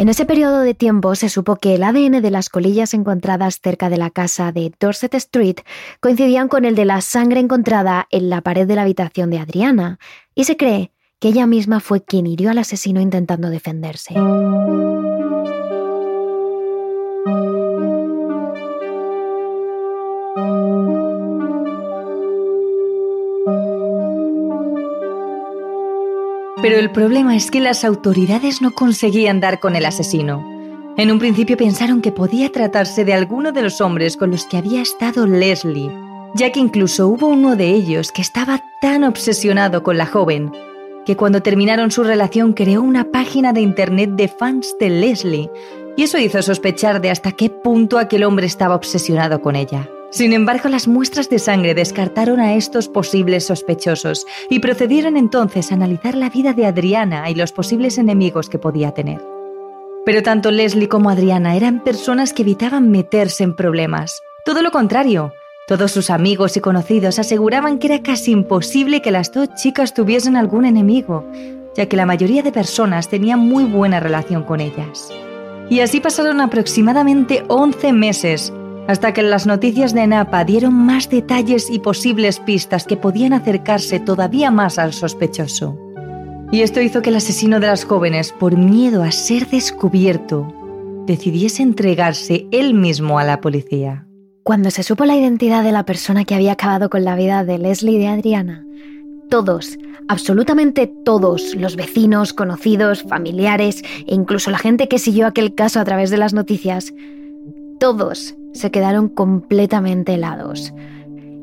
En 0.02 0.10
ese 0.10 0.26
periodo 0.26 0.62
de 0.62 0.74
tiempo 0.74 1.14
se 1.14 1.30
supo 1.30 1.58
que 1.58 1.76
el 1.76 1.84
ADN 1.84 2.24
de 2.24 2.32
las 2.32 2.50
colillas 2.50 2.96
encontradas 2.96 3.60
cerca 3.62 3.88
de 3.88 3.98
la 3.98 4.10
casa 4.10 4.52
de 4.52 4.74
Dorset 4.80 5.14
Street 5.14 5.58
coincidían 6.00 6.48
con 6.48 6.66
el 6.66 6.74
de 6.74 6.86
la 6.86 7.02
sangre 7.02 7.40
encontrada 7.40 8.08
en 8.10 8.28
la 8.28 8.42
pared 8.42 8.66
de 8.66 8.74
la 8.74 8.82
habitación 8.82 9.30
de 9.30 9.38
Adriana, 9.38 10.00
y 10.34 10.46
se 10.46 10.58
cree 10.58 10.92
que 11.20 11.28
ella 11.28 11.46
misma 11.46 11.82
fue 11.82 12.04
quien 12.04 12.26
hirió 12.26 12.50
al 12.50 12.58
asesino 12.58 13.00
intentando 13.00 13.52
defenderse. 13.52 14.16
Pero 26.62 26.78
el 26.78 26.92
problema 26.92 27.36
es 27.36 27.50
que 27.50 27.60
las 27.60 27.84
autoridades 27.84 28.62
no 28.62 28.72
conseguían 28.72 29.40
dar 29.40 29.60
con 29.60 29.76
el 29.76 29.86
asesino. 29.86 30.46
En 30.98 31.12
un 31.12 31.20
principio 31.20 31.58
pensaron 31.58 32.02
que 32.02 32.12
podía 32.12 32.52
tratarse 32.52 33.06
de 33.06 33.14
alguno 33.14 33.52
de 33.52 33.62
los 33.64 33.82
hombres 33.82 34.18
con 34.18 34.32
los 34.32 34.46
que 34.46 34.58
había 34.58 34.82
estado 34.82 35.26
Leslie, 35.26 35.92
ya 36.36 36.52
que 36.52 36.60
incluso 36.60 37.08
hubo 37.08 37.28
uno 37.28 37.56
de 37.56 37.70
ellos 37.70 38.12
que 38.12 38.22
estaba 38.22 38.62
tan 38.82 39.04
obsesionado 39.04 39.84
con 39.84 39.98
la 39.98 40.06
joven 40.06 40.52
que 41.06 41.18
cuando 41.18 41.42
terminaron 41.42 41.92
su 41.92 42.04
relación 42.04 42.54
creó 42.54 42.82
una 42.82 43.06
página 43.06 43.54
de 43.54 43.62
internet 43.62 44.12
de 44.12 44.28
fans 44.28 44.76
de 44.80 44.90
Leslie, 44.90 45.50
y 45.98 46.04
eso 46.04 46.18
hizo 46.18 46.42
sospechar 46.42 47.02
de 47.02 47.10
hasta 47.10 47.32
qué 47.32 47.50
punto 47.50 47.98
aquel 47.98 48.24
hombre 48.24 48.46
estaba 48.46 48.76
obsesionado 48.76 49.42
con 49.42 49.56
ella. 49.56 49.90
Sin 50.12 50.34
embargo, 50.34 50.68
las 50.68 50.90
muestras 50.90 51.30
de 51.30 51.40
sangre 51.40 51.74
descartaron 51.74 52.42
a 52.42 52.56
estos 52.56 52.90
posibles 52.90 53.46
sospechosos 53.46 54.28
y 54.50 54.60
procedieron 54.60 55.16
entonces 55.16 55.72
a 55.72 55.76
analizar 55.76 56.16
la 56.16 56.30
vida 56.30 56.52
de 56.52 56.66
Adriana 56.66 57.30
y 57.30 57.36
los 57.36 57.54
posibles 57.54 57.98
enemigos 57.98 58.50
que 58.50 58.60
podía 58.60 58.92
tener. 58.92 59.22
Pero 60.06 60.22
tanto 60.22 60.52
Leslie 60.52 60.90
como 60.90 61.10
Adriana 61.10 61.56
eran 61.56 61.82
personas 61.82 62.34
que 62.34 62.42
evitaban 62.42 62.92
meterse 62.92 63.46
en 63.46 63.56
problemas. 63.56 64.22
Todo 64.44 64.62
lo 64.62 64.72
contrario, 64.72 65.32
todos 65.66 65.94
sus 65.94 66.10
amigos 66.10 66.58
y 66.58 66.60
conocidos 66.60 67.18
aseguraban 67.18 67.80
que 67.80 67.88
era 67.88 68.04
casi 68.04 68.32
imposible 68.32 69.02
que 69.02 69.12
las 69.12 69.32
dos 69.32 69.54
chicas 69.56 69.94
tuviesen 69.94 70.36
algún 70.36 70.66
enemigo, 70.66 71.26
ya 71.74 71.86
que 71.86 71.96
la 71.96 72.06
mayoría 72.06 72.44
de 72.44 72.52
personas 72.52 73.08
tenían 73.08 73.40
muy 73.40 73.64
buena 73.64 74.02
relación 74.02 74.44
con 74.44 74.60
ellas. 74.60 75.10
Y 75.70 75.80
así 75.80 76.02
pasaron 76.02 76.42
aproximadamente 76.42 77.46
11 77.48 77.94
meses 77.94 78.52
hasta 78.92 79.14
que 79.14 79.24
las 79.24 79.48
noticias 79.48 79.94
de 79.94 80.06
Napa 80.06 80.44
dieron 80.44 80.74
más 80.74 81.10
detalles 81.10 81.70
y 81.70 81.80
posibles 81.80 82.40
pistas 82.40 82.86
que 82.86 82.98
podían 82.98 83.34
acercarse 83.34 84.00
todavía 84.00 84.52
más 84.52 84.78
al 84.78 84.94
sospechoso. 84.94 85.80
Y 86.52 86.62
esto 86.62 86.82
hizo 86.82 87.02
que 87.02 87.10
el 87.10 87.16
asesino 87.16 87.62
de 87.62 87.68
las 87.68 87.86
jóvenes, 87.86 88.34
por 88.34 88.58
miedo 88.58 89.04
a 89.04 89.12
ser 89.12 89.48
descubierto, 89.48 90.54
decidiese 91.08 91.64
entregarse 91.64 92.48
él 92.52 92.74
mismo 92.74 93.18
a 93.18 93.24
la 93.24 93.40
policía. 93.40 94.06
Cuando 94.44 94.70
se 94.72 94.84
supo 94.84 95.06
la 95.06 95.16
identidad 95.16 95.64
de 95.64 95.72
la 95.72 95.86
persona 95.86 96.26
que 96.26 96.36
había 96.36 96.52
acabado 96.52 96.90
con 96.90 97.06
la 97.06 97.16
vida 97.16 97.46
de 97.46 97.58
Leslie 97.58 97.96
y 97.96 98.00
de 98.00 98.08
Adriana, 98.08 98.66
todos, 99.30 99.78
absolutamente 100.10 100.92
todos, 101.06 101.56
los 101.56 101.78
vecinos, 101.78 102.34
conocidos, 102.34 103.04
familiares 103.04 103.84
e 104.06 104.14
incluso 104.14 104.52
la 104.52 104.58
gente 104.58 104.90
que 104.90 105.00
siguió 105.00 105.28
aquel 105.28 105.56
caso 105.56 105.80
a 105.80 105.86
través 105.86 106.10
de 106.10 106.18
las 106.18 106.34
noticias, 106.34 106.94
todos 107.82 108.36
se 108.54 108.70
quedaron 108.70 109.10
completamente 109.10 110.14
helados. 110.14 110.72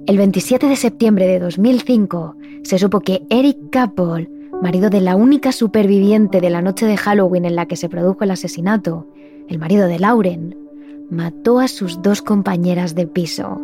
El 0.07 0.17
27 0.19 0.69
de 0.69 0.77
septiembre 0.77 1.27
de 1.27 1.41
2005 1.41 2.37
se 2.63 2.79
supo 2.79 3.01
que 3.01 3.23
Eric 3.29 3.59
Capel, 3.73 4.31
marido 4.63 4.89
de 4.89 5.01
la 5.01 5.17
única 5.17 5.51
superviviente 5.51 6.41
de 6.41 6.51
la 6.51 6.63
noche 6.63 6.87
de 6.87 6.97
Halloween 6.97 7.45
en 7.45 7.57
la 7.57 7.67
que 7.67 7.75
se 7.75 7.89
produjo 7.89 8.23
el 8.23 8.31
asesinato, 8.31 9.09
el 9.49 9.59
marido 9.59 9.89
de 9.89 9.99
Lauren, 9.99 10.57
mató 11.11 11.59
a 11.59 11.67
sus 11.67 12.03
dos 12.03 12.23
compañeras 12.23 12.95
de 12.95 13.09
piso. 13.09 13.61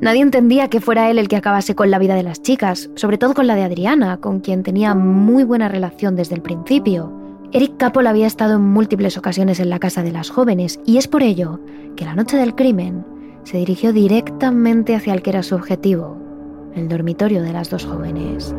Nadie 0.00 0.22
entendía 0.22 0.68
que 0.68 0.80
fuera 0.80 1.10
él 1.10 1.18
el 1.18 1.26
que 1.26 1.34
acabase 1.34 1.74
con 1.74 1.90
la 1.90 1.98
vida 1.98 2.14
de 2.14 2.22
las 2.22 2.42
chicas, 2.42 2.90
sobre 2.94 3.18
todo 3.18 3.34
con 3.34 3.48
la 3.48 3.56
de 3.56 3.64
Adriana, 3.64 4.18
con 4.18 4.38
quien 4.38 4.62
tenía 4.62 4.94
muy 4.94 5.42
buena 5.42 5.68
relación 5.68 6.14
desde 6.14 6.36
el 6.36 6.42
principio. 6.42 7.17
Eric 7.50 7.78
Capol 7.78 8.06
había 8.06 8.26
estado 8.26 8.56
en 8.56 8.62
múltiples 8.62 9.16
ocasiones 9.16 9.58
en 9.58 9.70
la 9.70 9.78
casa 9.78 10.02
de 10.02 10.12
las 10.12 10.28
jóvenes 10.28 10.80
y 10.84 10.98
es 10.98 11.08
por 11.08 11.22
ello 11.22 11.60
que 11.96 12.04
la 12.04 12.14
noche 12.14 12.36
del 12.36 12.54
crimen 12.54 13.06
se 13.44 13.56
dirigió 13.56 13.94
directamente 13.94 14.94
hacia 14.94 15.14
el 15.14 15.22
que 15.22 15.30
era 15.30 15.42
su 15.42 15.54
objetivo, 15.54 16.18
el 16.74 16.88
dormitorio 16.88 17.42
de 17.42 17.54
las 17.54 17.70
dos 17.70 17.86
jóvenes. 17.86 18.54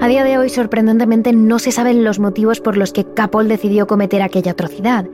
A 0.00 0.08
día 0.08 0.24
de 0.24 0.38
hoy, 0.38 0.48
sorprendentemente, 0.48 1.34
no 1.34 1.58
se 1.58 1.72
saben 1.72 2.04
los 2.04 2.18
motivos 2.18 2.60
por 2.60 2.78
los 2.78 2.94
que 2.94 3.04
Capol 3.04 3.48
decidió 3.48 3.86
cometer 3.86 4.22
aquella 4.22 4.52
atrocidad. 4.52 5.04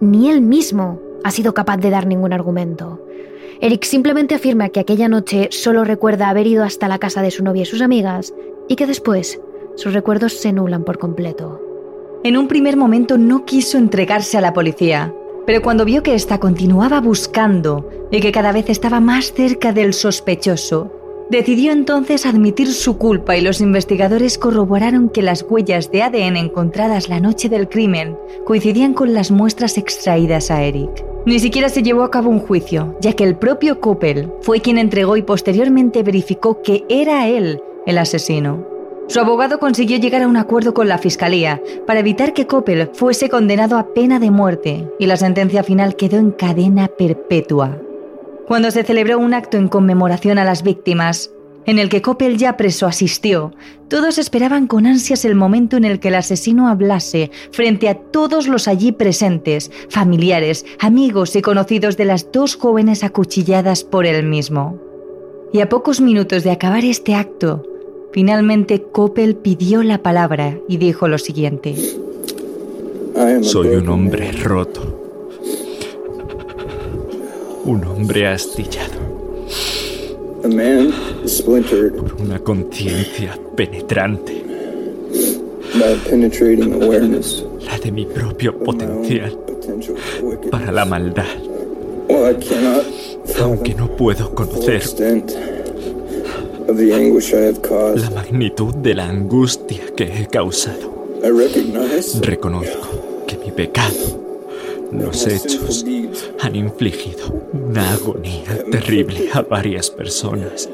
Ni 0.00 0.30
él 0.30 0.42
mismo 0.42 1.00
ha 1.22 1.30
sido 1.30 1.54
capaz 1.54 1.76
de 1.76 1.90
dar 1.90 2.08
ningún 2.08 2.32
argumento. 2.32 3.06
Eric 3.60 3.84
simplemente 3.84 4.34
afirma 4.34 4.70
que 4.70 4.80
aquella 4.80 5.08
noche 5.08 5.46
solo 5.52 5.84
recuerda 5.84 6.28
haber 6.28 6.48
ido 6.48 6.64
hasta 6.64 6.88
la 6.88 6.98
casa 6.98 7.22
de 7.22 7.30
su 7.30 7.44
novia 7.44 7.62
y 7.62 7.66
sus 7.66 7.82
amigas 7.82 8.34
y 8.68 8.74
que 8.74 8.88
después 8.88 9.40
sus 9.76 9.92
recuerdos 9.92 10.34
se 10.34 10.52
nulan 10.52 10.84
por 10.84 10.98
completo. 10.98 11.60
En 12.24 12.36
un 12.36 12.48
primer 12.48 12.76
momento 12.76 13.18
no 13.18 13.44
quiso 13.44 13.78
entregarse 13.78 14.38
a 14.38 14.40
la 14.40 14.52
policía, 14.52 15.12
pero 15.46 15.60
cuando 15.60 15.84
vio 15.84 16.02
que 16.02 16.14
ésta 16.14 16.38
continuaba 16.38 17.00
buscando 17.00 17.88
y 18.10 18.20
que 18.20 18.32
cada 18.32 18.52
vez 18.52 18.68
estaba 18.68 19.00
más 19.00 19.32
cerca 19.32 19.72
del 19.72 19.92
sospechoso, 19.92 20.92
decidió 21.30 21.72
entonces 21.72 22.26
admitir 22.26 22.72
su 22.72 22.98
culpa 22.98 23.36
y 23.36 23.40
los 23.40 23.60
investigadores 23.60 24.38
corroboraron 24.38 25.08
que 25.08 25.22
las 25.22 25.44
huellas 25.48 25.90
de 25.90 26.02
ADN 26.02 26.36
encontradas 26.36 27.08
la 27.08 27.20
noche 27.20 27.48
del 27.48 27.68
crimen 27.68 28.16
coincidían 28.44 28.94
con 28.94 29.14
las 29.14 29.30
muestras 29.30 29.78
extraídas 29.78 30.50
a 30.50 30.62
Eric. 30.62 31.04
Ni 31.24 31.38
siquiera 31.40 31.68
se 31.68 31.82
llevó 31.82 32.02
a 32.02 32.10
cabo 32.10 32.30
un 32.30 32.40
juicio, 32.40 32.96
ya 33.00 33.14
que 33.14 33.24
el 33.24 33.36
propio 33.36 33.80
Coppel 33.80 34.30
fue 34.42 34.60
quien 34.60 34.78
entregó 34.78 35.16
y 35.16 35.22
posteriormente 35.22 36.02
verificó 36.02 36.62
que 36.62 36.84
era 36.88 37.28
él 37.28 37.60
el 37.86 37.98
asesino. 37.98 38.71
Su 39.12 39.20
abogado 39.20 39.58
consiguió 39.58 39.98
llegar 39.98 40.22
a 40.22 40.26
un 40.26 40.38
acuerdo 40.38 40.72
con 40.72 40.88
la 40.88 40.96
fiscalía 40.96 41.60
para 41.86 42.00
evitar 42.00 42.32
que 42.32 42.46
Coppel 42.46 42.88
fuese 42.94 43.28
condenado 43.28 43.76
a 43.76 43.92
pena 43.92 44.18
de 44.18 44.30
muerte 44.30 44.88
y 44.98 45.04
la 45.04 45.18
sentencia 45.18 45.62
final 45.62 45.96
quedó 45.96 46.16
en 46.16 46.30
cadena 46.30 46.88
perpetua. 46.88 47.76
Cuando 48.48 48.70
se 48.70 48.84
celebró 48.84 49.18
un 49.18 49.34
acto 49.34 49.58
en 49.58 49.68
conmemoración 49.68 50.38
a 50.38 50.44
las 50.44 50.62
víctimas, 50.62 51.30
en 51.66 51.78
el 51.78 51.90
que 51.90 52.00
Coppel 52.00 52.38
ya 52.38 52.56
preso 52.56 52.86
asistió, 52.86 53.52
todos 53.88 54.16
esperaban 54.16 54.66
con 54.66 54.86
ansias 54.86 55.26
el 55.26 55.34
momento 55.34 55.76
en 55.76 55.84
el 55.84 56.00
que 56.00 56.08
el 56.08 56.14
asesino 56.14 56.68
hablase 56.68 57.30
frente 57.50 57.90
a 57.90 57.94
todos 57.96 58.48
los 58.48 58.66
allí 58.66 58.92
presentes, 58.92 59.70
familiares, 59.90 60.64
amigos 60.80 61.36
y 61.36 61.42
conocidos 61.42 61.98
de 61.98 62.06
las 62.06 62.32
dos 62.32 62.56
jóvenes 62.56 63.04
acuchilladas 63.04 63.84
por 63.84 64.06
él 64.06 64.24
mismo. 64.24 64.80
Y 65.52 65.60
a 65.60 65.68
pocos 65.68 66.00
minutos 66.00 66.44
de 66.44 66.50
acabar 66.50 66.86
este 66.86 67.14
acto, 67.14 67.62
Finalmente, 68.12 68.82
Coppel 68.92 69.36
pidió 69.36 69.82
la 69.82 70.02
palabra 70.02 70.58
y 70.68 70.76
dijo 70.76 71.08
lo 71.08 71.16
siguiente. 71.16 71.74
Soy 73.40 73.68
un 73.68 73.88
hombre 73.88 74.32
roto. 74.32 74.82
Un 77.64 77.82
hombre 77.84 78.26
astillado. 78.26 79.00
Por 80.42 82.20
una 82.20 82.38
conciencia 82.40 83.38
penetrante. 83.56 84.44
La 85.74 85.86
de 87.78 87.92
mi 87.92 88.04
propio 88.04 88.58
potencial 88.58 89.38
para 90.50 90.70
la 90.70 90.84
maldad. 90.84 91.24
Aunque 93.40 93.74
no 93.74 93.96
puedo 93.96 94.34
conocer 94.34 94.82
la 96.72 98.10
magnitud 98.10 98.74
de 98.74 98.94
la 98.94 99.08
angustia 99.08 99.82
que 99.96 100.04
he 100.04 100.26
causado. 100.26 101.18
Reconozco 102.22 103.24
que 103.26 103.36
mi 103.38 103.50
pecado, 103.50 104.88
los 104.90 105.26
hechos, 105.26 105.84
han 106.40 106.56
infligido 106.56 107.48
una 107.52 107.92
agonía 107.92 108.64
terrible 108.70 109.28
a 109.32 109.42
varias 109.42 109.90
personas. 109.90 110.68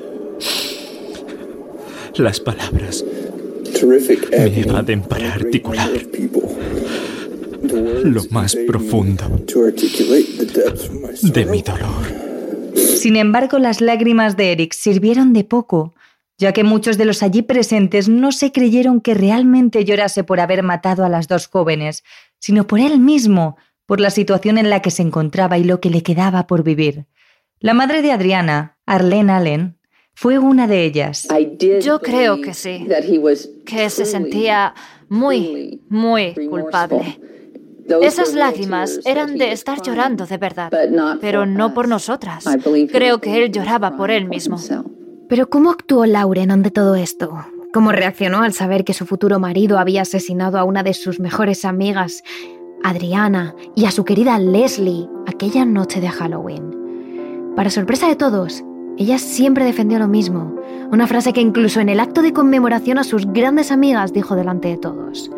Las 2.16 2.40
palabras 2.40 3.04
me 4.30 4.60
evaden 4.60 5.02
para 5.02 5.34
articular 5.34 5.90
lo 8.04 8.22
más 8.30 8.56
profundo 8.66 9.24
de 11.22 11.46
mi 11.46 11.62
dolor. 11.62 12.27
Sin 12.98 13.14
embargo, 13.14 13.58
las 13.58 13.80
lágrimas 13.80 14.36
de 14.36 14.52
Eric 14.52 14.72
sirvieron 14.72 15.32
de 15.32 15.44
poco, 15.44 15.94
ya 16.36 16.52
que 16.52 16.64
muchos 16.64 16.98
de 16.98 17.04
los 17.04 17.22
allí 17.22 17.42
presentes 17.42 18.08
no 18.08 18.32
se 18.32 18.50
creyeron 18.50 19.00
que 19.00 19.14
realmente 19.14 19.84
llorase 19.84 20.24
por 20.24 20.40
haber 20.40 20.64
matado 20.64 21.04
a 21.04 21.08
las 21.08 21.28
dos 21.28 21.46
jóvenes, 21.46 22.02
sino 22.40 22.66
por 22.66 22.80
él 22.80 22.98
mismo, 22.98 23.56
por 23.86 24.00
la 24.00 24.10
situación 24.10 24.58
en 24.58 24.68
la 24.68 24.82
que 24.82 24.90
se 24.90 25.02
encontraba 25.02 25.58
y 25.58 25.64
lo 25.64 25.80
que 25.80 25.90
le 25.90 26.02
quedaba 26.02 26.46
por 26.48 26.64
vivir. 26.64 27.06
La 27.60 27.72
madre 27.72 28.02
de 28.02 28.10
Adriana, 28.10 28.78
Arlene 28.84 29.32
Allen, 29.32 29.78
fue 30.14 30.38
una 30.38 30.66
de 30.66 30.84
ellas. 30.84 31.28
Yo 31.80 32.00
creo 32.00 32.40
que 32.40 32.52
sí, 32.52 32.84
que 33.64 33.90
se 33.90 34.04
sentía 34.04 34.74
muy, 35.08 35.82
muy 35.88 36.34
culpable. 36.48 37.20
Esas 38.02 38.34
lágrimas 38.34 39.00
eran 39.04 39.36
de 39.36 39.52
estar 39.52 39.80
llorando 39.82 40.26
de 40.26 40.36
verdad, 40.36 40.70
pero 41.20 41.46
no 41.46 41.74
por 41.74 41.88
nosotras. 41.88 42.44
Creo 42.90 43.20
que 43.20 43.44
él 43.44 43.52
lloraba 43.52 43.96
por 43.96 44.10
él 44.10 44.26
mismo. 44.26 44.58
Pero 45.28 45.50
¿cómo 45.50 45.70
actuó 45.70 46.06
Lauren 46.06 46.50
ante 46.50 46.70
todo 46.70 46.94
esto? 46.94 47.32
¿Cómo 47.72 47.92
reaccionó 47.92 48.42
al 48.42 48.54
saber 48.54 48.84
que 48.84 48.94
su 48.94 49.04
futuro 49.04 49.38
marido 49.38 49.78
había 49.78 50.02
asesinado 50.02 50.58
a 50.58 50.64
una 50.64 50.82
de 50.82 50.94
sus 50.94 51.20
mejores 51.20 51.66
amigas, 51.66 52.22
Adriana, 52.82 53.54
y 53.76 53.84
a 53.84 53.90
su 53.90 54.04
querida 54.04 54.38
Leslie 54.38 55.08
aquella 55.26 55.66
noche 55.66 56.00
de 56.00 56.08
Halloween? 56.08 57.54
Para 57.56 57.70
sorpresa 57.70 58.08
de 58.08 58.16
todos, 58.16 58.64
ella 58.96 59.18
siempre 59.18 59.64
defendió 59.64 59.98
lo 59.98 60.08
mismo, 60.08 60.56
una 60.90 61.06
frase 61.06 61.32
que 61.32 61.40
incluso 61.42 61.80
en 61.80 61.90
el 61.90 62.00
acto 62.00 62.22
de 62.22 62.32
conmemoración 62.32 62.98
a 62.98 63.04
sus 63.04 63.26
grandes 63.26 63.70
amigas 63.70 64.12
dijo 64.12 64.34
delante 64.34 64.68
de 64.68 64.78
todos. 64.78 65.30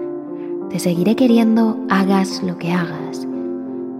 Te 0.71 0.79
seguiré 0.79 1.17
queriendo, 1.17 1.77
hagas 1.89 2.45
lo 2.45 2.57
que 2.57 2.71
hagas. 2.71 3.27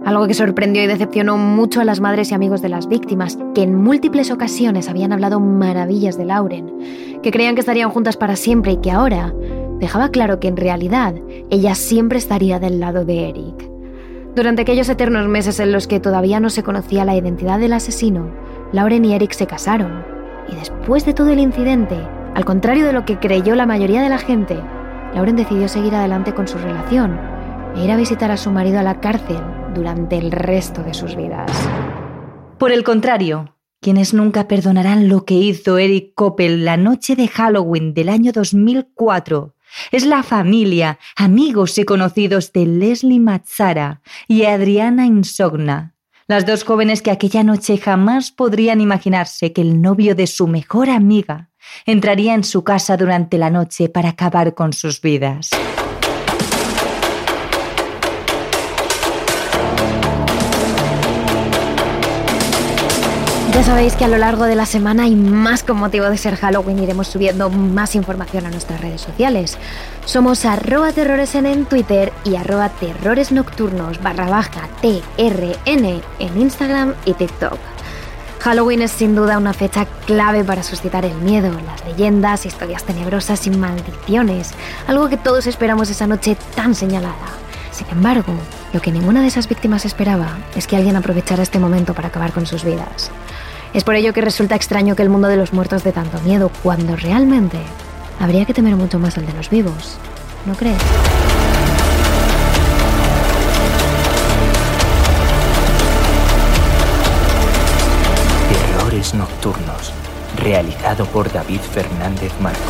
Algo 0.05 0.25
que 0.25 0.33
sorprendió 0.33 0.81
y 0.81 0.87
decepcionó 0.87 1.37
mucho 1.37 1.81
a 1.81 1.83
las 1.83 1.99
madres 1.99 2.31
y 2.31 2.33
amigos 2.33 2.61
de 2.61 2.69
las 2.69 2.87
víctimas, 2.87 3.37
que 3.53 3.63
en 3.63 3.75
múltiples 3.75 4.31
ocasiones 4.31 4.87
habían 4.87 5.11
hablado 5.11 5.41
maravillas 5.41 6.17
de 6.17 6.23
Lauren, 6.23 7.19
que 7.21 7.29
creían 7.29 7.55
que 7.55 7.59
estarían 7.59 7.89
juntas 7.89 8.15
para 8.15 8.37
siempre 8.37 8.71
y 8.71 8.77
que 8.77 8.89
ahora 8.89 9.33
dejaba 9.79 10.09
claro 10.11 10.39
que 10.39 10.47
en 10.47 10.55
realidad 10.55 11.13
ella 11.49 11.75
siempre 11.75 12.19
estaría 12.19 12.57
del 12.57 12.79
lado 12.79 13.03
de 13.03 13.27
Eric. 13.27 13.69
Durante 14.33 14.61
aquellos 14.61 14.87
eternos 14.87 15.27
meses 15.27 15.59
en 15.59 15.73
los 15.73 15.87
que 15.87 15.99
todavía 15.99 16.39
no 16.39 16.49
se 16.49 16.63
conocía 16.63 17.03
la 17.03 17.17
identidad 17.17 17.59
del 17.59 17.73
asesino, 17.73 18.31
Lauren 18.71 19.03
y 19.03 19.13
Eric 19.13 19.33
se 19.33 19.45
casaron. 19.45 20.05
Y 20.49 20.55
después 20.55 21.05
de 21.05 21.13
todo 21.13 21.31
el 21.31 21.39
incidente, 21.39 21.97
al 22.33 22.45
contrario 22.45 22.85
de 22.85 22.93
lo 22.93 23.03
que 23.03 23.19
creyó 23.19 23.55
la 23.55 23.65
mayoría 23.65 24.01
de 24.01 24.09
la 24.09 24.19
gente, 24.19 24.57
Lauren 25.13 25.35
decidió 25.35 25.67
seguir 25.67 25.95
adelante 25.95 26.33
con 26.33 26.47
su 26.47 26.57
relación 26.57 27.19
e 27.75 27.83
ir 27.83 27.91
a 27.91 27.97
visitar 27.97 28.31
a 28.31 28.37
su 28.37 28.51
marido 28.51 28.79
a 28.79 28.83
la 28.83 28.99
cárcel 28.99 29.41
durante 29.73 30.17
el 30.17 30.31
resto 30.31 30.83
de 30.83 30.93
sus 30.93 31.15
vidas. 31.15 31.51
Por 32.57 32.71
el 32.71 32.83
contrario, 32.83 33.57
quienes 33.81 34.13
nunca 34.13 34.47
perdonarán 34.47 35.09
lo 35.09 35.25
que 35.25 35.33
hizo 35.33 35.77
Eric 35.77 36.13
Coppel 36.13 36.65
la 36.65 36.77
noche 36.77 37.15
de 37.15 37.27
Halloween 37.27 37.93
del 37.93 38.09
año 38.09 38.31
2004 38.31 39.55
es 39.91 40.05
la 40.05 40.23
familia, 40.23 40.99
amigos 41.15 41.77
y 41.77 41.85
conocidos 41.85 42.51
de 42.53 42.65
Leslie 42.65 43.19
Mazzara 43.19 44.01
y 44.27 44.43
Adriana 44.43 45.05
Insogna, 45.05 45.95
las 46.31 46.45
dos 46.45 46.63
jóvenes 46.63 47.01
que 47.01 47.11
aquella 47.11 47.43
noche 47.43 47.77
jamás 47.77 48.31
podrían 48.31 48.79
imaginarse 48.79 49.51
que 49.51 49.59
el 49.59 49.81
novio 49.81 50.15
de 50.15 50.27
su 50.27 50.47
mejor 50.47 50.89
amiga 50.89 51.49
entraría 51.85 52.35
en 52.35 52.45
su 52.45 52.63
casa 52.63 52.95
durante 52.95 53.37
la 53.37 53.49
noche 53.49 53.89
para 53.89 54.11
acabar 54.11 54.53
con 54.53 54.71
sus 54.71 55.01
vidas. 55.01 55.49
Ya 63.61 63.67
sabéis 63.67 63.95
que 63.95 64.05
a 64.05 64.07
lo 64.07 64.17
largo 64.17 64.45
de 64.45 64.55
la 64.55 64.65
semana 64.65 65.05
y 65.05 65.15
más 65.15 65.61
con 65.61 65.77
motivo 65.77 66.09
de 66.09 66.17
ser 66.17 66.35
Halloween 66.35 66.79
iremos 66.79 67.07
subiendo 67.07 67.51
más 67.51 67.93
información 67.93 68.47
a 68.47 68.49
nuestras 68.49 68.81
redes 68.81 69.01
sociales. 69.01 69.55
Somos 70.05 70.45
arroba 70.45 70.89
en 70.89 71.65
Twitter 71.65 72.11
y 72.23 72.37
arroba 72.37 72.69
terrores 72.69 73.31
nocturnos 73.31 74.01
barra 74.01 74.27
baja 74.27 74.67
TRN 74.81 76.01
en 76.17 76.41
Instagram 76.41 76.95
y 77.05 77.13
TikTok. 77.13 77.59
Halloween 78.39 78.81
es 78.81 78.89
sin 78.89 79.13
duda 79.13 79.37
una 79.37 79.53
fecha 79.53 79.85
clave 80.07 80.43
para 80.43 80.63
suscitar 80.63 81.05
el 81.05 81.17
miedo, 81.17 81.51
las 81.63 81.85
leyendas, 81.85 82.47
historias 82.47 82.83
tenebrosas 82.83 83.45
y 83.45 83.51
maldiciones, 83.51 84.55
algo 84.87 85.07
que 85.07 85.17
todos 85.17 85.45
esperamos 85.45 85.91
esa 85.91 86.07
noche 86.07 86.35
tan 86.55 86.73
señalada. 86.73 87.27
Sin 87.71 87.87
embargo, 87.89 88.33
lo 88.73 88.81
que 88.81 88.91
ninguna 88.91 89.21
de 89.21 89.27
esas 89.27 89.47
víctimas 89.47 89.85
esperaba 89.85 90.39
es 90.55 90.65
que 90.65 90.77
alguien 90.77 90.95
aprovechara 90.95 91.43
este 91.43 91.59
momento 91.59 91.93
para 91.93 92.07
acabar 92.07 92.31
con 92.31 92.47
sus 92.47 92.63
vidas. 92.63 93.11
Es 93.73 93.83
por 93.83 93.95
ello 93.95 94.13
que 94.13 94.21
resulta 94.21 94.55
extraño 94.55 94.95
que 94.95 95.03
el 95.03 95.09
mundo 95.09 95.27
de 95.27 95.37
los 95.37 95.53
muertos 95.53 95.83
dé 95.83 95.91
tanto 95.91 96.19
miedo, 96.21 96.51
cuando 96.63 96.95
realmente 96.95 97.57
habría 98.19 98.45
que 98.45 98.53
temer 98.53 98.75
mucho 98.75 98.99
más 98.99 99.17
el 99.17 99.25
de 99.25 99.33
los 99.33 99.49
vivos. 99.49 99.97
¿No 100.45 100.53
crees? 100.55 100.81
Nocturnos, 109.15 109.91
realizado 110.37 111.05
por 111.05 111.33
David 111.33 111.59
Fernández 111.59 112.31
Marcos. 112.39 112.61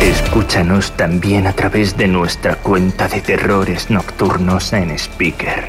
Escúchanos 0.00 0.92
también 0.92 1.46
a 1.46 1.52
través 1.52 1.96
de 1.96 2.08
nuestra 2.08 2.56
cuenta 2.56 3.06
de 3.06 3.20
terrores 3.20 3.90
nocturnos 3.90 4.72
en 4.72 4.90
Speaker, 4.92 5.68